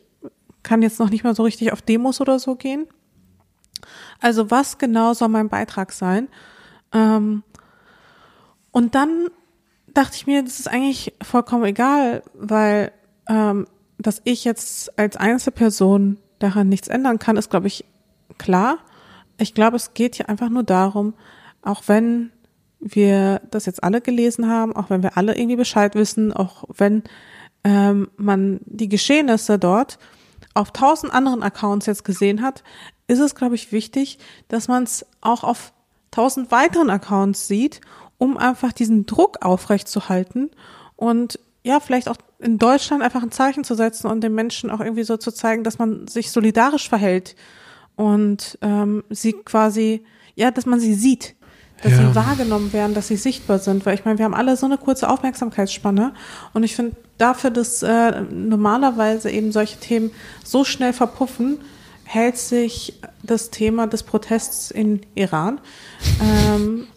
kann 0.63 0.81
jetzt 0.81 0.99
noch 0.99 1.11
nicht 1.11 1.23
mal 1.23 1.35
so 1.35 1.43
richtig 1.43 1.71
auf 1.71 1.83
Demos 1.83 2.19
oder 2.21 2.39
so 2.39 2.55
gehen. 2.55 2.87
Also 4.19 4.49
was 4.49 4.79
genau 4.79 5.13
soll 5.13 5.29
mein 5.29 5.49
Beitrag 5.49 5.91
sein? 5.91 6.27
Ähm, 6.91 7.43
und 8.75 8.93
dann 8.93 9.29
dachte 9.93 10.17
ich 10.17 10.27
mir, 10.27 10.43
das 10.43 10.59
ist 10.59 10.67
eigentlich 10.67 11.13
vollkommen 11.21 11.63
egal, 11.63 12.23
weil 12.33 12.91
ähm, 13.29 13.67
dass 13.97 14.21
ich 14.25 14.43
jetzt 14.43 14.99
als 14.99 15.15
Einzelperson 15.15 16.17
daran 16.39 16.67
nichts 16.67 16.89
ändern 16.89 17.17
kann, 17.17 17.37
ist, 17.37 17.49
glaube 17.49 17.67
ich, 17.67 17.85
klar. 18.37 18.79
Ich 19.37 19.53
glaube, 19.53 19.77
es 19.77 19.93
geht 19.93 20.15
hier 20.15 20.27
einfach 20.27 20.49
nur 20.49 20.63
darum, 20.63 21.13
auch 21.61 21.83
wenn 21.85 22.33
wir 22.81 23.39
das 23.49 23.65
jetzt 23.65 23.81
alle 23.81 24.01
gelesen 24.01 24.49
haben, 24.49 24.75
auch 24.75 24.89
wenn 24.89 25.03
wir 25.03 25.15
alle 25.15 25.37
irgendwie 25.37 25.55
Bescheid 25.55 25.95
wissen, 25.95 26.33
auch 26.33 26.65
wenn 26.75 27.03
ähm, 27.63 28.09
man 28.17 28.59
die 28.65 28.89
Geschehnisse 28.89 29.57
dort 29.57 29.99
auf 30.53 30.71
tausend 30.71 31.13
anderen 31.13 31.43
Accounts 31.43 31.85
jetzt 31.85 32.03
gesehen 32.03 32.41
hat, 32.41 32.61
ist 33.07 33.19
es, 33.19 33.35
glaube 33.35 33.55
ich, 33.55 33.71
wichtig, 33.71 34.19
dass 34.49 34.67
man 34.67 34.83
es 34.83 35.05
auch 35.21 35.45
auf 35.45 35.71
tausend 36.11 36.51
weiteren 36.51 36.89
Accounts 36.89 37.47
sieht, 37.47 37.79
um 38.25 38.37
einfach 38.37 38.73
diesen 38.73 39.05
Druck 39.05 39.45
aufrechtzuhalten 39.45 40.51
und 40.95 41.39
ja, 41.63 41.79
vielleicht 41.79 42.09
auch 42.09 42.17
in 42.39 42.57
Deutschland 42.59 43.01
einfach 43.01 43.23
ein 43.23 43.31
Zeichen 43.31 43.63
zu 43.63 43.73
setzen 43.75 44.07
und 44.07 44.21
den 44.21 44.35
Menschen 44.35 44.69
auch 44.69 44.81
irgendwie 44.81 45.03
so 45.03 45.17
zu 45.17 45.31
zeigen, 45.31 45.63
dass 45.63 45.79
man 45.79 46.07
sich 46.07 46.31
solidarisch 46.31 46.89
verhält 46.89 47.35
und 47.95 48.57
ähm, 48.61 49.03
sie 49.09 49.33
quasi, 49.33 50.03
ja, 50.35 50.51
dass 50.51 50.65
man 50.65 50.79
sie 50.79 50.93
sieht, 50.93 51.35
dass 51.81 51.93
Ja. 51.93 51.97
sie 52.09 52.15
wahrgenommen 52.15 52.71
werden, 52.71 52.93
dass 52.93 53.07
sie 53.07 53.17
sichtbar 53.17 53.59
sind, 53.59 53.85
weil 53.85 53.95
ich 53.95 54.05
meine, 54.05 54.17
wir 54.19 54.25
haben 54.25 54.33
alle 54.35 54.55
so 54.57 54.65
eine 54.65 54.77
kurze 54.77 55.09
Aufmerksamkeitsspanne 55.09 56.13
und 56.53 56.63
ich 56.63 56.75
finde 56.75 56.95
dafür, 57.17 57.49
dass 57.49 57.81
äh, 57.83 58.21
normalerweise 58.31 59.31
eben 59.31 59.51
solche 59.51 59.79
Themen 59.79 60.11
so 60.43 60.63
schnell 60.65 60.93
verpuffen, 60.93 61.59
hält 62.03 62.37
sich 62.37 62.99
das 63.23 63.49
Thema 63.49 63.87
des 63.87 64.03
Protests 64.03 64.69
in 64.69 65.01
Iran. 65.15 65.59
Ähm, 66.21 66.87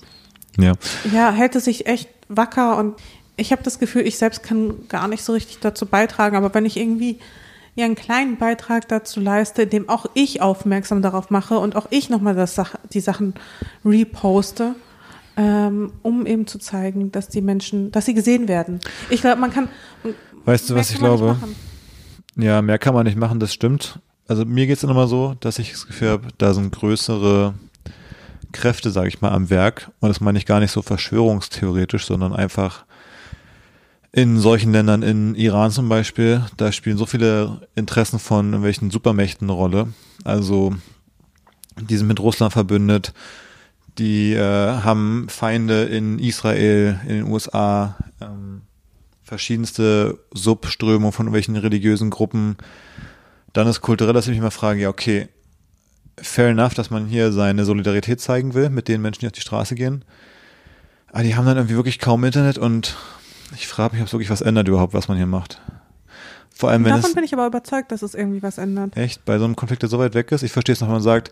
Ja. 0.59 0.75
ja, 1.13 1.31
hält 1.31 1.57
es 1.57 1.65
sich 1.65 1.87
echt 1.87 2.09
wacker 2.29 2.77
und 2.79 2.95
ich 3.37 3.53
habe 3.53 3.63
das 3.63 3.79
Gefühl, 3.79 4.07
ich 4.07 4.19
selbst 4.19 4.43
kann 4.43 4.89
gar 4.89 5.09
nicht 5.09 5.23
so 5.23 5.33
richtig 5.33 5.61
dazu 5.61 5.87
beitragen, 5.87 6.37
aber 6.37 6.53
wenn 6.55 6.67
ich 6.67 6.77
irgendwie 6.77 7.19
ja 7.77 7.85
einen 7.85 7.95
kleinen 7.95 8.37
Beitrag 8.37 8.89
dazu 8.89 9.21
leiste, 9.21 9.63
indem 9.63 9.89
auch 9.89 10.07
ich 10.15 10.43
aufmerksam 10.43 11.01
darauf 11.01 11.31
mache 11.31 11.59
und 11.59 11.77
auch 11.77 11.87
ich 11.91 12.11
nochmal 12.11 12.47
Sach 12.49 12.75
die 12.93 13.01
Sachen 13.01 13.35
reposte, 13.85 14.75
ähm, 15.37 15.93
um 16.03 16.27
eben 16.27 16.49
zu 16.49 16.59
zeigen, 16.59 17.13
dass 17.13 17.29
die 17.29 17.41
Menschen, 17.41 17.93
dass 17.93 18.07
sie 18.07 18.15
gesehen 18.15 18.49
werden. 18.49 18.81
Ich 19.09 19.21
glaube, 19.21 19.41
man 19.41 19.53
kann. 19.53 19.69
Weißt 20.45 20.69
du, 20.69 20.75
was 20.75 20.91
ich 20.91 20.99
glaube? 20.99 21.37
Ja, 22.35 22.61
mehr 22.61 22.79
kann 22.79 22.95
man 22.95 23.07
nicht 23.07 23.17
machen, 23.17 23.39
das 23.39 23.55
stimmt. 23.55 24.01
Also 24.27 24.45
mir 24.45 24.67
geht 24.67 24.77
es 24.77 24.85
immer 24.85 25.07
so, 25.07 25.35
dass 25.41 25.59
ich 25.59 25.73
das 25.73 25.87
Gefühl 25.87 26.11
habe, 26.11 26.29
da 26.39 26.55
sind 26.55 26.73
größere 26.73 27.55
Kräfte, 28.53 28.91
sage 28.91 29.09
ich 29.09 29.21
mal, 29.21 29.31
am 29.31 29.51
Werk. 29.51 29.91
Und 30.01 30.09
das 30.09 30.21
meine 30.21 30.39
ich 30.39 30.47
gar 30.47 30.61
nicht 30.61 30.73
so 30.73 30.83
verschwörungstheoretisch, 30.83 32.07
sondern 32.07 32.33
einfach 32.33 32.85
in 34.13 34.39
solchen 34.39 34.73
Ländern, 34.73 35.03
in 35.03 35.35
Iran 35.35 35.71
zum 35.71 35.89
Beispiel, 35.89 36.43
da 36.57 36.73
spielen 36.73 36.97
so 36.97 37.07
viele 37.07 37.69
Interessen 37.75 38.19
von 38.19 38.47
irgendwelchen 38.47 38.91
Supermächten 38.91 39.49
eine 39.49 39.53
Rolle. 39.53 39.89
Also 40.25 40.75
die 41.81 41.97
sind 41.97 42.09
mit 42.09 42.21
Russland 42.21 42.53
verbündet, 42.53 43.13
die 43.99 44.33
äh, 44.33 44.81
haben 44.81 45.27
Feinde 45.29 45.85
in 45.85 46.19
Israel, 46.19 47.01
in 47.03 47.17
den 47.17 47.25
USA, 47.25 47.97
ähm, 48.21 48.63
verschiedenste 49.23 50.19
Subströmungen 50.33 51.13
von 51.13 51.27
irgendwelchen 51.27 51.57
religiösen 51.57 52.11
Gruppen. 52.11 52.57
Dann 53.53 53.67
ist 53.67 53.83
kulturell, 53.83 54.15
dass 54.15 54.27
ich 54.27 54.33
mich 54.33 54.41
mal 54.41 54.51
frage, 54.51 54.81
ja, 54.81 54.89
okay, 54.89 55.29
fair 56.23 56.49
enough, 56.49 56.75
dass 56.75 56.91
man 56.91 57.07
hier 57.07 57.33
seine 57.33 57.64
Solidarität 57.64 58.21
zeigen 58.21 58.55
will 58.55 58.71
mit 58.71 58.89
den 58.89 59.03
Menschen, 59.03 59.21
die 59.21 59.27
auf 59.27 59.33
die 59.33 59.41
Straße 59.41 59.75
gehen. 59.75 60.05
Aber 61.12 61.23
die 61.23 61.37
haben 61.37 61.47
dann 61.47 61.57
irgendwie 61.57 61.77
wirklich 61.77 61.99
kaum 61.99 62.25
Internet 62.25 62.59
und 62.59 62.97
ich 63.55 63.66
frage 63.66 63.95
mich, 63.95 64.03
ob 64.03 64.09
es 64.09 64.12
wirklich 64.12 64.31
was 64.31 64.41
ändert 64.41 64.69
überhaupt, 64.69 64.95
was 64.95 65.09
man 65.09 65.16
hier 65.16 65.27
macht. 65.27 65.61
Vor 66.55 66.71
allem, 66.71 66.85
wenn 66.85 66.91
Davon 66.91 67.11
es, 67.11 67.14
bin 67.14 67.25
ich 67.25 67.33
aber 67.33 67.47
überzeugt, 67.47 67.93
dass 67.93 68.03
es 68.03 68.14
irgendwie 68.14 68.43
was 68.43 68.59
ändert. 68.59 68.97
Echt? 68.97 69.25
Bei 69.25 69.39
so 69.39 69.45
einem 69.45 69.55
Konflikt, 69.55 69.83
der 69.83 69.89
so 69.89 69.99
weit 69.99 70.14
weg 70.14 70.33
ist? 70.33 70.43
Ich 70.43 70.51
verstehe 70.51 70.73
es 70.73 70.81
noch, 70.81 70.89
wenn 70.89 70.95
man 70.95 71.03
sagt, 71.03 71.31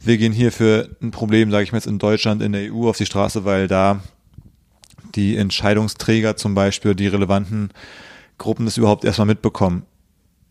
wir 0.00 0.16
gehen 0.18 0.32
hier 0.32 0.52
für 0.52 0.88
ein 1.02 1.10
Problem, 1.10 1.50
sage 1.50 1.64
ich 1.64 1.72
mal 1.72 1.78
jetzt 1.78 1.88
in 1.88 1.98
Deutschland, 1.98 2.42
in 2.42 2.52
der 2.52 2.72
EU 2.72 2.88
auf 2.88 2.96
die 2.96 3.06
Straße, 3.06 3.44
weil 3.44 3.66
da 3.66 4.00
die 5.14 5.36
Entscheidungsträger 5.36 6.36
zum 6.36 6.54
Beispiel, 6.54 6.94
die 6.94 7.08
relevanten 7.08 7.70
Gruppen 8.38 8.66
das 8.66 8.76
überhaupt 8.76 9.04
erstmal 9.04 9.26
mitbekommen. 9.26 9.82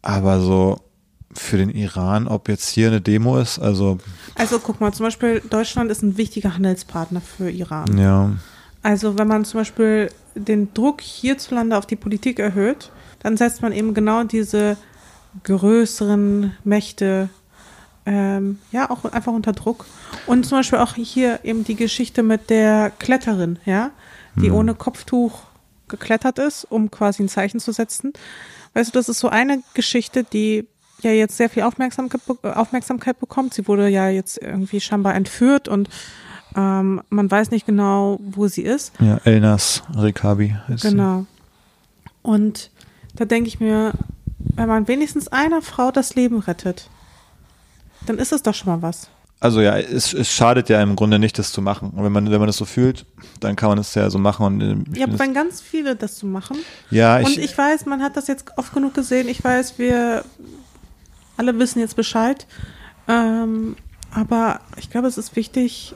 Aber 0.01 0.41
so 0.41 0.81
für 1.39 1.57
den 1.57 1.69
Iran, 1.69 2.27
ob 2.27 2.49
jetzt 2.49 2.69
hier 2.69 2.87
eine 2.87 3.01
Demo 3.01 3.37
ist, 3.37 3.59
also. 3.59 3.97
Also 4.35 4.59
guck 4.59 4.81
mal, 4.81 4.93
zum 4.93 5.05
Beispiel 5.05 5.41
Deutschland 5.49 5.91
ist 5.91 6.01
ein 6.03 6.17
wichtiger 6.17 6.53
Handelspartner 6.53 7.21
für 7.21 7.49
Iran. 7.49 7.97
Ja. 7.97 8.31
Also 8.83 9.17
wenn 9.17 9.27
man 9.27 9.45
zum 9.45 9.61
Beispiel 9.61 10.09
den 10.35 10.73
Druck 10.73 11.01
hierzulande 11.01 11.77
auf 11.77 11.85
die 11.85 11.95
Politik 11.95 12.39
erhöht, 12.39 12.91
dann 13.19 13.37
setzt 13.37 13.61
man 13.61 13.73
eben 13.73 13.93
genau 13.93 14.23
diese 14.23 14.77
größeren 15.43 16.53
Mächte 16.63 17.29
ähm, 18.05 18.59
ja 18.71 18.89
auch 18.89 19.05
einfach 19.05 19.33
unter 19.33 19.53
Druck. 19.53 19.85
Und 20.25 20.45
zum 20.45 20.59
Beispiel 20.59 20.79
auch 20.79 20.95
hier 20.95 21.39
eben 21.43 21.63
die 21.63 21.75
Geschichte 21.75 22.23
mit 22.23 22.49
der 22.49 22.91
Kletterin, 22.99 23.59
ja, 23.65 23.91
die 24.35 24.47
Hm. 24.47 24.55
ohne 24.55 24.75
Kopftuch 24.75 25.41
geklettert 25.89 26.39
ist, 26.39 26.65
um 26.65 26.91
quasi 26.91 27.23
ein 27.23 27.29
Zeichen 27.29 27.59
zu 27.59 27.71
setzen. 27.71 28.13
Weißt 28.73 28.89
du, 28.89 28.99
das 28.99 29.09
ist 29.09 29.19
so 29.19 29.29
eine 29.29 29.61
Geschichte, 29.73 30.23
die 30.23 30.67
ja 31.01 31.11
jetzt 31.11 31.37
sehr 31.37 31.49
viel 31.49 31.63
Aufmerksamkeit, 31.63 32.21
Aufmerksamkeit 32.43 33.19
bekommt. 33.19 33.53
Sie 33.53 33.67
wurde 33.67 33.87
ja 33.87 34.09
jetzt 34.09 34.41
irgendwie 34.41 34.81
scheinbar 34.81 35.15
entführt 35.15 35.67
und 35.67 35.89
ähm, 36.55 37.01
man 37.09 37.29
weiß 37.29 37.51
nicht 37.51 37.65
genau, 37.65 38.19
wo 38.21 38.47
sie 38.47 38.63
ist. 38.63 38.93
Ja, 38.99 39.19
Elnas 39.23 39.83
Rekabi 39.95 40.55
ist 40.69 40.81
sie. 40.81 40.89
Genau. 40.89 41.25
Und 42.23 42.71
da 43.15 43.25
denke 43.25 43.47
ich 43.47 43.59
mir, 43.59 43.93
wenn 44.55 44.67
man 44.67 44.87
wenigstens 44.87 45.27
einer 45.27 45.61
Frau 45.61 45.91
das 45.91 46.15
Leben 46.15 46.39
rettet, 46.39 46.89
dann 48.05 48.17
ist 48.17 48.31
es 48.31 48.41
doch 48.43 48.53
schon 48.53 48.71
mal 48.73 48.81
was. 48.81 49.09
Also 49.39 49.61
ja, 49.61 49.77
es, 49.77 50.13
es 50.13 50.31
schadet 50.31 50.67
ja 50.67 50.81
im 50.81 50.95
Grunde 50.95 51.19
nicht, 51.19 51.37
das 51.37 51.51
zu 51.51 51.61
machen. 51.61 51.91
Und 51.91 52.03
wenn 52.03 52.11
man, 52.11 52.31
wenn 52.31 52.39
man 52.39 52.47
das 52.47 52.57
so 52.57 52.65
fühlt, 52.65 53.05
dann 53.39 53.55
kann 53.55 53.69
man 53.69 53.77
es 53.77 53.93
ja 53.93 54.09
so 54.09 54.17
machen. 54.17 54.45
Und, 54.45 54.61
äh, 54.61 54.99
Ja, 54.99 55.05
find 55.05 55.19
wenn 55.19 55.33
ganz 55.35 55.61
viele 55.61 55.95
das 55.95 56.17
so 56.17 56.25
machen. 56.25 56.57
ja, 56.89 57.17
Und 57.17 57.29
ich, 57.29 57.37
ich 57.37 57.57
weiß, 57.57 57.85
man 57.85 58.01
hat 58.01 58.17
das 58.17 58.27
jetzt 58.27 58.45
oft 58.57 58.73
genug 58.73 58.95
gesehen. 58.95 59.27
Ich 59.27 59.43
weiß, 59.43 59.77
wir 59.77 60.23
alle 61.37 61.57
wissen 61.59 61.79
jetzt 61.79 61.95
Bescheid. 61.95 62.47
Ähm, 63.07 63.75
aber 64.11 64.61
ich 64.77 64.89
glaube, 64.89 65.07
es 65.07 65.17
ist 65.17 65.35
wichtig, 65.35 65.93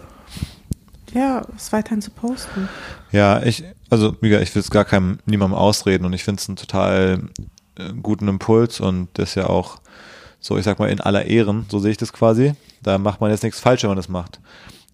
ja, 1.13 1.45
es 1.55 1.73
weiterhin 1.73 2.01
zu 2.01 2.11
posten. 2.11 2.69
Ja, 3.11 3.41
ich, 3.43 3.63
also 3.89 4.13
gesagt, 4.13 4.43
ich 4.43 4.55
will 4.55 4.61
es 4.61 4.71
gar 4.71 4.85
keinem 4.85 5.19
niemandem 5.25 5.57
ausreden 5.57 6.05
und 6.05 6.13
ich 6.13 6.23
finde 6.23 6.39
es 6.39 6.47
einen 6.47 6.55
total 6.55 7.29
äh, 7.75 7.93
guten 8.01 8.27
Impuls 8.27 8.79
und 8.79 9.09
das 9.13 9.29
ist 9.29 9.35
ja 9.35 9.47
auch 9.47 9.81
so, 10.39 10.57
ich 10.57 10.63
sag 10.63 10.79
mal, 10.79 10.89
in 10.89 11.01
aller 11.01 11.25
Ehren, 11.25 11.65
so 11.69 11.79
sehe 11.79 11.91
ich 11.91 11.97
das 11.97 12.13
quasi. 12.13 12.53
Da 12.81 12.97
macht 12.97 13.21
man 13.21 13.29
jetzt 13.29 13.43
nichts 13.43 13.59
falsch, 13.59 13.83
wenn 13.83 13.89
man 13.89 13.97
das 13.97 14.09
macht. 14.09 14.39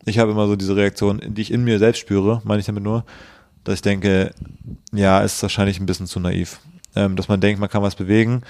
Ich 0.06 0.20
habe 0.20 0.32
immer 0.32 0.48
so 0.48 0.56
diese 0.56 0.76
Reaktion, 0.76 1.22
die 1.26 1.42
ich 1.42 1.52
in 1.52 1.64
mir 1.64 1.80
selbst 1.80 2.00
spüre, 2.00 2.42
meine 2.44 2.60
ich 2.60 2.66
damit 2.66 2.84
nur, 2.84 3.06
dass 3.64 3.76
ich 3.76 3.82
denke, 3.82 4.34
ja, 4.92 5.22
ist 5.22 5.42
wahrscheinlich 5.42 5.80
ein 5.80 5.86
bisschen 5.86 6.08
zu 6.08 6.20
naiv. 6.20 6.60
Ähm, 6.96 7.16
dass 7.16 7.28
man 7.28 7.40
denkt, 7.42 7.60
man 7.60 7.70
kann 7.70 7.84
was 7.84 7.96
bewegen. 7.96 8.42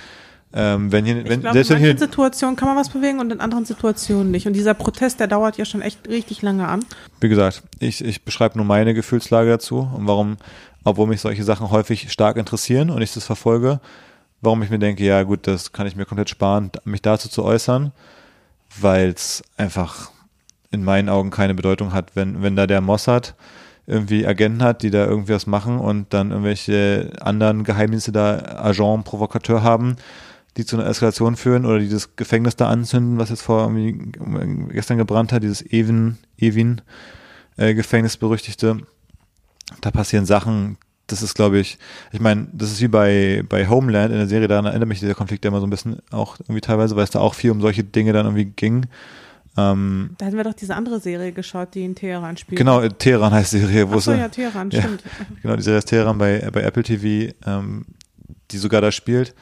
Ähm, 0.54 0.91
wenn 0.91 1.06
hier, 1.06 1.18
Ich 1.18 1.30
wenn, 1.30 1.41
glaube, 1.41 1.56
selbst 1.56 1.72
in 1.72 1.82
manchen 1.82 1.98
Situationen 1.98 2.56
kann 2.56 2.70
man 2.70 2.78
was 2.78 2.89
bewegen 2.89 3.20
und 3.20 3.32
in 3.32 3.41
anderen 3.41 3.66
Situationen 3.66 4.32
nicht. 4.32 4.48
Und 4.48 4.54
dieser 4.54 4.74
Protest, 4.74 5.20
der 5.20 5.28
dauert 5.28 5.58
ja 5.58 5.66
schon 5.66 5.82
echt 5.82 6.08
richtig 6.08 6.41
lange 6.41 6.68
an. 6.68 6.86
wie 7.20 7.30
gesagt, 7.30 7.64
ich, 7.80 8.04
ich 8.04 8.24
beschreibe 8.24 8.58
nur 8.58 8.66
meine 8.66 8.93
Gefühlslage 8.93 9.50
dazu 9.50 9.89
und 9.93 10.08
warum, 10.08 10.38
obwohl 10.84 11.08
mich 11.08 11.22
solche 11.22 11.43
Sachen 11.43 11.70
häufig 11.70 12.12
stark 12.12 12.38
interessieren 12.38 12.89
und 12.89 13.02
ich 13.02 13.14
das 13.14 13.26
verfolge, 13.26 13.82
warum 14.41 14.64
ich 14.64 14.70
mir 14.70 14.80
denke, 14.80 15.04
ja 15.04 15.24
gut, 15.24 15.48
das 15.48 15.74
kann 15.74 15.86
ich 15.86 15.95
mir 15.95 16.06
komplett 16.06 16.30
sparen, 16.30 16.72
mich 16.86 17.02
dazu 17.02 17.28
zu 17.28 17.43
äußern, 17.43 17.91
weil 18.80 19.10
es 19.10 19.43
einfach 19.58 20.12
in 20.72 20.84
meinen 20.84 21.10
Augen 21.10 21.30
keine 21.30 21.56
Bedeutung 21.56 21.93
hat, 21.93 22.16
wenn, 22.16 22.41
wenn 22.41 22.56
da 22.56 22.68
der 22.68 22.82
Mossad 22.82 23.36
irgendwie 23.86 24.28
Agenten 24.28 24.62
hat, 24.62 24.84
die 24.84 24.91
da 24.91 25.06
irgendwie 25.06 25.34
was 25.34 25.48
machen 25.48 25.80
und 25.80 26.14
dann 26.14 26.32
irgendwelche 26.32 27.12
anderen 27.22 27.64
Geheimdienste 27.64 28.12
da 28.12 28.60
Agent, 28.62 29.06
Provokateur 29.06 29.64
haben, 29.64 29.95
die 30.58 30.66
zu 30.66 30.78
einer 30.78 30.88
Eskalation 30.89 31.36
führen 31.36 31.66
oder 31.66 31.80
die 31.80 31.89
das 31.89 32.16
Gefängnis 32.16 32.55
da 32.55 32.68
anzünden, 32.70 33.18
was 33.20 33.30
jetzt 33.30 33.43
vor 33.43 33.62
irgendwie 33.72 34.74
gestern 34.74 34.97
gebrannt 34.97 35.32
hat, 35.32 35.43
dieses 35.43 35.62
Evin, 35.66 36.18
Evin 36.38 36.82
äh, 37.58 37.74
Gefängnis 37.74 38.18
berüchtigte. 38.18 38.78
Da 39.82 39.91
passieren 39.91 40.26
Sachen, 40.26 40.78
das 41.08 41.22
ist, 41.22 41.36
glaube 41.36 41.60
ich, 41.60 41.78
ich 42.12 42.20
meine, 42.20 42.47
das 42.53 42.72
ist 42.72 42.82
wie 42.82 42.88
bei, 42.88 43.43
bei 43.47 43.68
Homeland 43.70 44.12
in 44.12 44.18
der 44.18 44.28
Serie, 44.28 44.47
daran 44.47 44.66
erinnert 44.66 44.88
mich 44.89 44.99
dieser 44.99 45.14
Konflikt 45.14 45.45
ja 45.45 45.49
immer 45.49 45.60
so 45.60 45.68
ein 45.68 45.70
bisschen 45.70 45.97
auch 46.12 46.38
irgendwie 46.39 46.62
teilweise, 46.62 46.95
weil 46.95 47.03
es 47.03 47.12
da 47.12 47.20
auch 47.20 47.34
viel 47.34 47.51
um 47.51 47.62
solche 47.62 47.84
Dinge 47.84 48.12
dann 48.14 48.26
irgendwie 48.26 48.45
ging. 48.45 48.88
Ähm, 49.58 50.12
Da 50.18 50.26
hatten 50.28 50.38
wir 50.38 50.43
doch 50.43 50.53
diese 50.53 50.76
andere 50.76 50.99
Serie 50.99 51.32
geschaut, 51.32 51.74
die 51.76 51.84
in 51.84 51.95
Teheran 51.95 52.38
spielt. 52.38 52.58
genau, 52.58 52.82
äh, 52.82 52.89
Teheran 52.89 53.34
heißt 53.34 53.53
die 53.53 53.60
Serie, 53.60 53.89
wo 53.89 53.95
Ach 53.95 54.01
so, 54.01 54.12
sie- 54.14 54.18
ja, 54.20 54.28
Teheran, 54.30 54.70
Ja. 54.72 54.82
stimmt. 54.82 55.03
Genau, 55.41 55.55
die 55.55 55.64
Serie 55.64 55.80
ist 55.80 55.86
Teheran 55.86 56.18
bei, 56.18 56.47
bei 56.51 56.62
Apple 56.62 56.84
TV, 56.84 57.34
ähm, 57.45 57.86
die 58.51 58.58
sogar 58.58 58.82
da 58.82 58.91
spielt. 58.91 59.34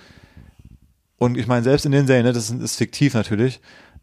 Und 1.17 1.37
ich 1.37 1.47
meine, 1.47 1.63
selbst 1.63 1.85
in 1.85 1.91
den 1.91 2.07
Serien, 2.07 2.25
ne, 2.25 2.33
das 2.33 2.49
ist, 2.49 2.61
ist 2.61 2.75
fiktiv 2.75 3.13
natürlich, 3.13 3.59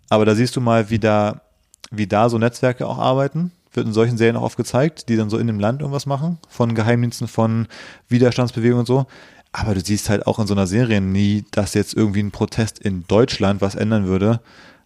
aber 0.08 0.24
da 0.24 0.34
siehst 0.34 0.56
du 0.56 0.60
mal, 0.60 0.90
wie 0.90 0.98
da, 0.98 1.42
wie 1.90 2.06
da 2.06 2.28
so 2.28 2.38
Netzwerke 2.38 2.86
auch 2.86 2.98
arbeiten. 2.98 3.52
Wird 3.74 3.86
in 3.86 3.92
solchen 3.92 4.18
Serien 4.18 4.36
auch 4.36 4.42
oft 4.42 4.56
gezeigt, 4.56 5.08
die 5.08 5.16
dann 5.16 5.30
so 5.30 5.38
in 5.38 5.46
dem 5.46 5.58
Land 5.58 5.80
irgendwas 5.80 6.04
machen, 6.04 6.38
von 6.48 6.74
Geheimdiensten, 6.74 7.28
von 7.28 7.68
Widerstandsbewegungen 8.08 8.80
und 8.80 8.86
so. 8.86 9.06
Aber 9.52 9.74
du 9.74 9.80
siehst 9.80 10.08
halt 10.08 10.26
auch 10.26 10.38
in 10.38 10.46
so 10.46 10.54
einer 10.54 10.66
Serie 10.66 11.00
nie, 11.00 11.44
dass 11.50 11.74
jetzt 11.74 11.94
irgendwie 11.94 12.22
ein 12.22 12.30
Protest 12.30 12.78
in 12.78 13.06
Deutschland 13.06 13.60
was 13.60 13.74
ändern 13.74 14.06
würde 14.06 14.40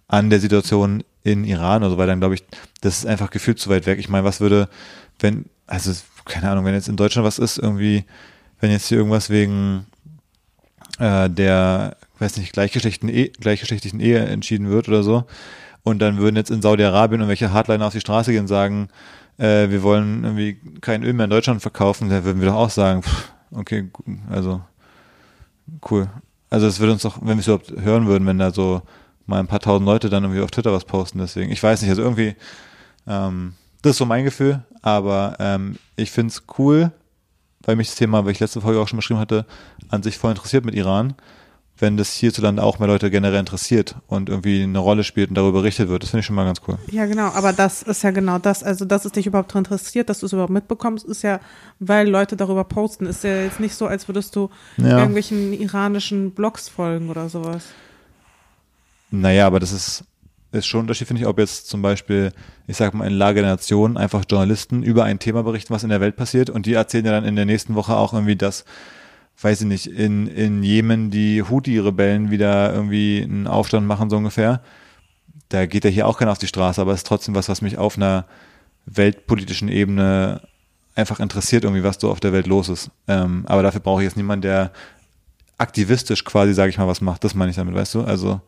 an 0.08 0.30
der 0.30 0.40
Situation 0.40 1.02
in 1.22 1.44
Iran 1.44 1.82
oder 1.82 1.90
so, 1.90 1.98
weil 1.98 2.06
dann 2.06 2.20
glaube 2.20 2.34
ich, 2.34 2.44
das 2.80 2.98
ist 2.98 3.06
einfach 3.06 3.30
gefühlt 3.30 3.58
zu 3.58 3.70
weit 3.70 3.86
weg. 3.86 3.98
Ich 3.98 4.08
meine, 4.08 4.24
was 4.24 4.40
würde, 4.40 4.68
wenn, 5.18 5.46
also 5.66 5.92
keine 6.24 6.50
Ahnung, 6.50 6.64
wenn 6.64 6.74
jetzt 6.74 6.88
in 6.88 6.96
Deutschland 6.96 7.26
was 7.26 7.38
ist, 7.38 7.58
irgendwie, 7.58 8.04
wenn 8.60 8.70
jetzt 8.70 8.86
hier 8.86 8.98
irgendwas 8.98 9.30
wegen 9.30 9.86
äh, 10.98 11.28
der, 11.28 11.96
weiß 12.18 12.36
nicht, 12.38 12.52
gleichgeschlechtlichen, 12.52 13.14
e 13.14 13.28
gleichgeschlechtlichen 13.28 14.00
Ehe 14.00 14.24
entschieden 14.24 14.70
wird 14.70 14.88
oder 14.88 15.02
so, 15.02 15.24
und 15.82 16.00
dann 16.00 16.18
würden 16.18 16.36
jetzt 16.36 16.50
in 16.50 16.62
Saudi-Arabien 16.62 17.20
irgendwelche 17.20 17.52
Hardliner 17.52 17.86
auf 17.86 17.92
die 17.92 18.00
Straße 18.00 18.32
gehen 18.32 18.42
und 18.42 18.48
sagen, 18.48 18.88
äh, 19.38 19.68
wir 19.68 19.82
wollen 19.82 20.24
irgendwie 20.24 20.58
kein 20.80 21.04
Öl 21.04 21.12
mehr 21.12 21.24
in 21.24 21.30
Deutschland 21.30 21.62
verkaufen, 21.62 22.08
dann 22.08 22.24
würden 22.24 22.40
wir 22.40 22.48
doch 22.48 22.56
auch 22.56 22.70
sagen, 22.70 23.02
pff, 23.02 23.30
okay, 23.52 23.88
also 24.28 24.60
cool. 25.90 26.08
Also 26.50 26.66
es 26.66 26.80
würde 26.80 26.92
uns 26.92 27.02
doch, 27.02 27.18
wenn 27.20 27.36
wir 27.36 27.38
es 27.38 27.46
überhaupt 27.46 27.72
hören 27.80 28.06
würden, 28.06 28.26
wenn 28.26 28.38
da 28.38 28.52
so 28.52 28.82
mal 29.26 29.40
ein 29.40 29.46
paar 29.46 29.60
tausend 29.60 29.86
Leute 29.86 30.08
dann 30.08 30.24
irgendwie 30.24 30.42
auf 30.42 30.50
Twitter 30.50 30.72
was 30.72 30.84
posten, 30.84 31.18
deswegen, 31.18 31.50
ich 31.50 31.62
weiß 31.62 31.82
nicht, 31.82 31.90
also 31.90 32.02
irgendwie, 32.02 32.34
ähm, 33.06 33.54
das 33.82 33.92
ist 33.92 33.98
so 33.98 34.06
mein 34.06 34.24
Gefühl, 34.24 34.64
aber 34.82 35.36
ähm, 35.38 35.76
ich 35.96 36.10
finde 36.10 36.32
es 36.32 36.42
cool, 36.58 36.92
weil 37.62 37.76
mich 37.76 37.88
das 37.88 37.96
Thema, 37.96 38.24
weil 38.24 38.32
ich 38.32 38.40
letzte 38.40 38.60
Folge 38.60 38.80
auch 38.80 38.88
schon 38.88 38.96
beschrieben 38.96 39.20
hatte, 39.20 39.46
an 39.88 40.02
sich 40.02 40.18
voll 40.18 40.30
interessiert 40.30 40.64
mit 40.64 40.74
Iran. 40.74 41.14
Wenn 41.78 41.96
das 41.96 42.12
hierzulande 42.14 42.62
auch 42.62 42.78
mehr 42.78 42.88
Leute 42.88 43.10
generell 43.10 43.38
interessiert 43.40 43.96
und 44.06 44.28
irgendwie 44.30 44.62
eine 44.62 44.78
Rolle 44.78 45.04
spielt 45.04 45.28
und 45.28 45.34
darüber 45.34 45.60
berichtet 45.60 45.88
wird. 45.88 46.02
Das 46.02 46.10
finde 46.10 46.20
ich 46.20 46.26
schon 46.26 46.36
mal 46.36 46.44
ganz 46.46 46.60
cool. 46.66 46.78
Ja, 46.90 47.04
genau, 47.06 47.28
aber 47.28 47.52
das 47.52 47.82
ist 47.82 48.02
ja 48.02 48.10
genau 48.12 48.38
das. 48.38 48.62
Also, 48.62 48.84
dass 48.84 49.04
es 49.04 49.12
dich 49.12 49.26
überhaupt 49.26 49.54
interessiert, 49.54 50.08
dass 50.08 50.20
du 50.20 50.26
es 50.26 50.32
überhaupt 50.32 50.52
mitbekommst, 50.52 51.04
ist 51.06 51.22
ja, 51.22 51.38
weil 51.78 52.08
Leute 52.08 52.36
darüber 52.36 52.64
posten. 52.64 53.04
Ist 53.06 53.24
ja 53.24 53.42
jetzt 53.42 53.60
nicht 53.60 53.74
so, 53.74 53.86
als 53.86 54.08
würdest 54.08 54.34
du 54.36 54.48
Ja. 54.78 54.98
irgendwelchen 54.98 55.52
iranischen 55.52 56.30
Blogs 56.30 56.68
folgen 56.68 57.10
oder 57.10 57.28
sowas. 57.28 57.64
Naja, 59.10 59.46
aber 59.46 59.60
das 59.60 59.72
ist, 59.72 60.04
ist 60.52 60.66
schon 60.66 60.80
ein 60.80 60.82
Unterschied, 60.84 61.08
finde 61.08 61.22
ich, 61.22 61.28
ob 61.28 61.38
jetzt 61.38 61.68
zum 61.68 61.82
Beispiel, 61.82 62.32
ich 62.66 62.76
sag 62.76 62.94
mal, 62.94 63.06
in 63.06 63.12
Lage 63.14 63.40
der 63.42 63.50
Nation 63.50 63.96
einfach 63.96 64.24
Journalisten 64.28 64.82
über 64.82 65.04
ein 65.04 65.18
Thema 65.18 65.42
berichten, 65.42 65.72
was 65.74 65.82
in 65.82 65.90
der 65.90 66.00
Welt 66.00 66.16
passiert 66.16 66.50
und 66.50 66.66
die 66.66 66.72
erzählen 66.74 67.04
ja 67.04 67.12
dann 67.12 67.24
in 67.24 67.36
der 67.36 67.44
nächsten 67.44 67.74
Woche 67.74 67.94
auch 67.96 68.12
irgendwie, 68.12 68.36
dass, 68.36 68.64
weiß 69.40 69.62
ich 69.62 69.66
nicht, 69.66 69.86
in, 69.86 70.26
in 70.26 70.62
Jemen 70.62 71.10
die 71.10 71.42
Houthi-Rebellen 71.42 72.30
wieder 72.30 72.72
irgendwie 72.72 73.22
einen 73.22 73.46
Aufstand 73.46 73.86
machen, 73.86 74.08
so 74.08 74.16
ungefähr. 74.16 74.62
Da 75.48 75.66
geht 75.66 75.84
ja 75.84 75.90
hier 75.90 76.06
auch 76.06 76.18
keiner 76.18 76.32
auf 76.32 76.38
die 76.38 76.46
Straße, 76.46 76.80
aber 76.80 76.92
es 76.92 77.00
ist 77.00 77.06
trotzdem 77.06 77.34
was, 77.34 77.48
was 77.48 77.62
mich 77.62 77.78
auf 77.78 77.96
einer 77.96 78.24
weltpolitischen 78.86 79.68
Ebene 79.68 80.40
einfach 80.94 81.20
interessiert, 81.20 81.64
irgendwie, 81.64 81.84
was 81.84 82.00
so 82.00 82.10
auf 82.10 82.20
der 82.20 82.32
Welt 82.32 82.46
los 82.46 82.68
ist. 82.68 82.90
Ähm, 83.06 83.44
aber 83.46 83.62
dafür 83.62 83.80
brauche 83.80 84.02
ich 84.02 84.06
jetzt 84.06 84.16
niemanden, 84.16 84.42
der 84.42 84.72
aktivistisch 85.58 86.24
quasi, 86.24 86.54
sage 86.54 86.70
ich 86.70 86.78
mal, 86.78 86.88
was 86.88 87.00
macht. 87.00 87.22
Das 87.22 87.34
meine 87.34 87.50
ich 87.50 87.56
damit, 87.56 87.74
weißt 87.74 87.94
du? 87.94 88.02
Also, 88.02 88.40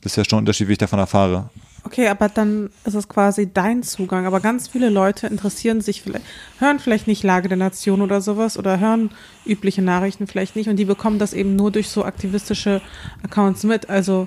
das 0.00 0.12
ist 0.12 0.16
ja 0.16 0.24
schon 0.24 0.38
ein 0.38 0.40
Unterschied, 0.40 0.68
wie 0.68 0.72
ich 0.72 0.78
davon 0.78 0.98
erfahre. 0.98 1.50
Okay, 1.86 2.08
aber 2.08 2.28
dann 2.28 2.70
ist 2.84 2.94
es 2.94 3.08
quasi 3.08 3.48
dein 3.52 3.84
Zugang. 3.84 4.26
Aber 4.26 4.40
ganz 4.40 4.66
viele 4.66 4.88
Leute 4.90 5.28
interessieren 5.28 5.80
sich 5.80 6.02
vielleicht, 6.02 6.24
hören 6.58 6.80
vielleicht 6.80 7.06
nicht 7.06 7.22
Lage 7.22 7.46
der 7.48 7.56
Nation 7.56 8.02
oder 8.02 8.20
sowas 8.20 8.58
oder 8.58 8.80
hören 8.80 9.10
übliche 9.44 9.82
Nachrichten 9.82 10.26
vielleicht 10.26 10.56
nicht 10.56 10.68
und 10.68 10.76
die 10.76 10.84
bekommen 10.84 11.20
das 11.20 11.32
eben 11.32 11.54
nur 11.54 11.70
durch 11.70 11.88
so 11.88 12.04
aktivistische 12.04 12.82
Accounts 13.22 13.62
mit. 13.62 13.88
Also, 13.88 14.26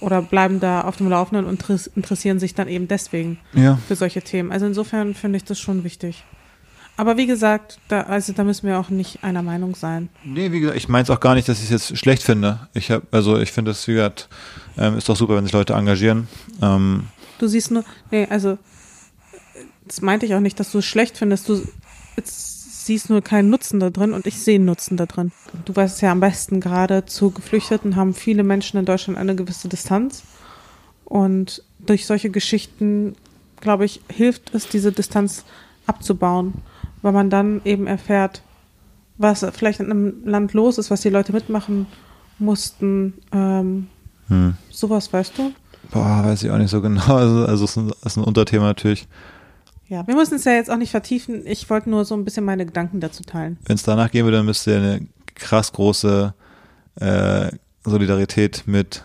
oder 0.00 0.20
bleiben 0.20 0.60
da 0.60 0.82
auf 0.82 0.96
dem 0.98 1.08
Laufenden 1.08 1.46
und 1.46 1.62
interess- 1.62 1.90
interessieren 1.96 2.38
sich 2.38 2.54
dann 2.54 2.68
eben 2.68 2.86
deswegen 2.86 3.38
Ja. 3.54 3.78
für 3.88 3.96
solche 3.96 4.20
Themen. 4.20 4.52
Also 4.52 4.66
insofern 4.66 5.14
finde 5.14 5.38
ich 5.38 5.44
das 5.44 5.58
schon 5.58 5.84
wichtig. 5.84 6.24
Aber 7.00 7.16
wie 7.16 7.26
gesagt, 7.26 7.78
da, 7.88 8.02
also 8.02 8.34
da 8.34 8.44
müssen 8.44 8.66
wir 8.66 8.78
auch 8.78 8.90
nicht 8.90 9.24
einer 9.24 9.40
Meinung 9.40 9.74
sein. 9.74 10.10
Nee, 10.22 10.52
wie 10.52 10.60
gesagt, 10.60 10.76
ich 10.76 10.86
meine 10.86 11.04
es 11.04 11.08
auch 11.08 11.20
gar 11.20 11.34
nicht, 11.34 11.48
dass 11.48 11.56
ich 11.56 11.70
es 11.70 11.88
jetzt 11.88 11.96
schlecht 11.96 12.22
finde. 12.22 12.68
Ich 12.74 12.90
habe, 12.90 13.06
also 13.10 13.38
ich 13.38 13.52
finde 13.52 13.70
es, 13.70 13.88
wie 13.88 13.94
gesagt, 13.94 14.28
ähm, 14.76 14.98
ist 14.98 15.08
doch 15.08 15.16
super, 15.16 15.34
wenn 15.34 15.44
sich 15.44 15.54
Leute 15.54 15.72
engagieren. 15.72 16.28
Ähm, 16.60 17.04
Du 17.38 17.46
siehst 17.46 17.70
nur, 17.70 17.84
nee, 18.10 18.26
also 18.28 18.58
das 19.86 20.02
meinte 20.02 20.26
ich 20.26 20.34
auch 20.34 20.40
nicht, 20.40 20.60
dass 20.60 20.72
du 20.72 20.80
es 20.80 20.84
schlecht 20.84 21.16
findest. 21.16 21.48
Du 21.48 21.62
siehst 22.22 23.08
nur 23.08 23.22
keinen 23.22 23.48
Nutzen 23.48 23.80
da 23.80 23.88
drin 23.88 24.12
und 24.12 24.26
ich 24.26 24.38
sehe 24.38 24.56
einen 24.56 24.66
Nutzen 24.66 24.98
da 24.98 25.06
drin. 25.06 25.32
Du 25.64 25.74
weißt 25.74 25.94
es 25.94 26.00
ja 26.02 26.12
am 26.12 26.20
besten, 26.20 26.60
gerade 26.60 27.06
zu 27.06 27.30
Geflüchteten 27.30 27.96
haben 27.96 28.12
viele 28.12 28.42
Menschen 28.42 28.78
in 28.78 28.84
Deutschland 28.84 29.18
eine 29.18 29.34
gewisse 29.34 29.68
Distanz. 29.68 30.22
Und 31.06 31.64
durch 31.78 32.04
solche 32.04 32.28
Geschichten, 32.28 33.16
glaube 33.58 33.86
ich, 33.86 34.02
hilft 34.12 34.54
es, 34.54 34.68
diese 34.68 34.92
Distanz 34.92 35.46
abzubauen, 35.86 36.52
weil 37.02 37.12
man 37.12 37.30
dann 37.30 37.60
eben 37.64 37.86
erfährt, 37.86 38.42
was 39.18 39.46
vielleicht 39.52 39.80
in 39.80 39.90
einem 39.90 40.24
Land 40.24 40.54
los 40.54 40.78
ist, 40.78 40.90
was 40.90 41.02
die 41.02 41.10
Leute 41.10 41.32
mitmachen 41.32 41.86
mussten. 42.38 43.14
Ähm, 43.32 43.88
hm. 44.28 44.54
sowas, 44.70 45.12
weißt 45.12 45.36
du? 45.38 45.52
Boah, 45.90 46.22
weiß 46.24 46.42
ich 46.42 46.50
auch 46.50 46.58
nicht 46.58 46.70
so 46.70 46.80
genau. 46.80 47.02
Also, 47.16 47.44
also 47.46 47.64
es 47.64 47.70
ist 47.70 47.76
ein, 47.76 47.92
ist 48.04 48.16
ein 48.16 48.24
Unterthema 48.24 48.64
natürlich. 48.64 49.08
Ja, 49.88 50.06
wir 50.06 50.14
müssen 50.14 50.36
es 50.36 50.44
ja 50.44 50.52
jetzt 50.52 50.70
auch 50.70 50.76
nicht 50.76 50.92
vertiefen. 50.92 51.44
Ich 51.46 51.68
wollte 51.68 51.90
nur 51.90 52.04
so 52.04 52.14
ein 52.14 52.24
bisschen 52.24 52.44
meine 52.44 52.64
Gedanken 52.64 53.00
dazu 53.00 53.24
teilen. 53.24 53.58
Wenn 53.64 53.74
es 53.74 53.82
danach 53.82 54.10
gehen 54.10 54.24
würde, 54.24 54.36
dann 54.36 54.46
müsste 54.46 54.76
eine 54.76 55.06
krass 55.34 55.72
große 55.72 56.32
äh, 56.96 57.50
Solidarität 57.84 58.62
mit 58.66 59.04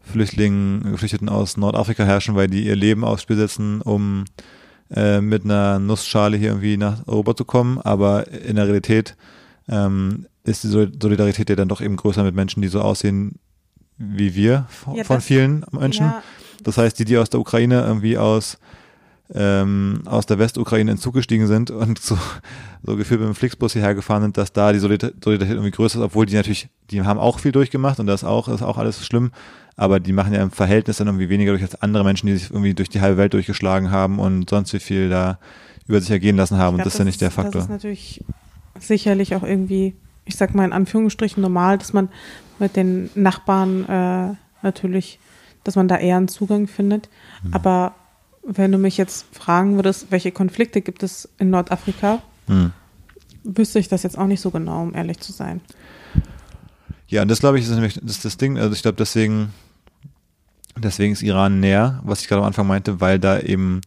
Flüchtlingen, 0.00 0.90
Geflüchteten 0.90 1.28
aus 1.28 1.56
Nordafrika 1.56 2.04
herrschen, 2.04 2.34
weil 2.34 2.48
die 2.48 2.64
ihr 2.64 2.76
Leben 2.76 3.04
aufs 3.04 3.22
Spiel 3.22 3.36
setzen, 3.36 3.82
um 3.82 4.24
äh, 4.94 5.20
mit 5.20 5.44
einer 5.44 5.78
Nussschale 5.78 6.36
hier 6.36 6.48
irgendwie 6.50 6.76
nach 6.76 7.06
Europa 7.06 7.36
zu 7.36 7.44
kommen. 7.44 7.78
Aber 7.80 8.28
in 8.28 8.56
der 8.56 8.66
Realität 8.66 9.16
ähm, 9.68 10.26
ist 10.44 10.64
die 10.64 10.68
Sol- 10.68 10.92
Solidarität 11.00 11.48
ja 11.50 11.56
dann 11.56 11.68
doch 11.68 11.80
eben 11.80 11.96
größer 11.96 12.22
mit 12.24 12.34
Menschen, 12.34 12.62
die 12.62 12.68
so 12.68 12.80
aussehen 12.80 13.36
wie 13.98 14.34
wir 14.34 14.66
von, 14.68 14.94
Ja, 14.96 15.04
von 15.04 15.20
vielen 15.20 15.64
Menschen. 15.70 16.06
Ja, 16.06 16.22
Das 16.64 16.76
heißt, 16.78 16.98
die, 16.98 17.04
die 17.04 17.16
aus 17.18 17.30
der 17.30 17.38
Ukraine 17.40 17.82
irgendwie 17.82 18.18
aus, 18.18 18.58
ähm, 19.34 20.02
aus 20.06 20.26
der 20.26 20.38
Westukraine 20.38 20.90
in 20.90 20.98
Zug 20.98 21.14
gestiegen 21.14 21.46
sind 21.46 21.70
und 21.82 21.98
so, 22.00 22.18
so 22.82 22.96
gefühlt 22.96 23.20
mit 23.20 23.28
dem 23.28 23.34
Flixbus 23.34 23.72
hierher 23.74 23.94
gefahren 23.94 24.22
sind, 24.22 24.36
dass 24.36 24.52
da 24.52 24.72
die 24.72 24.78
Solidar- 24.80 25.12
Solidarität 25.22 25.56
irgendwie 25.56 25.70
größer 25.70 25.98
ist, 26.00 26.04
obwohl 26.04 26.26
die 26.26 26.34
natürlich, 26.34 26.68
die 26.90 27.00
haben 27.02 27.20
auch 27.20 27.38
viel 27.38 27.52
durchgemacht 27.52 28.00
und 28.00 28.06
das 28.06 28.24
auch, 28.24 28.48
ist 28.48 28.62
auch 28.62 28.78
alles 28.78 29.04
schlimm, 29.06 29.30
aber 29.82 29.98
die 29.98 30.12
machen 30.12 30.32
ja 30.32 30.40
im 30.40 30.52
Verhältnis 30.52 30.98
dann 30.98 31.08
irgendwie 31.08 31.28
weniger 31.28 31.50
durch 31.50 31.62
als 31.62 31.82
andere 31.82 32.04
Menschen, 32.04 32.28
die 32.28 32.36
sich 32.36 32.50
irgendwie 32.50 32.72
durch 32.72 32.88
die 32.88 33.00
halbe 33.00 33.16
Welt 33.16 33.32
durchgeschlagen 33.34 33.90
haben 33.90 34.20
und 34.20 34.48
sonst 34.48 34.72
wie 34.72 34.78
viel 34.78 35.08
da 35.08 35.38
über 35.88 36.00
sich 36.00 36.10
ergehen 36.10 36.36
lassen 36.36 36.56
haben. 36.56 36.76
ich 36.76 36.78
Und 36.78 36.78
glaub, 36.78 36.84
das 36.84 36.94
ist 36.94 36.98
ja 37.00 37.04
nicht 37.04 37.20
der 37.20 37.32
Faktor. 37.32 37.54
Das 37.54 37.64
ist 37.64 37.70
natürlich 37.70 38.24
sicherlich 38.78 39.34
auch 39.34 39.42
irgendwie, 39.42 39.94
ich 40.24 40.36
sag 40.36 40.54
mal 40.54 40.64
in 40.64 40.72
Anführungsstrichen 40.72 41.42
normal, 41.42 41.78
dass 41.78 41.92
man 41.92 42.10
mit 42.60 42.76
den 42.76 43.10
Nachbarn 43.16 43.84
äh, 43.88 44.36
natürlich, 44.64 45.18
dass 45.64 45.74
man 45.74 45.88
da 45.88 45.96
eher 45.96 46.16
einen 46.16 46.28
Zugang 46.28 46.68
findet. 46.68 47.08
Mhm. 47.42 47.54
Aber 47.54 47.94
wenn 48.44 48.70
du 48.70 48.78
mich 48.78 48.96
jetzt 48.96 49.26
fragen 49.34 49.74
würdest, 49.74 50.06
welche 50.10 50.30
Konflikte 50.30 50.80
gibt 50.80 51.02
es 51.02 51.28
in 51.38 51.50
Nordafrika, 51.50 52.22
Hm. 52.46 52.72
wüsste 53.42 53.80
ich 53.80 53.88
das 53.88 54.04
jetzt 54.04 54.16
auch 54.16 54.26
nicht 54.26 54.40
so 54.40 54.50
genau, 54.50 54.82
um 54.82 54.94
ehrlich 54.94 55.18
zu 55.18 55.32
sein. 55.32 55.60
Ja, 57.08 57.22
und 57.22 57.28
das 57.28 57.40
glaube 57.40 57.58
ich 57.58 57.64
ist 57.64 57.70
nämlich 57.72 57.94
das, 57.94 58.16
ist 58.16 58.24
das 58.24 58.36
Ding. 58.36 58.58
Also 58.58 58.72
ich 58.74 58.82
glaube 58.82 58.96
deswegen, 58.96 59.50
deswegen 60.76 61.12
ist 61.12 61.22
Iran 61.22 61.60
näher, 61.60 62.00
was 62.04 62.20
ich 62.20 62.28
gerade 62.28 62.42
am 62.42 62.46
Anfang 62.46 62.66
meinte, 62.66 63.00
weil 63.00 63.18
da 63.18 63.38
eben 63.40 63.80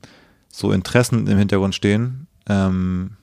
so 0.50 0.72
Interessen 0.72 1.28
im 1.28 1.38
Hintergrund 1.38 1.76
stehen, 1.76 2.28
ähm, 2.48 3.18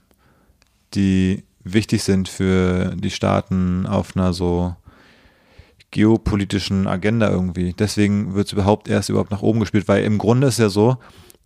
die 0.95 1.45
wichtig 1.65 2.03
sind 2.03 2.29
für 2.29 2.95
die 2.97 3.11
Staaten 3.11 3.87
auf 3.87 4.17
einer 4.17 4.33
so 4.33 4.77
geopolitischen 5.91 6.87
Agenda 6.87 7.31
irgendwie. 7.31 7.75
Deswegen 7.75 8.35
wird 8.35 8.49
es 8.49 8.53
überhaupt 8.53 8.89
erst 8.89 9.11
überhaupt 9.11 9.31
nach 9.31 9.43
oben 9.43 9.61
gespielt, 9.61 9.89
weil 9.89 10.05
im 10.05 10.19
Grunde 10.19 10.49
ist 10.49 10.59
ja 10.59 10.69
so, 10.69 10.97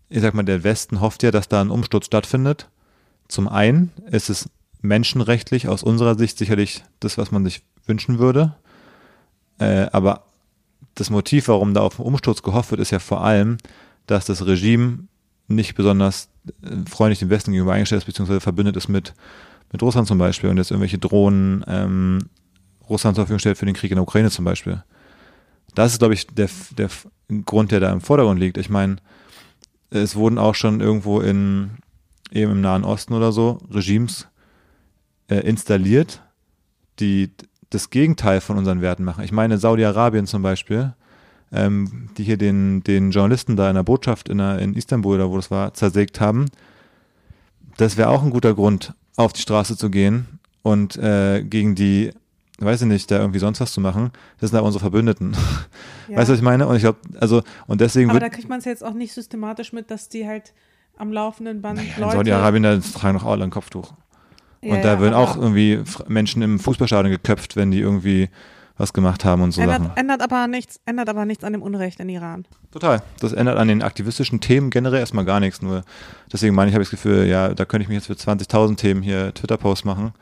ich 0.09 0.23
sag 0.23 0.35
mal, 0.35 0.45
der 0.45 0.64
Westen 0.64 1.01
hofft 1.01 1.23
ja, 1.23 1.31
dass 1.31 1.49
da 1.49 1.61
ein 1.61 1.71
Umsturz 1.71 2.07
stattfindet. 2.07 2.69
Zum 3.29 3.49
einen 3.49 3.93
ist 4.11 4.31
es 4.31 4.49
menschenrechtlich 4.81 5.69
aus 5.69 5.83
unserer 5.83 6.17
Sicht 6.17 6.39
sicherlich 6.39 6.85
das, 7.01 7.19
was 7.19 7.33
man 7.33 7.45
sich 7.45 7.62
wünschen 7.87 8.19
würde. 8.19 8.55
Äh, 9.59 9.87
aber 9.93 10.27
das 10.97 11.11
Motiv, 11.11 11.49
warum 11.49 11.74
da 11.74 11.82
auf 11.82 11.97
den 11.97 12.05
Umsturz 12.05 12.42
gehofft 12.42 12.72
wird, 12.72 12.80
ist 12.80 12.90
ja 12.90 12.99
vor 12.99 13.22
allem, 13.22 13.59
dass 14.07 14.26
das 14.26 14.44
Regime 14.44 15.07
nicht 15.47 15.76
besonders 15.76 16.28
äh, 16.62 16.88
freundlich 16.88 17.20
dem 17.20 17.30
Westen 17.30 17.53
gegenüber 17.53 17.74
eingestellt 17.74 18.03
ist, 18.03 18.07
beziehungsweise 18.07 18.40
verbündet 18.40 18.76
ist 18.76 18.88
mit, 18.88 19.14
mit 19.70 19.82
Russland 19.82 20.09
zum 20.09 20.18
Beispiel 20.18 20.51
und 20.51 20.57
jetzt 20.57 20.70
irgendwelche 20.70 20.99
Drohnen 20.99 21.64
ähm, 21.68 22.18
Russland 22.88 23.14
zur 23.16 23.24
Verfügung 23.24 23.38
stellt 23.38 23.59
für 23.59 23.66
den 23.66 23.74
Krieg 23.74 23.90
in 23.90 23.97
der 23.97 24.03
Ukraine 24.03 24.30
zum 24.30 24.44
Beispiel. 24.44 24.82
Das 25.74 25.92
ist, 25.92 25.99
glaube 25.99 26.14
ich, 26.14 26.26
der, 26.28 26.49
der 26.76 26.88
Grund, 27.44 27.72
der 27.72 27.80
da 27.80 27.92
im 27.92 28.01
Vordergrund 28.01 28.40
liegt. 28.40 28.57
Ich 28.57 28.70
meine, 28.70 28.97
es 29.90 30.16
wurden 30.16 30.38
auch 30.38 30.55
schon 30.55 30.80
irgendwo 30.80 31.20
in, 31.20 31.72
eben 32.30 32.53
im 32.53 32.61
Nahen 32.61 32.84
Osten 32.84 33.12
oder 33.12 33.32
so, 33.32 33.59
Regimes 33.70 34.26
äh, 35.28 35.40
installiert, 35.40 36.22
die 36.99 37.30
das 37.71 37.91
Gegenteil 37.91 38.41
von 38.41 38.59
unseren 38.59 38.81
Werten 38.81 39.05
machen. 39.05 39.25
Ich 39.25 39.33
meine, 39.33 39.59
Saudi-Arabien 39.59 40.27
zum 40.27 40.43
Beispiel, 40.43 40.95
ähm, 41.53 42.11
die 42.17 42.25
hier 42.25 42.37
den, 42.37 42.83
den 42.85 43.11
Journalisten 43.11 43.57
da 43.57 43.69
in 43.69 43.75
der 43.75 43.83
Botschaft 43.83 44.29
in, 44.29 44.39
der, 44.39 44.59
in 44.59 44.75
Istanbul 44.75 45.17
oder 45.17 45.31
wo 45.31 45.37
das 45.37 45.51
war, 45.51 45.75
zersägt 45.75 46.21
haben. 46.21 46.47
Das 47.77 47.97
wäre 47.97 48.09
auch 48.09 48.23
ein 48.23 48.31
guter 48.31 48.55
Grund, 48.55 48.95
auf 49.17 49.33
die 49.33 49.41
Straße 49.41 49.77
zu 49.77 49.91
gehen 49.91 50.39
und 50.62 50.97
äh, 50.97 51.43
gegen 51.43 51.75
die, 51.75 52.12
weiß 52.59 52.83
ich 52.83 52.89
nicht, 52.89 53.11
da 53.11 53.19
irgendwie 53.19 53.39
sonst 53.39 53.61
was 53.61 53.73
zu 53.73 53.81
machen. 53.81 54.11
Das 54.41 54.51
sind 54.51 54.59
aber 54.59 54.67
unsere 54.67 54.81
Verbündeten. 54.81 55.37
Ja. 56.09 56.17
Weißt 56.17 56.29
du, 56.29 56.33
was 56.33 56.39
ich 56.39 56.45
meine? 56.45 56.67
Und 56.67 56.77
ich 56.77 56.83
glaube, 56.83 56.99
also, 57.21 57.43
und 57.67 57.81
deswegen 57.81 58.11
Aber 58.11 58.21
da 58.21 58.29
kriegt 58.29 58.49
man 58.49 58.59
es 58.59 58.64
jetzt 58.64 58.85
auch 58.85 58.95
nicht 58.95 59.12
systematisch 59.12 59.73
mit, 59.73 59.91
dass 59.91 60.09
die 60.09 60.27
halt 60.27 60.53
am 60.97 61.12
laufenden 61.12 61.62
Band 61.62 61.81
in 61.81 61.87
Leute. 62.01 62.17
Saudi-Arabien, 62.17 62.62
da 62.62 62.79
tragen 62.79 63.19
doch 63.19 63.27
alle 63.27 63.45
ein 63.45 63.51
Kopftuch. 63.51 63.93
Ja, 64.67 64.75
und 64.75 64.85
da 64.85 64.95
ja, 64.95 65.01
werden 65.01 65.14
auch 65.14 65.37
irgendwie 65.37 65.81
Menschen 66.09 66.43
im 66.43 66.59
Fußballstadion 66.59 67.12
geköpft, 67.12 67.57
wenn 67.57 67.71
die 67.71 67.81
irgendwie 67.81 68.29
was 68.79 68.93
gemacht 68.93 69.25
haben 69.25 69.43
und 69.43 69.53
so 69.53 69.62
Sachen. 69.62 69.75
Ändert, 69.75 69.99
ändert, 69.99 70.23
aber 70.23 70.47
nichts, 70.49 70.81
ändert 70.85 71.09
aber 71.09 71.25
nichts 71.25 71.45
an 71.45 71.53
dem 71.53 71.62
Unrecht 71.62 71.99
in 72.01 72.09
Iran. 72.09 72.45
Total. 72.73 73.03
Das 73.21 73.33
ändert 73.33 73.57
an 73.57 73.69
den 73.69 73.83
aktivistischen 73.83 74.41
Themen 74.41 74.71
generell 74.71 75.01
erstmal 75.01 75.25
gar 75.25 75.41
nichts. 75.41 75.62
Nur 75.62 75.83
deswegen 76.31 76.55
meine 76.55 76.69
ich, 76.69 76.75
habe 76.75 76.83
ich 76.83 76.91
das 76.91 77.01
Gefühl, 77.01 77.27
ja, 77.27 77.55
da 77.55 77.64
könnte 77.64 77.85
ich 77.85 77.89
mich 77.89 77.97
jetzt 77.97 78.07
für 78.07 78.31
20.000 78.31 78.77
Themen 78.77 79.03
hier 79.03 79.33
Twitter-Posts 79.33 79.85
machen. 79.85 80.12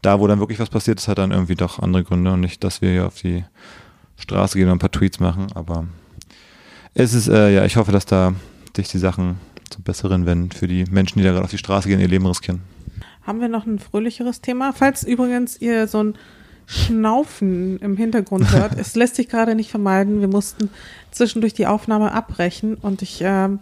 Da, 0.00 0.20
wo 0.20 0.26
dann 0.26 0.38
wirklich 0.38 0.60
was 0.60 0.70
passiert 0.70 1.00
ist, 1.00 1.08
hat 1.08 1.18
dann 1.18 1.32
irgendwie 1.32 1.56
doch 1.56 1.80
andere 1.80 2.04
Gründe 2.04 2.32
und 2.32 2.40
nicht, 2.40 2.64
dass 2.64 2.80
wir 2.80 2.90
hier 2.90 3.06
auf 3.06 3.20
die 3.20 3.44
Straße 4.16 4.56
gehen 4.56 4.68
und 4.68 4.76
ein 4.76 4.78
paar 4.78 4.92
Tweets 4.92 5.20
machen. 5.20 5.48
Aber 5.54 5.86
es 6.94 7.12
ist, 7.12 7.28
äh, 7.28 7.54
ja, 7.54 7.64
ich 7.64 7.76
hoffe, 7.76 7.92
dass 7.92 8.06
da 8.06 8.32
sich 8.74 8.88
die 8.88 8.98
Sachen 8.98 9.38
zum 9.70 9.82
Besseren 9.82 10.24
wenden 10.24 10.50
für 10.50 10.66
die 10.66 10.84
Menschen, 10.90 11.18
die 11.18 11.24
da 11.24 11.32
gerade 11.32 11.44
auf 11.44 11.50
die 11.50 11.58
Straße 11.58 11.88
gehen, 11.88 12.00
ihr 12.00 12.08
Leben 12.08 12.26
riskieren. 12.26 12.62
Haben 13.28 13.42
wir 13.42 13.48
noch 13.48 13.66
ein 13.66 13.78
fröhlicheres 13.78 14.40
Thema? 14.40 14.72
Falls 14.72 15.02
übrigens 15.02 15.60
ihr 15.60 15.86
so 15.86 16.02
ein 16.02 16.14
Schnaufen 16.64 17.78
im 17.78 17.94
Hintergrund 17.94 18.50
hört. 18.54 18.78
es 18.78 18.96
lässt 18.96 19.16
sich 19.16 19.28
gerade 19.28 19.54
nicht 19.54 19.70
vermeiden. 19.70 20.20
Wir 20.22 20.28
mussten 20.28 20.70
zwischendurch 21.10 21.52
die 21.52 21.66
Aufnahme 21.66 22.12
abbrechen 22.12 22.74
und 22.76 23.02
ich 23.02 23.20
ähm, 23.22 23.58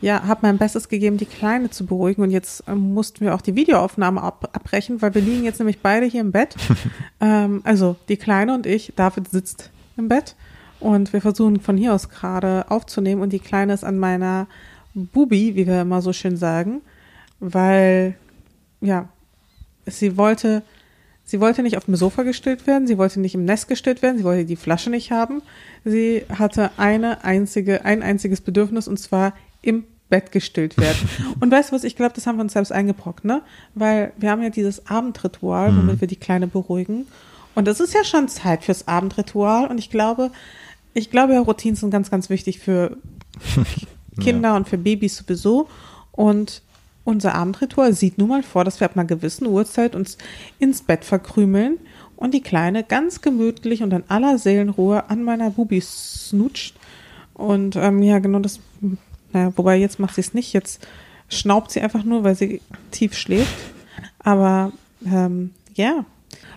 ja, 0.00 0.22
habe 0.24 0.40
mein 0.42 0.56
Bestes 0.56 0.88
gegeben, 0.88 1.18
die 1.18 1.26
Kleine 1.26 1.68
zu 1.68 1.84
beruhigen. 1.84 2.22
Und 2.22 2.30
jetzt 2.30 2.64
ähm, 2.66 2.94
mussten 2.94 3.20
wir 3.20 3.34
auch 3.34 3.42
die 3.42 3.54
Videoaufnahme 3.54 4.22
ab 4.22 4.48
abbrechen, 4.54 5.02
weil 5.02 5.14
wir 5.14 5.20
liegen 5.20 5.44
jetzt 5.44 5.58
nämlich 5.58 5.80
beide 5.80 6.06
hier 6.06 6.22
im 6.22 6.32
Bett. 6.32 6.56
ähm, 7.20 7.60
also 7.64 7.96
die 8.08 8.16
Kleine 8.16 8.54
und 8.54 8.64
ich. 8.64 8.94
David 8.96 9.28
sitzt 9.28 9.68
im 9.98 10.08
Bett 10.08 10.36
und 10.80 11.12
wir 11.12 11.20
versuchen 11.20 11.60
von 11.60 11.76
hier 11.76 11.92
aus 11.92 12.08
gerade 12.08 12.64
aufzunehmen. 12.70 13.20
Und 13.20 13.34
die 13.34 13.40
Kleine 13.40 13.74
ist 13.74 13.84
an 13.84 13.98
meiner 13.98 14.46
Bubi, 14.94 15.54
wie 15.54 15.66
wir 15.66 15.82
immer 15.82 16.00
so 16.00 16.14
schön 16.14 16.38
sagen, 16.38 16.80
weil 17.40 18.16
ja, 18.82 19.08
sie 19.86 20.16
wollte 20.16 20.62
Sie 21.24 21.40
wollte 21.40 21.62
nicht 21.62 21.76
auf 21.76 21.84
dem 21.84 21.96
Sofa 21.96 22.24
gestillt 22.24 22.66
werden, 22.66 22.86
sie 22.86 22.98
wollte 22.98 23.20
nicht 23.20 23.34
im 23.34 23.44
Nest 23.44 23.68
gestillt 23.68 24.02
werden, 24.02 24.18
sie 24.18 24.24
wollte 24.24 24.44
die 24.44 24.56
Flasche 24.56 24.90
nicht 24.90 25.12
haben. 25.12 25.40
Sie 25.84 26.24
hatte 26.28 26.72
eine 26.76 27.24
einzige, 27.24 27.84
ein 27.84 28.02
einziges 28.02 28.40
Bedürfnis 28.40 28.88
und 28.88 28.98
zwar 28.98 29.32
im 29.62 29.84
Bett 30.10 30.30
gestillt 30.30 30.76
werden. 30.76 31.08
Und 31.40 31.50
weißt 31.50 31.70
du 31.70 31.74
was, 31.74 31.84
ich 31.84 31.96
glaube, 31.96 32.12
das 32.14 32.26
haben 32.26 32.36
wir 32.36 32.42
uns 32.42 32.52
selbst 32.52 32.70
eingebrockt, 32.70 33.24
ne? 33.24 33.40
Weil 33.74 34.12
wir 34.18 34.30
haben 34.30 34.42
ja 34.42 34.50
dieses 34.50 34.86
Abendritual, 34.86 35.74
womit 35.74 35.96
mhm. 35.96 36.00
wir 36.02 36.08
die 36.08 36.16
Kleine 36.16 36.46
beruhigen. 36.46 37.06
Und 37.54 37.66
es 37.66 37.80
ist 37.80 37.94
ja 37.94 38.04
schon 38.04 38.28
Zeit 38.28 38.62
fürs 38.62 38.88
Abendritual. 38.88 39.68
Und 39.68 39.78
ich 39.78 39.88
glaube, 39.88 40.30
ich 40.92 41.10
glaube 41.10 41.32
ja, 41.32 41.40
Routinen 41.40 41.76
sind 41.76 41.90
ganz, 41.90 42.10
ganz 42.10 42.28
wichtig 42.28 42.58
für 42.58 42.98
Kinder 44.20 44.50
ja. 44.50 44.56
und 44.56 44.68
für 44.68 44.76
Babys 44.76 45.16
sowieso. 45.16 45.68
Und 46.10 46.60
unser 47.04 47.34
Abendritual 47.34 47.92
sieht 47.94 48.18
nun 48.18 48.28
mal 48.28 48.42
vor, 48.42 48.64
dass 48.64 48.80
wir 48.80 48.84
ab 48.86 48.96
einer 48.96 49.04
gewissen 49.04 49.46
Uhrzeit 49.46 49.94
uns 49.94 50.18
ins 50.58 50.82
Bett 50.82 51.04
verkrümeln 51.04 51.78
und 52.16 52.34
die 52.34 52.42
Kleine 52.42 52.84
ganz 52.84 53.20
gemütlich 53.20 53.82
und 53.82 53.92
in 53.92 54.04
aller 54.08 54.38
Seelenruhe 54.38 55.10
an 55.10 55.24
meiner 55.24 55.50
Bubi 55.50 55.80
snutscht. 55.80 56.76
Und 57.34 57.76
ähm, 57.76 58.02
ja, 58.02 58.18
genau 58.18 58.38
das 58.38 58.60
naja, 59.32 59.52
wobei 59.56 59.76
jetzt 59.76 59.98
macht 59.98 60.14
sie 60.14 60.20
es 60.20 60.34
nicht. 60.34 60.52
Jetzt 60.52 60.86
schnaubt 61.28 61.70
sie 61.70 61.80
einfach 61.80 62.04
nur, 62.04 62.24
weil 62.24 62.34
sie 62.34 62.60
tief 62.90 63.14
schläft. 63.14 63.54
Aber 64.18 64.72
ähm, 65.04 65.50
ja. 65.74 66.04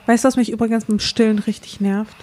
Weißt 0.05 0.23
du, 0.23 0.27
was 0.27 0.35
mich 0.35 0.51
übrigens 0.51 0.85
beim 0.85 0.99
Stillen 0.99 1.39
richtig 1.39 1.81
nervt? 1.81 2.15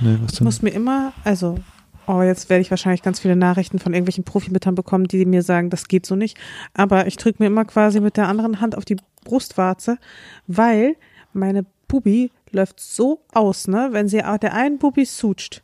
Nee, 0.00 0.18
was 0.20 0.32
denn? 0.32 0.34
Ich 0.34 0.40
muss 0.40 0.62
mir 0.62 0.70
immer, 0.70 1.12
also, 1.24 1.58
oh, 2.06 2.22
jetzt 2.22 2.50
werde 2.50 2.62
ich 2.62 2.70
wahrscheinlich 2.70 3.02
ganz 3.02 3.20
viele 3.20 3.36
Nachrichten 3.36 3.78
von 3.78 3.92
irgendwelchen 3.92 4.24
Profimüttern 4.24 4.74
bekommen, 4.74 5.06
die 5.06 5.24
mir 5.24 5.42
sagen, 5.42 5.70
das 5.70 5.88
geht 5.88 6.06
so 6.06 6.16
nicht. 6.16 6.38
Aber 6.74 7.06
ich 7.06 7.16
drücke 7.16 7.42
mir 7.42 7.46
immer 7.46 7.64
quasi 7.64 8.00
mit 8.00 8.16
der 8.16 8.28
anderen 8.28 8.60
Hand 8.60 8.76
auf 8.76 8.84
die 8.84 8.96
Brustwarze, 9.24 9.98
weil 10.46 10.96
meine 11.32 11.64
Bubi 11.88 12.30
läuft 12.50 12.80
so 12.80 13.20
aus, 13.32 13.68
ne? 13.68 13.88
Wenn 13.92 14.08
sie 14.08 14.22
der 14.42 14.54
einen 14.54 14.78
Bubi 14.78 15.04
sucht, 15.04 15.62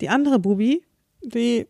die 0.00 0.08
andere 0.08 0.38
Bubi, 0.38 0.82
die 1.22 1.66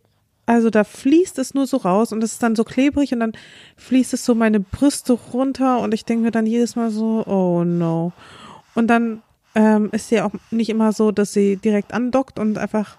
also 0.46 0.70
da 0.70 0.84
fließt 0.84 1.40
es 1.40 1.54
nur 1.54 1.66
so 1.66 1.76
raus 1.78 2.12
und 2.12 2.22
es 2.22 2.34
ist 2.34 2.42
dann 2.42 2.54
so 2.54 2.62
klebrig 2.62 3.12
und 3.12 3.18
dann 3.18 3.32
fließt 3.76 4.14
es 4.14 4.24
so 4.24 4.34
meine 4.36 4.60
Brüste 4.60 5.12
runter 5.12 5.80
und 5.80 5.92
ich 5.92 6.04
denke 6.04 6.22
mir 6.22 6.30
dann 6.30 6.46
jedes 6.46 6.76
Mal 6.76 6.90
so, 6.90 7.26
oh 7.26 7.64
no. 7.64 8.12
Und 8.76 8.86
dann 8.86 9.22
ähm, 9.56 9.88
ist 9.90 10.08
sie 10.08 10.20
auch 10.20 10.30
nicht 10.52 10.68
immer 10.68 10.92
so, 10.92 11.10
dass 11.10 11.32
sie 11.32 11.56
direkt 11.56 11.92
andockt 11.92 12.38
und 12.38 12.58
einfach 12.58 12.96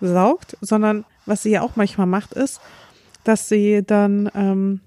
saugt, 0.00 0.56
sondern 0.60 1.04
was 1.26 1.42
sie 1.42 1.50
ja 1.50 1.62
auch 1.62 1.76
manchmal 1.76 2.06
macht, 2.06 2.32
ist, 2.34 2.60
dass 3.24 3.48
sie 3.48 3.82
dann 3.84 4.30
ähm, 4.34 4.80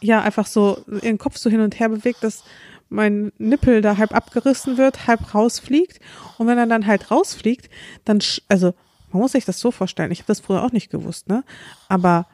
ja 0.00 0.22
einfach 0.22 0.46
so 0.46 0.78
ihren 1.02 1.18
Kopf 1.18 1.36
so 1.36 1.50
hin 1.50 1.60
und 1.60 1.78
her 1.78 1.88
bewegt, 1.88 2.22
dass 2.22 2.44
mein 2.88 3.32
Nippel 3.38 3.82
da 3.82 3.98
halb 3.98 4.14
abgerissen 4.14 4.78
wird, 4.78 5.06
halb 5.06 5.34
rausfliegt. 5.34 6.00
Und 6.38 6.46
wenn 6.46 6.58
er 6.58 6.66
dann 6.66 6.86
halt 6.86 7.10
rausfliegt, 7.10 7.68
dann, 8.04 8.20
also 8.48 8.74
man 9.12 9.22
muss 9.22 9.32
sich 9.32 9.44
das 9.44 9.60
so 9.60 9.70
vorstellen. 9.70 10.10
Ich 10.10 10.20
habe 10.20 10.28
das 10.28 10.40
früher 10.40 10.62
auch 10.62 10.72
nicht 10.72 10.90
gewusst, 10.90 11.28
ne? 11.28 11.44
Aber 11.88 12.26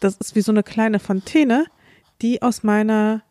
das 0.00 0.16
ist 0.16 0.34
wie 0.34 0.42
so 0.42 0.52
eine 0.52 0.62
kleine 0.62 0.98
Fontäne, 0.98 1.66
die 2.20 2.42
aus 2.42 2.62
meiner 2.62 3.22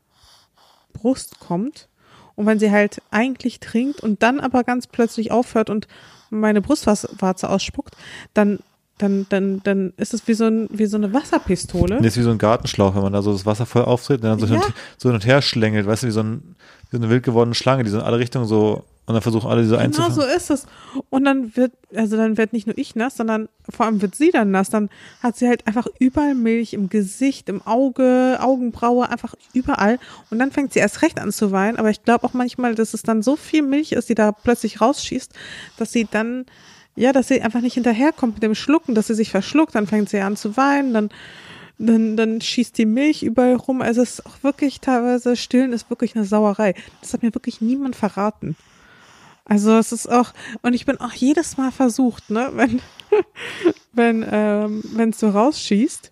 Brust 0.94 1.40
kommt. 1.40 1.90
Und 2.36 2.46
wenn 2.46 2.60
sie 2.60 2.72
halt 2.72 3.02
eigentlich 3.12 3.60
trinkt 3.60 4.00
und 4.02 4.24
dann 4.24 4.40
aber 4.40 4.64
ganz 4.64 4.88
plötzlich 4.88 5.32
aufhört 5.32 5.70
und 5.70 5.88
meine 6.30 6.62
Brustwarze 6.62 7.50
ausspuckt, 7.50 7.96
dann 8.34 8.60
dann, 9.00 9.26
dann, 9.30 9.62
dann 9.64 9.94
ist 9.98 10.14
es 10.14 10.28
wie 10.28 10.34
so, 10.34 10.46
ein, 10.46 10.70
wie 10.72 10.86
so 10.86 10.98
eine 10.98 11.14
Wasserpistole. 11.14 11.98
Das 11.98 12.06
ist 12.06 12.18
wie 12.18 12.24
so 12.24 12.32
ein 12.32 12.38
Gartenschlauch, 12.38 12.96
wenn 12.96 13.02
man 13.02 13.14
da 13.14 13.22
so 13.22 13.34
das 13.34 13.46
Wasser 13.46 13.66
voll 13.66 13.84
auftritt 13.84 14.22
und 14.22 14.30
dann 14.30 14.40
so, 14.40 14.46
ja. 14.46 14.62
hin, 14.62 14.74
so 14.98 15.10
hin 15.10 15.16
und 15.16 15.26
her 15.26 15.42
schlängelt, 15.42 15.88
weißt 15.88 16.04
du, 16.04 16.08
wie 16.08 16.12
so, 16.12 16.22
ein, 16.22 16.56
wie 16.90 16.98
so 16.98 17.02
eine 17.02 17.10
wild 17.10 17.24
gewordene 17.24 17.56
Schlange, 17.56 17.84
die 17.84 17.90
so 17.90 17.98
in 17.98 18.04
alle 18.04 18.20
Richtungen 18.20 18.46
so 18.46 18.84
und 19.06 19.16
dann 19.16 19.22
versuchen 19.22 19.50
alle 19.50 19.64
diese 19.64 19.78
einzufangen. 19.78 20.16
Genau 20.16 20.28
so 20.28 20.34
ist 20.34 20.50
es. 20.50 20.66
Und 21.10 21.26
dann 21.26 21.58
wird, 21.58 21.74
also 21.94 22.16
dann 22.16 22.38
wird 22.38 22.54
nicht 22.54 22.68
nur 22.68 22.78
ich 22.78 22.96
nass, 22.96 23.18
sondern 23.18 23.50
vor 23.70 23.86
allem 23.86 24.02
wird 24.02 24.16
sie 24.16 24.32
dann 24.32 24.52
nass. 24.52 24.70
Dann 24.70 24.90
hat 25.22 25.36
sie 25.36 25.48
halt 25.50 25.68
einfach 25.68 25.88
überall 26.00 26.36
Milch 26.36 26.74
im 26.74 26.88
Gesicht, 26.88 27.50
im 27.50 27.62
Auge, 27.64 28.38
Augenbraue, 28.40 29.10
einfach 29.10 29.36
überall. 29.54 30.00
Und 30.32 30.40
dann 30.40 30.52
fängt 30.52 30.72
sie 30.72 30.80
erst 30.80 31.02
recht 31.02 31.20
an 31.20 31.34
zu 31.34 31.52
weinen. 31.52 31.78
Aber 31.78 31.90
ich 31.90 32.04
glaube 32.04 32.26
auch 32.26 32.34
manchmal, 32.34 32.76
dass 32.76 32.94
es 32.94 33.04
dann 33.04 33.22
so 33.24 33.36
viel 33.36 33.62
Milch 33.62 33.92
ist, 33.92 34.08
die 34.08 34.16
da 34.16 34.32
plötzlich 34.32 34.80
rausschießt, 34.80 35.34
dass 35.76 35.92
sie 35.92 36.08
dann, 36.10 36.46
ja, 36.96 37.12
dass 37.12 37.28
sie 37.28 37.42
einfach 37.42 37.62
nicht 37.62 37.74
hinterherkommt 37.74 38.36
mit 38.36 38.44
dem 38.44 38.56
Schlucken, 38.56 38.96
dass 38.96 39.08
sie 39.08 39.16
sich 39.16 39.32
verschluckt. 39.32 39.76
Dann 39.76 39.86
fängt 39.86 40.08
sie 40.08 40.22
an 40.22 40.38
zu 40.38 40.56
weinen. 40.56 40.94
Dann 40.94 41.10
dann, 41.80 42.16
dann 42.16 42.40
schießt 42.40 42.78
die 42.78 42.86
Milch 42.86 43.24
überall 43.24 43.56
rum. 43.56 43.82
Also 43.82 44.02
es 44.02 44.20
ist 44.20 44.26
auch 44.26 44.44
wirklich 44.44 44.80
teilweise, 44.80 45.36
stillen 45.36 45.74
ist 45.74 45.90
wirklich 45.90 46.16
eine 46.16 46.24
Sauerei. 46.24 46.76
Das 47.02 47.14
hat 47.14 47.24
mir 47.24 47.34
wirklich 47.34 47.60
niemand 47.60 47.96
verraten. 47.96 48.56
Also 49.46 49.78
es 49.78 49.92
ist 49.92 50.10
auch, 50.10 50.34
und 50.62 50.74
ich 50.74 50.86
bin 50.86 51.00
auch 51.00 51.12
jedes 51.12 51.58
Mal 51.58 51.72
versucht, 51.72 52.30
ne, 52.30 52.52
wenn, 52.54 52.82
wenn, 53.94 54.26
ähm, 54.30 54.84
wenn 54.94 55.10
es 55.10 55.20
so 55.20 55.30
rausschießt, 55.30 56.10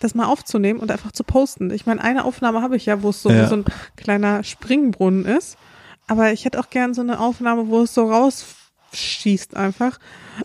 das 0.00 0.14
mal 0.14 0.26
aufzunehmen 0.26 0.78
und 0.78 0.90
einfach 0.90 1.12
zu 1.12 1.24
posten. 1.24 1.70
Ich 1.70 1.86
meine, 1.86 2.02
eine 2.02 2.24
Aufnahme 2.24 2.62
habe 2.62 2.76
ich 2.76 2.86
ja, 2.86 3.02
wo 3.02 3.10
es 3.10 3.22
so, 3.22 3.30
ja. 3.30 3.48
so 3.48 3.56
ein 3.56 3.64
kleiner 3.96 4.44
Springbrunnen 4.44 5.24
ist. 5.24 5.58
Aber 6.06 6.32
ich 6.32 6.44
hätte 6.44 6.60
auch 6.60 6.70
gern 6.70 6.94
so 6.94 7.00
eine 7.00 7.18
Aufnahme, 7.18 7.68
wo 7.68 7.82
es 7.82 7.94
so 7.94 8.10
rausschießt 8.10 9.56
einfach. 9.56 9.98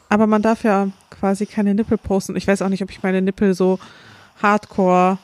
Aber 0.09 0.27
man 0.27 0.41
darf 0.41 0.63
ja 0.63 0.89
quasi 1.11 1.45
keine 1.45 1.75
Nippel 1.75 1.97
posten. 1.97 2.35
Ich 2.35 2.47
weiß 2.47 2.63
auch 2.63 2.69
nicht, 2.69 2.83
ob 2.83 2.89
ich 2.89 3.03
meine 3.03 3.21
Nippel 3.21 3.53
so 3.53 3.79
hardcore 4.41 5.19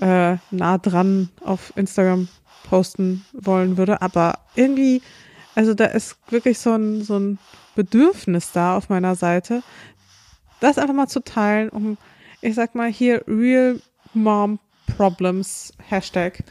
äh, 0.00 0.36
nah 0.50 0.78
dran 0.78 1.30
auf 1.42 1.72
Instagram 1.76 2.28
posten 2.68 3.24
wollen 3.32 3.76
würde. 3.78 4.02
Aber 4.02 4.38
irgendwie 4.54 5.02
also 5.54 5.74
da 5.74 5.86
ist 5.86 6.16
wirklich 6.30 6.58
so 6.58 6.72
ein, 6.74 7.02
so 7.02 7.18
ein 7.18 7.38
Bedürfnis 7.74 8.52
da 8.52 8.76
auf 8.76 8.88
meiner 8.88 9.14
Seite, 9.14 9.62
das 10.60 10.78
einfach 10.78 10.94
mal 10.94 11.08
zu 11.08 11.22
teilen, 11.24 11.70
um, 11.70 11.96
ich 12.40 12.54
sag 12.54 12.74
mal, 12.74 12.90
hier 12.90 13.22
Real 13.26 13.80
Mom 14.14 14.58
Problems 14.96 15.72
Hashtag. 15.88 16.44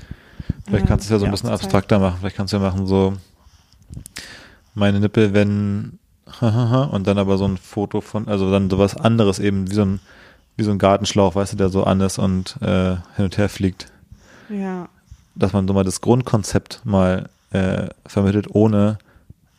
Vielleicht 0.65 0.87
kannst 0.87 1.05
du 1.05 1.07
es 1.07 1.11
ja 1.11 1.19
so 1.19 1.25
ein 1.25 1.31
bisschen 1.31 1.49
abstrakter 1.49 1.99
machen. 1.99 2.17
Vielleicht 2.19 2.35
kannst 2.35 2.53
du 2.53 2.57
ja 2.57 2.63
machen 2.63 2.87
so 2.87 3.13
meine 4.73 4.99
Nippel, 4.99 5.33
wenn 5.33 5.99
und 6.41 7.07
dann 7.07 7.17
aber 7.17 7.37
so 7.37 7.45
ein 7.45 7.57
Foto 7.57 8.01
von, 8.01 8.27
also 8.27 8.51
dann 8.51 8.69
sowas 8.69 8.95
anderes 8.95 9.39
eben, 9.39 9.69
wie 9.69 9.73
so 9.73 9.83
ein, 9.83 9.99
wie 10.57 10.63
so 10.63 10.71
ein 10.71 10.77
Gartenschlauch, 10.77 11.35
weißt 11.35 11.53
du, 11.53 11.57
der 11.57 11.69
so 11.69 11.83
an 11.83 12.01
ist 12.01 12.19
und 12.19 12.57
äh, 12.61 12.95
hin 13.15 13.25
und 13.25 13.37
her 13.37 13.49
fliegt. 13.49 13.91
Ja. 14.49 14.89
Dass 15.35 15.53
man 15.53 15.67
so 15.67 15.73
mal 15.73 15.83
das 15.83 16.01
Grundkonzept 16.01 16.81
mal 16.85 17.29
äh, 17.51 17.87
vermittelt, 18.05 18.47
ohne 18.53 18.99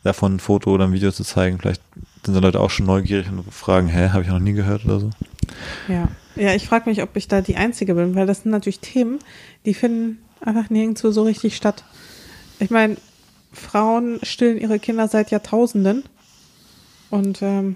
davon 0.03 0.35
ein 0.35 0.39
Foto 0.39 0.71
oder 0.71 0.85
ein 0.85 0.93
Video 0.93 1.11
zu 1.11 1.23
zeigen. 1.23 1.59
Vielleicht 1.59 1.81
sind 2.25 2.35
die 2.35 2.39
Leute 2.41 2.59
auch 2.59 2.69
schon 2.69 2.85
neugierig 2.85 3.29
und 3.31 3.51
fragen, 3.53 3.87
hä, 3.87 4.09
habe 4.09 4.23
ich 4.23 4.29
noch 4.29 4.39
nie 4.39 4.53
gehört 4.53 4.85
oder 4.85 4.99
so. 4.99 5.09
Ja, 5.87 6.07
ja, 6.35 6.53
ich 6.53 6.67
frage 6.67 6.89
mich, 6.89 7.01
ob 7.01 7.15
ich 7.15 7.27
da 7.27 7.41
die 7.41 7.57
Einzige 7.57 7.95
bin, 7.95 8.15
weil 8.15 8.25
das 8.25 8.43
sind 8.43 8.51
natürlich 8.51 8.79
Themen, 8.79 9.19
die 9.65 9.73
finden 9.73 10.19
einfach 10.39 10.69
nirgendwo 10.69 11.11
so 11.11 11.23
richtig 11.23 11.55
statt. 11.55 11.83
Ich 12.59 12.69
meine, 12.69 12.97
Frauen 13.51 14.19
stillen 14.23 14.57
ihre 14.57 14.79
Kinder 14.79 15.07
seit 15.07 15.29
Jahrtausenden 15.31 16.03
und 17.09 17.41
ähm, 17.41 17.75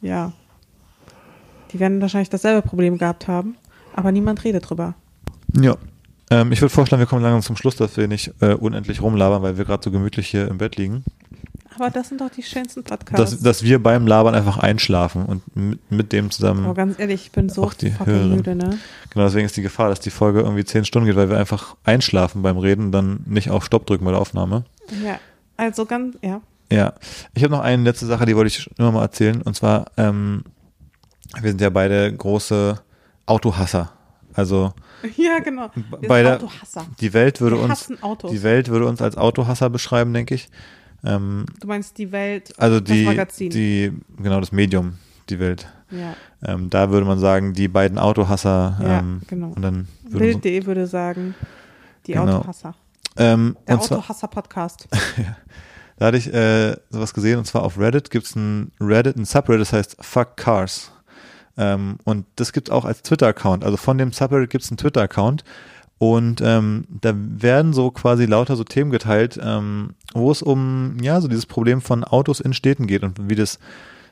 ja, 0.00 0.32
die 1.72 1.80
werden 1.80 2.00
wahrscheinlich 2.00 2.30
dasselbe 2.30 2.66
Problem 2.66 2.98
gehabt 2.98 3.28
haben, 3.28 3.56
aber 3.94 4.12
niemand 4.12 4.44
redet 4.44 4.68
drüber. 4.68 4.94
Ja, 5.60 5.76
ähm, 6.30 6.52
ich 6.52 6.60
würde 6.60 6.72
vorschlagen, 6.72 7.00
wir 7.00 7.06
kommen 7.06 7.22
langsam 7.22 7.42
zum 7.42 7.56
Schluss, 7.56 7.76
dass 7.76 7.96
wir 7.96 8.08
nicht 8.08 8.32
äh, 8.40 8.54
unendlich 8.54 9.02
rumlabern, 9.02 9.42
weil 9.42 9.58
wir 9.58 9.64
gerade 9.64 9.82
so 9.82 9.90
gemütlich 9.90 10.28
hier 10.28 10.48
im 10.48 10.58
Bett 10.58 10.76
liegen. 10.76 11.04
Aber 11.76 11.90
das 11.90 12.08
sind 12.08 12.20
doch 12.20 12.30
die 12.30 12.42
schönsten 12.42 12.84
Podcasts. 12.84 13.32
Dass, 13.32 13.40
dass 13.40 13.62
wir 13.64 13.82
beim 13.82 14.06
Labern 14.06 14.34
einfach 14.34 14.58
einschlafen 14.58 15.24
und 15.26 15.56
mit, 15.56 15.90
mit 15.90 16.12
dem 16.12 16.30
zusammen. 16.30 16.64
Aber 16.64 16.74
ganz 16.74 16.98
ehrlich, 16.98 17.26
ich 17.26 17.32
bin 17.32 17.48
so 17.48 17.68
die 17.80 17.92
müde, 18.06 18.54
ne? 18.54 18.78
Genau, 19.10 19.24
deswegen 19.24 19.46
ist 19.46 19.56
die 19.56 19.62
Gefahr, 19.62 19.88
dass 19.88 20.00
die 20.00 20.10
Folge 20.10 20.40
irgendwie 20.40 20.64
zehn 20.64 20.84
Stunden 20.84 21.06
geht, 21.06 21.16
weil 21.16 21.30
wir 21.30 21.38
einfach 21.38 21.76
einschlafen 21.84 22.42
beim 22.42 22.58
Reden, 22.58 22.92
dann 22.92 23.24
nicht 23.26 23.50
auf 23.50 23.64
Stopp 23.64 23.86
drücken 23.86 24.04
bei 24.04 24.12
der 24.12 24.20
Aufnahme. 24.20 24.64
Ja, 25.04 25.18
also 25.56 25.84
ganz, 25.84 26.16
ja. 26.22 26.40
Ja, 26.70 26.94
ich 27.34 27.42
habe 27.42 27.52
noch 27.52 27.60
eine 27.60 27.82
letzte 27.82 28.06
Sache, 28.06 28.24
die 28.24 28.36
wollte 28.36 28.48
ich 28.48 28.70
nur 28.78 28.92
mal 28.92 29.02
erzählen. 29.02 29.42
Und 29.42 29.54
zwar, 29.54 29.86
ähm, 29.96 30.44
wir 31.40 31.50
sind 31.50 31.60
ja 31.60 31.70
beide 31.70 32.12
große 32.12 32.80
Autohasser. 33.26 33.92
Also 34.34 34.72
Ja, 35.16 35.38
genau. 35.38 35.70
bei 36.06 36.22
der, 36.22 36.40
die 37.00 37.12
Welt 37.12 37.40
würde 37.40 37.56
uns 37.56 37.88
die 38.30 38.42
Welt 38.42 38.68
würde 38.68 38.86
uns 38.86 39.00
als 39.00 39.16
Autohasser 39.16 39.70
beschreiben, 39.70 40.12
denke 40.12 40.34
ich. 40.34 40.48
Ähm, 41.04 41.46
Du 41.60 41.66
meinst 41.68 41.98
die 41.98 42.10
Welt, 42.12 42.52
also 42.58 42.80
das 42.80 42.90
die, 42.96 43.04
Magazin. 43.04 43.50
die, 43.50 43.92
genau, 44.16 44.40
das 44.40 44.52
Medium, 44.52 44.94
die 45.28 45.38
Welt. 45.38 45.66
ja. 45.90 46.14
Ähm, 46.46 46.68
da 46.70 46.90
würde 46.90 47.06
man 47.06 47.18
sagen, 47.18 47.52
die 47.54 47.68
beiden 47.68 47.98
Autohasser. 47.98 48.78
Ja, 48.82 48.98
ähm, 49.00 49.22
genau. 49.26 49.48
Und 49.48 49.62
dann 49.62 49.88
würde 50.02 50.24
man 50.26 50.32
so, 50.34 50.38
Bild.de 50.40 50.66
würde 50.66 50.86
sagen, 50.86 51.34
die 52.06 52.12
Genau. 52.12 52.38
Autohasser. 52.38 52.74
ähm, 53.16 53.56
Der 53.68 53.78
Autohasser-Podcast. 53.78 54.88
da 55.98 56.06
hatte 56.06 56.16
ich 56.16 56.32
äh, 56.32 56.76
sowas 56.90 57.14
gesehen 57.14 57.38
und 57.38 57.44
zwar 57.46 57.62
auf 57.62 57.78
Reddit 57.78 58.10
gibt 58.10 58.26
es 58.26 58.34
ein 58.36 58.72
Reddit, 58.80 59.16
ein 59.16 59.24
Subreddit, 59.24 59.60
das 59.62 59.72
heißt 59.72 59.96
Fuck 60.00 60.36
Cars. 60.36 60.90
Ähm, 61.56 61.98
und 62.04 62.26
das 62.36 62.52
gibt 62.52 62.68
es 62.68 62.72
auch 62.74 62.84
als 62.84 63.02
Twitter-Account. 63.02 63.64
Also 63.64 63.76
von 63.76 63.98
dem 63.98 64.12
Subreddit 64.12 64.50
gibt 64.50 64.64
es 64.64 64.70
einen 64.70 64.78
Twitter-Account. 64.78 65.44
Und 65.98 66.40
ähm, 66.44 66.84
da 66.88 67.12
werden 67.14 67.72
so 67.72 67.90
quasi 67.90 68.26
lauter 68.26 68.56
so 68.56 68.64
Themen 68.64 68.90
geteilt, 68.90 69.38
ähm, 69.42 69.94
wo 70.12 70.30
es 70.30 70.42
um 70.42 70.96
ja 71.00 71.20
so 71.20 71.28
dieses 71.28 71.46
Problem 71.46 71.80
von 71.80 72.04
Autos 72.04 72.40
in 72.40 72.52
Städten 72.52 72.86
geht 72.86 73.04
und 73.04 73.30
wie 73.30 73.36
das 73.36 73.58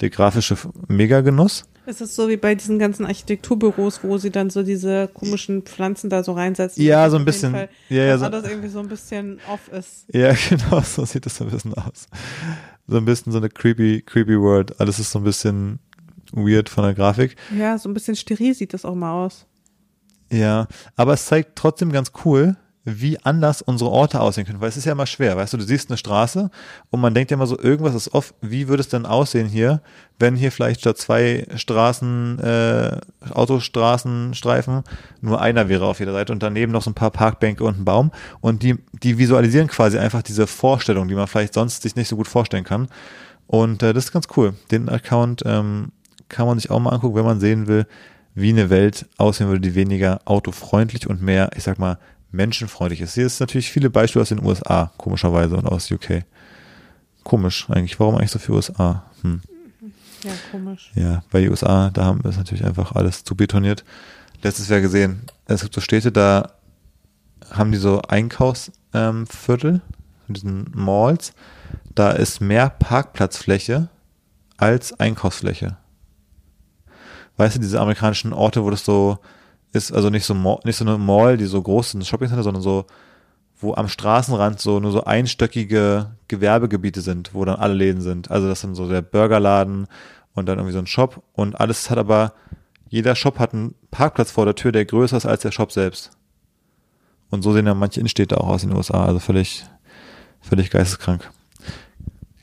der 0.00 0.10
grafische 0.10 0.56
Mega-Genuss. 0.88 1.64
Es 1.86 2.00
ist 2.00 2.14
so 2.14 2.28
wie 2.28 2.36
bei 2.36 2.54
diesen 2.54 2.78
ganzen 2.78 3.04
Architekturbüros, 3.06 4.00
wo 4.04 4.16
sie 4.18 4.30
dann 4.30 4.50
so 4.50 4.62
diese 4.62 5.08
komischen 5.12 5.62
Pflanzen 5.62 6.08
da 6.10 6.22
so 6.22 6.32
reinsetzen. 6.32 6.82
Ja, 6.82 7.08
so 7.10 7.16
ein 7.16 7.24
bisschen. 7.24 7.52
Fall, 7.52 7.68
Ja, 7.88 8.04
ja, 8.04 8.18
so- 8.18 8.26
alles 8.26 8.44
irgendwie 8.48 8.68
so 8.68 8.78
ein 8.80 8.88
bisschen 8.88 9.40
off 9.50 9.68
ist. 9.72 10.04
Ja, 10.12 10.32
genau, 10.48 10.80
so 10.82 11.04
sieht 11.04 11.26
das 11.26 11.36
so 11.36 11.44
ein 11.44 11.50
bisschen 11.50 11.74
aus. 11.74 12.06
So 12.86 12.96
ein 12.98 13.04
bisschen 13.04 13.32
so 13.32 13.38
eine 13.38 13.48
creepy, 13.48 14.02
creepy 14.02 14.38
World. 14.38 14.78
Alles 14.80 14.98
ist 14.98 15.10
so 15.10 15.18
ein 15.18 15.24
bisschen 15.24 15.78
weird 16.32 16.68
von 16.68 16.84
der 16.84 16.94
Grafik. 16.94 17.36
Ja, 17.56 17.76
so 17.78 17.88
ein 17.88 17.94
bisschen 17.94 18.14
steril 18.14 18.54
sieht 18.54 18.72
das 18.74 18.84
auch 18.84 18.94
mal 18.94 19.24
aus. 19.24 19.46
Ja, 20.32 20.68
aber 20.96 21.14
es 21.14 21.26
zeigt 21.26 21.56
trotzdem 21.56 21.90
ganz 21.90 22.12
cool, 22.24 22.56
wie 22.84 23.18
anders 23.22 23.60
unsere 23.60 23.90
Orte 23.90 24.20
aussehen 24.20 24.46
können, 24.46 24.60
weil 24.60 24.70
es 24.70 24.76
ist 24.76 24.86
ja 24.86 24.92
immer 24.92 25.06
schwer, 25.06 25.36
weißt 25.36 25.52
du, 25.52 25.58
du 25.58 25.64
siehst 25.64 25.90
eine 25.90 25.98
Straße 25.98 26.50
und 26.88 27.00
man 27.00 27.12
denkt 27.12 27.30
ja 27.30 27.36
immer 27.36 27.46
so, 27.46 27.58
irgendwas 27.58 27.94
ist 27.94 28.14
off, 28.14 28.32
wie 28.40 28.68
würde 28.68 28.80
es 28.80 28.88
denn 28.88 29.04
aussehen 29.04 29.48
hier, 29.48 29.82
wenn 30.18 30.34
hier 30.34 30.50
vielleicht 30.50 30.80
statt 30.80 30.96
zwei 30.96 31.46
Straßen, 31.54 32.38
äh, 32.38 32.98
Autostraßenstreifen 33.30 34.82
nur 35.20 35.40
einer 35.40 35.68
wäre 35.68 35.86
auf 35.86 35.98
jeder 35.98 36.12
Seite 36.12 36.32
und 36.32 36.42
daneben 36.42 36.72
noch 36.72 36.82
so 36.82 36.90
ein 36.90 36.94
paar 36.94 37.10
Parkbänke 37.10 37.64
und 37.64 37.80
ein 37.80 37.84
Baum? 37.84 38.12
Und 38.40 38.62
die, 38.62 38.76
die 39.02 39.18
visualisieren 39.18 39.68
quasi 39.68 39.98
einfach 39.98 40.22
diese 40.22 40.46
Vorstellung, 40.46 41.08
die 41.08 41.14
man 41.14 41.26
vielleicht 41.26 41.54
sonst 41.54 41.82
sich 41.82 41.96
nicht 41.96 42.08
so 42.08 42.16
gut 42.16 42.28
vorstellen 42.28 42.64
kann. 42.64 42.88
Und 43.46 43.82
äh, 43.82 43.92
das 43.92 44.06
ist 44.06 44.12
ganz 44.12 44.28
cool. 44.36 44.54
Den 44.70 44.88
Account 44.88 45.42
ähm, 45.44 45.92
kann 46.28 46.46
man 46.46 46.58
sich 46.58 46.70
auch 46.70 46.80
mal 46.80 46.90
angucken, 46.90 47.16
wenn 47.16 47.24
man 47.24 47.40
sehen 47.40 47.66
will, 47.66 47.86
wie 48.34 48.50
eine 48.50 48.70
Welt 48.70 49.06
aussehen 49.18 49.48
würde, 49.48 49.60
die 49.60 49.74
weniger 49.74 50.20
autofreundlich 50.24 51.08
und 51.08 51.20
mehr, 51.20 51.50
ich 51.56 51.64
sag 51.64 51.78
mal, 51.78 51.98
menschenfreundlich 52.32 53.00
ist. 53.00 53.14
Hier 53.14 53.26
ist 53.26 53.40
natürlich 53.40 53.70
viele 53.70 53.90
Beispiele 53.90 54.22
aus 54.22 54.28
den 54.28 54.44
USA, 54.44 54.92
komischerweise, 54.96 55.56
und 55.56 55.66
aus 55.66 55.90
UK. 55.90 56.24
Komisch 57.24 57.68
eigentlich. 57.68 57.98
Warum 58.00 58.16
eigentlich 58.16 58.30
so 58.30 58.38
viel 58.38 58.54
USA? 58.54 59.04
Hm. 59.22 59.40
Ja, 60.24 60.32
komisch. 60.50 60.90
Ja, 60.94 61.22
bei 61.30 61.40
den 61.40 61.50
USA, 61.50 61.90
da 61.90 62.04
haben 62.04 62.22
wir 62.22 62.30
es 62.30 62.36
natürlich 62.36 62.64
einfach 62.64 62.92
alles 62.92 63.24
zu 63.24 63.34
betoniert. 63.34 63.84
Letztes 64.42 64.68
Jahr 64.68 64.80
gesehen, 64.80 65.22
es 65.46 65.62
gibt 65.62 65.74
so 65.74 65.80
Städte, 65.80 66.12
da 66.12 66.52
haben 67.50 67.72
die 67.72 67.78
so 67.78 68.00
Einkaufsviertel, 68.02 69.74
ähm, 69.74 69.80
in 70.28 70.34
diesen 70.34 70.70
Malls, 70.74 71.32
da 71.94 72.10
ist 72.10 72.40
mehr 72.40 72.70
Parkplatzfläche 72.70 73.88
als 74.56 74.98
Einkaufsfläche. 74.98 75.76
Weißt 77.36 77.56
du, 77.56 77.60
diese 77.60 77.80
amerikanischen 77.80 78.32
Orte, 78.32 78.62
wo 78.62 78.70
das 78.70 78.84
so 78.84 79.18
ist, 79.72 79.92
also 79.92 80.10
nicht 80.10 80.24
so, 80.24 80.34
nicht 80.64 80.76
so 80.76 80.84
eine 80.84 80.98
Mall, 80.98 81.36
die 81.36 81.46
so 81.46 81.60
groß 81.62 81.92
sind, 81.92 82.06
Shoppingcenter, 82.06 82.42
sondern 82.42 82.62
so, 82.62 82.86
wo 83.60 83.74
am 83.74 83.88
Straßenrand 83.88 84.60
so 84.60 84.80
nur 84.80 84.92
so 84.92 85.04
einstöckige 85.04 86.10
Gewerbegebiete 86.28 87.00
sind, 87.02 87.34
wo 87.34 87.44
dann 87.44 87.56
alle 87.56 87.74
Läden 87.74 88.00
sind. 88.00 88.30
Also 88.30 88.48
das 88.48 88.60
sind 88.60 88.74
so 88.74 88.88
der 88.88 89.02
Burgerladen 89.02 89.86
und 90.34 90.46
dann 90.46 90.58
irgendwie 90.58 90.72
so 90.72 90.78
ein 90.78 90.86
Shop 90.86 91.22
und 91.34 91.60
alles 91.60 91.90
hat 91.90 91.98
aber, 91.98 92.32
jeder 92.88 93.14
Shop 93.14 93.38
hat 93.38 93.54
einen 93.54 93.74
Parkplatz 93.90 94.30
vor 94.30 94.44
der 94.44 94.54
Tür, 94.54 94.72
der 94.72 94.84
größer 94.84 95.16
ist 95.16 95.26
als 95.26 95.42
der 95.42 95.52
Shop 95.52 95.70
selbst. 95.72 96.10
Und 97.30 97.42
so 97.42 97.52
sehen 97.52 97.66
ja 97.66 97.74
manche 97.74 98.00
Innenstädte 98.00 98.40
auch 98.40 98.48
aus 98.48 98.64
in 98.64 98.70
den 98.70 98.76
USA, 98.76 99.04
also 99.04 99.20
völlig, 99.20 99.64
völlig 100.40 100.70
geisteskrank. 100.70 101.30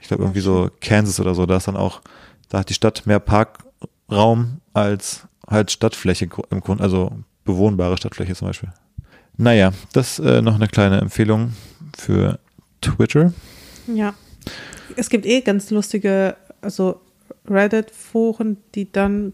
Ich 0.02 0.08
glaube 0.08 0.24
irgendwie 0.24 0.40
so 0.40 0.70
Kansas 0.80 1.20
oder 1.20 1.36
so, 1.36 1.46
da 1.46 1.58
ist 1.58 1.68
dann 1.68 1.76
auch, 1.76 2.02
da 2.48 2.60
hat 2.60 2.70
die 2.70 2.74
Stadt 2.74 3.06
mehr 3.06 3.20
Parkraum 3.20 4.62
als 4.74 5.28
halt 5.50 5.72
Stadtfläche 5.72 6.28
im 6.50 6.62
Grunde, 6.62 6.84
also 6.84 7.12
bewohnbare 7.46 7.98
Stadtfläche 7.98 8.36
zum 8.36 8.48
Beispiel. 8.50 8.70
Naja, 9.38 9.72
das 9.94 10.20
äh, 10.20 10.42
noch 10.42 10.56
eine 10.56 10.68
kleine 10.68 11.00
Empfehlung 11.00 11.54
für 11.98 12.40
Twitter. 12.82 13.34
Ja. 13.94 14.14
Es 14.96 15.10
gibt 15.10 15.26
eh 15.26 15.42
ganz 15.42 15.70
lustige, 15.70 16.36
also 16.62 17.00
Reddit-Foren, 17.48 18.58
die 18.76 18.92
dann 18.92 19.34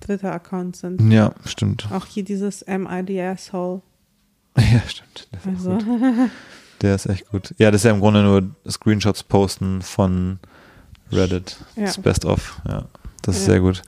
Twitter-Accounts 0.00 0.80
sind. 0.80 1.12
Ja, 1.12 1.32
stimmt. 1.44 1.88
Auch 1.92 2.06
hier 2.06 2.24
dieses 2.24 2.64
MID 2.66 3.20
Asshole. 3.20 3.82
Ja, 4.56 4.80
stimmt. 4.86 5.28
Ist, 5.32 5.46
Also, 5.46 5.70
gut. 5.78 6.30
Der 6.82 6.94
ist 6.94 7.06
echt 7.06 7.28
gut. 7.30 7.54
Ja, 7.58 7.70
das 7.72 7.80
ist 7.80 7.84
ja 7.86 7.90
im 7.90 8.00
Grunde 8.00 8.22
nur 8.22 8.42
Screenshots 8.70 9.22
posten 9.24 9.82
von 9.82 10.38
Reddit. 11.10 11.56
Ja. 11.76 11.84
Das 11.86 11.98
Best 11.98 12.24
of. 12.24 12.60
Ja, 12.68 12.84
das 13.22 13.36
ist 13.36 13.46
Ja. 13.46 13.52
sehr 13.54 13.60
gut. 13.60 13.82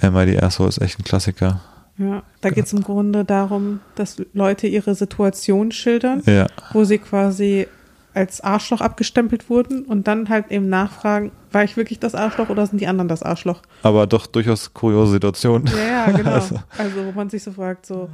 MID 0.00 0.42
Asshole 0.42 0.68
ist 0.68 0.80
echt 0.80 0.98
ein 0.98 1.04
Klassiker. 1.04 1.60
ja, 1.98 2.22
da 2.40 2.50
geht 2.50 2.66
es 2.66 2.72
im 2.72 2.82
Grunde 2.82 3.24
darum, 3.24 3.80
dass 3.94 4.16
Leute 4.34 4.66
ihre 4.66 4.94
Situation 4.94 5.72
schildern, 5.72 6.22
Ja, 6.26 6.46
wo 6.72 6.84
sie 6.84 6.98
quasi 6.98 7.66
als 8.14 8.40
Arschloch 8.40 8.80
abgestempelt 8.80 9.50
wurden 9.50 9.84
und 9.84 10.06
dann 10.08 10.28
halt 10.30 10.50
eben 10.50 10.68
nachfragen, 10.70 11.32
war 11.52 11.64
ich 11.64 11.76
wirklich 11.76 11.98
das 11.98 12.14
Arschloch 12.14 12.48
oder 12.48 12.66
sind 12.66 12.80
die 12.80 12.86
anderen 12.86 13.08
das 13.08 13.22
Arschloch? 13.22 13.60
aber 13.82 14.06
doch 14.06 14.26
durchaus 14.26 14.72
kuriose 14.72 15.12
Situation. 15.12 15.66
Ja, 15.66 16.06
ja, 16.08 16.10
genau. 16.16 16.30
Also- 16.32 16.58
Also, 16.78 17.04
wo 17.06 17.12
man 17.12 17.28
sich 17.28 17.42
so 17.42 17.52
fragt, 17.52 17.84
so, 17.86 18.08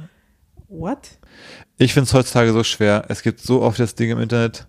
what? 0.67 1.17
Ich 1.77 1.93
finde 1.93 2.07
es 2.07 2.13
heutzutage 2.13 2.51
so 2.51 2.63
schwer. 2.65 3.05
Es 3.09 3.21
gibt 3.23 3.39
so 3.39 3.61
oft 3.61 3.79
das 3.79 3.95
Ding 3.95 4.09
im 4.09 4.19
Internet, 4.19 4.67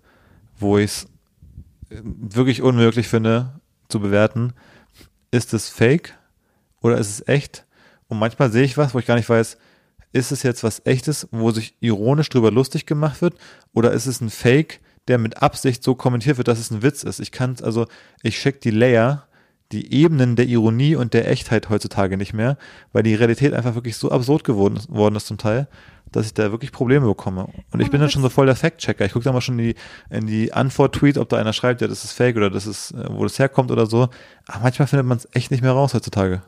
wo 0.58 0.78
ich 0.78 0.84
es 0.90 1.06
wirklich 1.90 2.62
unmöglich 2.62 3.08
finde 3.08 3.60
zu 3.88 3.98
bewerten. 4.00 4.52
Ist 5.32 5.52
es 5.52 5.68
fake 5.68 6.14
oder 6.85 6.99
ist 6.99 7.09
es 7.09 7.28
echt? 7.28 7.64
Und 8.09 8.18
manchmal 8.18 8.53
sehe 8.53 8.62
ich 8.62 8.76
was, 8.76 8.95
wo 8.95 8.99
ich 8.99 9.07
gar 9.07 9.16
nicht 9.16 9.28
weiß, 9.28 9.57
ist 10.12 10.32
es 10.32 10.43
jetzt 10.43 10.62
was 10.62 10.82
echtes, 10.85 11.26
wo 11.32 11.51
sich 11.51 11.74
ironisch 11.80 12.28
drüber 12.28 12.51
lustig 12.51 12.87
gemacht 12.87 13.22
wird 13.22 13.35
oder 13.72 13.93
ist 13.93 14.07
es 14.07 14.20
ein 14.20 14.30
Fake, 14.30 14.80
der 15.09 15.18
mit 15.18 15.43
Absicht 15.43 15.82
so 15.82 15.95
kommentiert 15.95 16.37
wird, 16.37 16.47
dass 16.47 16.59
es 16.59 16.70
ein 16.70 16.82
Witz 16.82 17.03
ist? 17.03 17.20
Ich 17.20 17.32
kann 17.32 17.57
also, 17.62 17.87
ich 18.22 18.39
check 18.39 18.61
die 18.61 18.70
Layer, 18.70 19.26
die 19.72 19.95
Ebenen 19.95 20.37
der 20.37 20.47
Ironie 20.47 20.95
und 20.95 21.14
der 21.14 21.28
Echtheit 21.28 21.70
heutzutage 21.70 22.18
nicht 22.18 22.35
mehr, 22.35 22.59
weil 22.93 23.03
die 23.03 23.14
Realität 23.14 23.55
einfach 23.55 23.74
wirklich 23.74 23.97
so 23.97 24.11
absurd 24.11 24.45
geworden 24.45 24.76
ist, 24.76 24.91
worden 24.91 25.16
ist 25.16 25.26
zum 25.26 25.39
Teil, 25.39 25.68
dass 26.12 26.26
ich 26.26 26.35
da 26.35 26.53
wirklich 26.53 26.70
Probleme 26.70 27.07
bekomme. 27.07 27.49
Und 27.72 27.80
ich 27.80 27.91
bin 27.91 28.01
dann 28.01 28.11
schon 28.11 28.22
so 28.22 28.28
voll 28.28 28.47
der 28.47 28.55
Fact-Checker. 28.55 29.05
Ich 29.05 29.12
gucke 29.12 29.24
da 29.24 29.32
mal 29.32 29.41
schon 29.41 29.59
in 29.59 29.68
die, 29.68 29.74
in 30.11 30.26
die 30.26 30.53
Antwort-Tweet, 30.53 31.18
ob 31.18 31.28
da 31.28 31.39
einer 31.39 31.53
schreibt, 31.53 31.80
ja, 31.80 31.89
das 31.89 32.05
ist 32.05 32.12
fake 32.12 32.37
oder 32.37 32.51
das 32.51 32.66
ist, 32.66 32.93
äh, 32.93 33.07
wo 33.11 33.24
das 33.24 33.39
herkommt 33.39 33.72
oder 33.72 33.87
so. 33.87 34.09
Aber 34.47 34.61
manchmal 34.62 34.87
findet 34.87 35.07
man 35.07 35.18
es 35.18 35.28
echt 35.32 35.51
nicht 35.51 35.62
mehr 35.62 35.72
raus 35.72 35.93
heutzutage. 35.93 36.43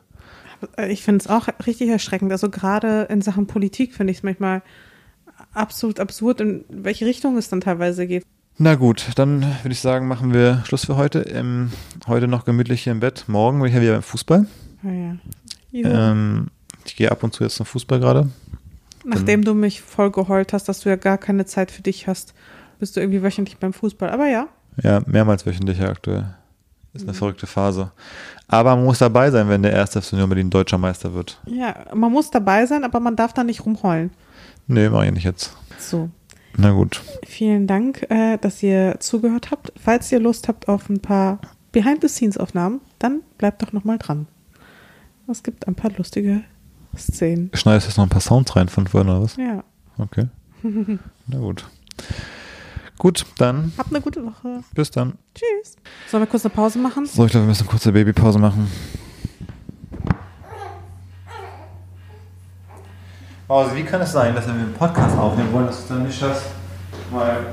Ich 0.87 1.03
finde 1.03 1.23
es 1.23 1.27
auch 1.27 1.47
richtig 1.65 1.89
erschreckend. 1.89 2.31
Also 2.31 2.49
gerade 2.49 3.03
in 3.09 3.21
Sachen 3.21 3.47
Politik 3.47 3.93
finde 3.93 4.11
ich 4.11 4.17
es 4.17 4.23
manchmal 4.23 4.61
absolut 5.53 5.99
absurd, 5.99 6.41
in 6.41 6.65
welche 6.69 7.05
Richtung 7.05 7.37
es 7.37 7.49
dann 7.49 7.61
teilweise 7.61 8.07
geht. 8.07 8.23
Na 8.57 8.75
gut, 8.75 9.05
dann 9.15 9.41
würde 9.41 9.71
ich 9.71 9.79
sagen, 9.79 10.07
machen 10.07 10.33
wir 10.33 10.63
Schluss 10.65 10.85
für 10.85 10.95
heute. 10.95 11.19
Ähm, 11.21 11.71
heute 12.07 12.27
noch 12.27 12.43
gemütlich 12.43 12.83
hier 12.83 12.91
im 12.91 12.99
Bett. 12.99 13.25
Morgen 13.27 13.59
bin 13.59 13.69
ich 13.69 13.75
ja 13.75 13.81
wieder 13.81 13.93
beim 13.93 14.01
Fußball. 14.03 14.47
Ja, 14.83 15.17
ja. 15.71 16.11
Ähm, 16.11 16.47
ich 16.85 16.95
gehe 16.95 17.11
ab 17.11 17.23
und 17.23 17.33
zu 17.33 17.43
jetzt 17.43 17.55
zum 17.55 17.67
Fußball 17.67 17.99
gerade. 17.99 18.29
Nachdem 19.05 19.43
du 19.43 19.53
mich 19.53 19.81
voll 19.81 20.11
geheult 20.11 20.53
hast, 20.53 20.67
dass 20.67 20.79
du 20.79 20.89
ja 20.89 20.95
gar 20.95 21.17
keine 21.17 21.45
Zeit 21.45 21.71
für 21.71 21.81
dich 21.81 22.07
hast 22.07 22.33
bist 22.79 22.95
du 22.95 22.99
irgendwie 22.99 23.23
wöchentlich 23.23 23.57
beim 23.57 23.73
Fußball. 23.73 24.09
Aber 24.09 24.27
ja. 24.27 24.47
Ja, 24.81 25.01
mehrmals 25.05 25.45
wöchentlich 25.45 25.81
aktuell. 25.81 26.35
Ist 26.97 27.03
Mhm. 27.03 27.09
eine 27.09 27.17
verrückte 27.17 27.47
Phase. 27.47 27.91
Aber 28.49 28.75
man 28.75 28.85
muss 28.85 28.99
dabei 28.99 29.29
sein, 29.31 29.49
wenn 29.49 29.63
der 29.63 29.71
erste 29.73 30.01
FC 30.01 30.13
Union 30.13 30.29
Berlin 30.29 30.49
deutscher 30.49 30.77
Meister 30.77 31.13
wird. 31.13 31.39
Ja, 31.45 31.75
man 31.93 32.11
muss 32.11 32.29
dabei 32.31 32.65
sein, 32.65 32.83
aber 32.83 32.99
man 32.99 33.15
darf 33.15 33.33
da 33.33 33.43
nicht 33.43 33.65
rumheulen. 33.65 34.11
Nee, 34.67 34.89
mach 34.89 35.03
ich 35.03 35.11
nicht 35.11 35.23
jetzt. 35.25 35.55
So. 35.79 36.09
Na 36.57 36.71
gut. 36.71 37.01
Vielen 37.25 37.67
Dank, 37.67 38.05
äh, 38.09 38.37
dass 38.37 38.63
ihr 38.63 38.95
zugehört 38.99 39.51
habt. 39.51 39.71
Falls 39.81 40.11
ihr 40.11 40.19
Lust 40.19 40.47
habt 40.47 40.67
auf 40.67 40.89
ein 40.89 40.99
paar 41.01 41.39
Behind-the-Scenes-Aufnahmen, 41.71 42.81
dann 42.99 43.21
bleibt 43.37 43.61
doch 43.61 43.73
nochmal 43.73 43.97
dran. 43.97 44.27
Es 45.29 45.43
gibt 45.43 45.67
ein 45.67 45.75
paar 45.75 45.91
lustige 45.97 46.41
Szenen. 46.97 47.51
Schneidest 47.53 47.85
du 47.85 47.89
jetzt 47.89 47.97
noch 47.97 48.05
ein 48.05 48.09
paar 48.09 48.21
Sounds 48.21 48.55
rein 48.55 48.69
von 48.69 48.87
vorhin 48.87 49.09
oder 49.09 49.21
was? 49.21 49.35
Ja. 49.35 49.63
Okay. 49.97 50.27
Na 51.27 51.37
gut. 51.37 51.65
Gut, 52.97 53.25
dann 53.37 53.73
Habt 53.77 53.89
eine 53.91 54.01
gute 54.01 54.25
Woche. 54.25 54.61
bis 54.73 54.89
dann. 54.91 55.17
Tschüss. 55.35 55.75
Sollen 56.09 56.23
wir 56.23 56.27
kurz 56.27 56.45
eine 56.45 56.53
Pause 56.53 56.79
machen? 56.79 57.05
So, 57.05 57.25
ich 57.25 57.31
glaube, 57.31 57.45
wir 57.45 57.49
müssen 57.49 57.61
eine 57.63 57.69
kurze 57.69 57.91
Babypause 57.91 58.39
machen. 58.39 58.71
Also, 63.49 63.75
wie 63.75 63.83
kann 63.83 64.01
es 64.01 64.11
sein, 64.11 64.35
dass 64.35 64.47
wenn 64.47 64.55
wir 64.57 64.63
einen 64.65 64.73
Podcast 64.73 65.17
aufnehmen 65.17 65.53
wollen, 65.53 65.67
dass 65.67 65.87
du 65.87 65.93
dann 65.93 66.03
nicht 66.03 66.19
schaffst, 66.19 66.47
mal 67.11 67.29
ein 67.37 67.45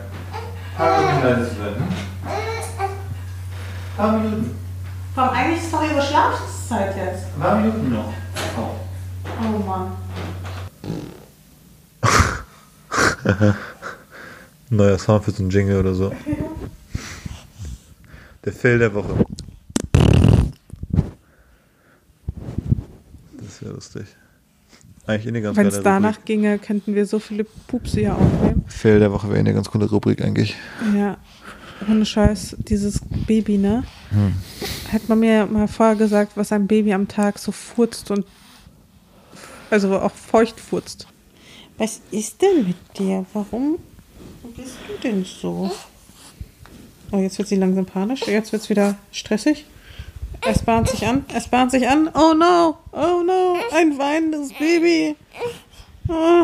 paar 0.76 0.99
Minuten 1.01 1.22
leise 1.24 1.51
zu 1.55 1.61
werden? 1.62 1.84
Ein 2.26 3.97
paar 3.97 4.12
Minuten. 4.18 4.57
Komm, 5.14 5.28
eigentlich 5.28 5.62
ist 5.62 5.72
doch 5.72 5.82
ihre 5.84 6.03
Schlafenszeit 6.03 6.97
jetzt. 6.97 7.26
Ein 7.36 7.40
paar 7.40 7.57
Minuten 7.57 7.92
noch. 7.92 8.12
Oh. 8.59 8.74
Oh 9.40 9.59
Mann. 9.64 9.92
Neuer 14.77 14.99
Sound 14.99 15.25
für 15.25 15.31
so 15.31 15.43
einen 15.43 15.51
Jingle 15.51 15.79
oder 15.79 15.95
so. 15.95 16.12
Der 18.45 18.53
Fail 18.53 18.79
der 18.79 18.93
Woche. 18.95 19.25
Das 23.41 23.62
wäre 23.62 23.75
lustig. 23.75 24.05
Eigentlich 25.07 25.27
eh 25.27 25.29
eine 25.29 25.43
ganz 25.43 25.57
Wenn 25.57 25.66
es 25.66 25.83
danach 25.83 26.11
Rubrik. 26.16 26.25
ginge, 26.25 26.59
könnten 26.59 26.95
wir 26.95 27.07
so 27.07 27.18
viele 27.18 27.45
Pupse 27.45 28.01
hier 28.01 28.14
aufnehmen. 28.14 28.64
Fail 28.68 28.99
der 28.99 29.12
Woche 29.12 29.29
wäre 29.29 29.39
eine 29.39 29.55
ganz 29.55 29.70
coole 29.70 29.89
Rubrik 29.89 30.22
eigentlich. 30.22 30.57
Ja. 30.97 31.18
Ohne 31.89 32.07
Scheiß, 32.07 32.57
dieses 32.59 33.01
Baby, 33.27 33.59
ne? 33.59 33.85
Hätte 34.89 35.07
man 35.09 35.20
mir 35.20 35.47
mal 35.47 35.68
vorher 35.68 35.97
gesagt, 35.97 36.37
was 36.37 36.53
ein 36.53 36.66
Baby 36.66 36.95
am 36.95 37.09
Tag 37.09 37.39
so 37.39 37.53
furzt 37.53 38.11
und 38.11 38.25
also 39.70 39.99
auch 39.99 40.12
feucht 40.12 40.61
furzt. 40.61 41.09
Was 41.77 42.01
ist 42.11 42.41
denn 42.41 42.68
mit 42.68 42.77
dir? 42.99 43.27
Warum 43.35 43.79
bist 44.49 44.76
du 44.86 44.95
denn 45.03 45.24
so? 45.24 45.70
Oh, 47.11 47.18
jetzt 47.18 47.38
wird 47.38 47.49
sie 47.49 47.57
langsam 47.57 47.86
panisch. 47.86 48.26
Jetzt 48.26 48.53
wird 48.53 48.62
es 48.62 48.70
wieder 48.70 48.97
stressig. 49.12 49.64
Es 50.47 50.62
bahnt 50.62 50.88
sich 50.88 51.07
an. 51.07 51.24
Es 51.34 51.49
bahnt 51.49 51.70
sich 51.70 51.88
an. 51.88 52.09
Oh 52.14 52.34
no. 52.34 52.76
Oh 52.92 53.22
no. 53.24 53.57
Ein 53.72 53.99
weinendes 53.99 54.53
Baby. 54.53 55.16
Oh. 56.09 56.42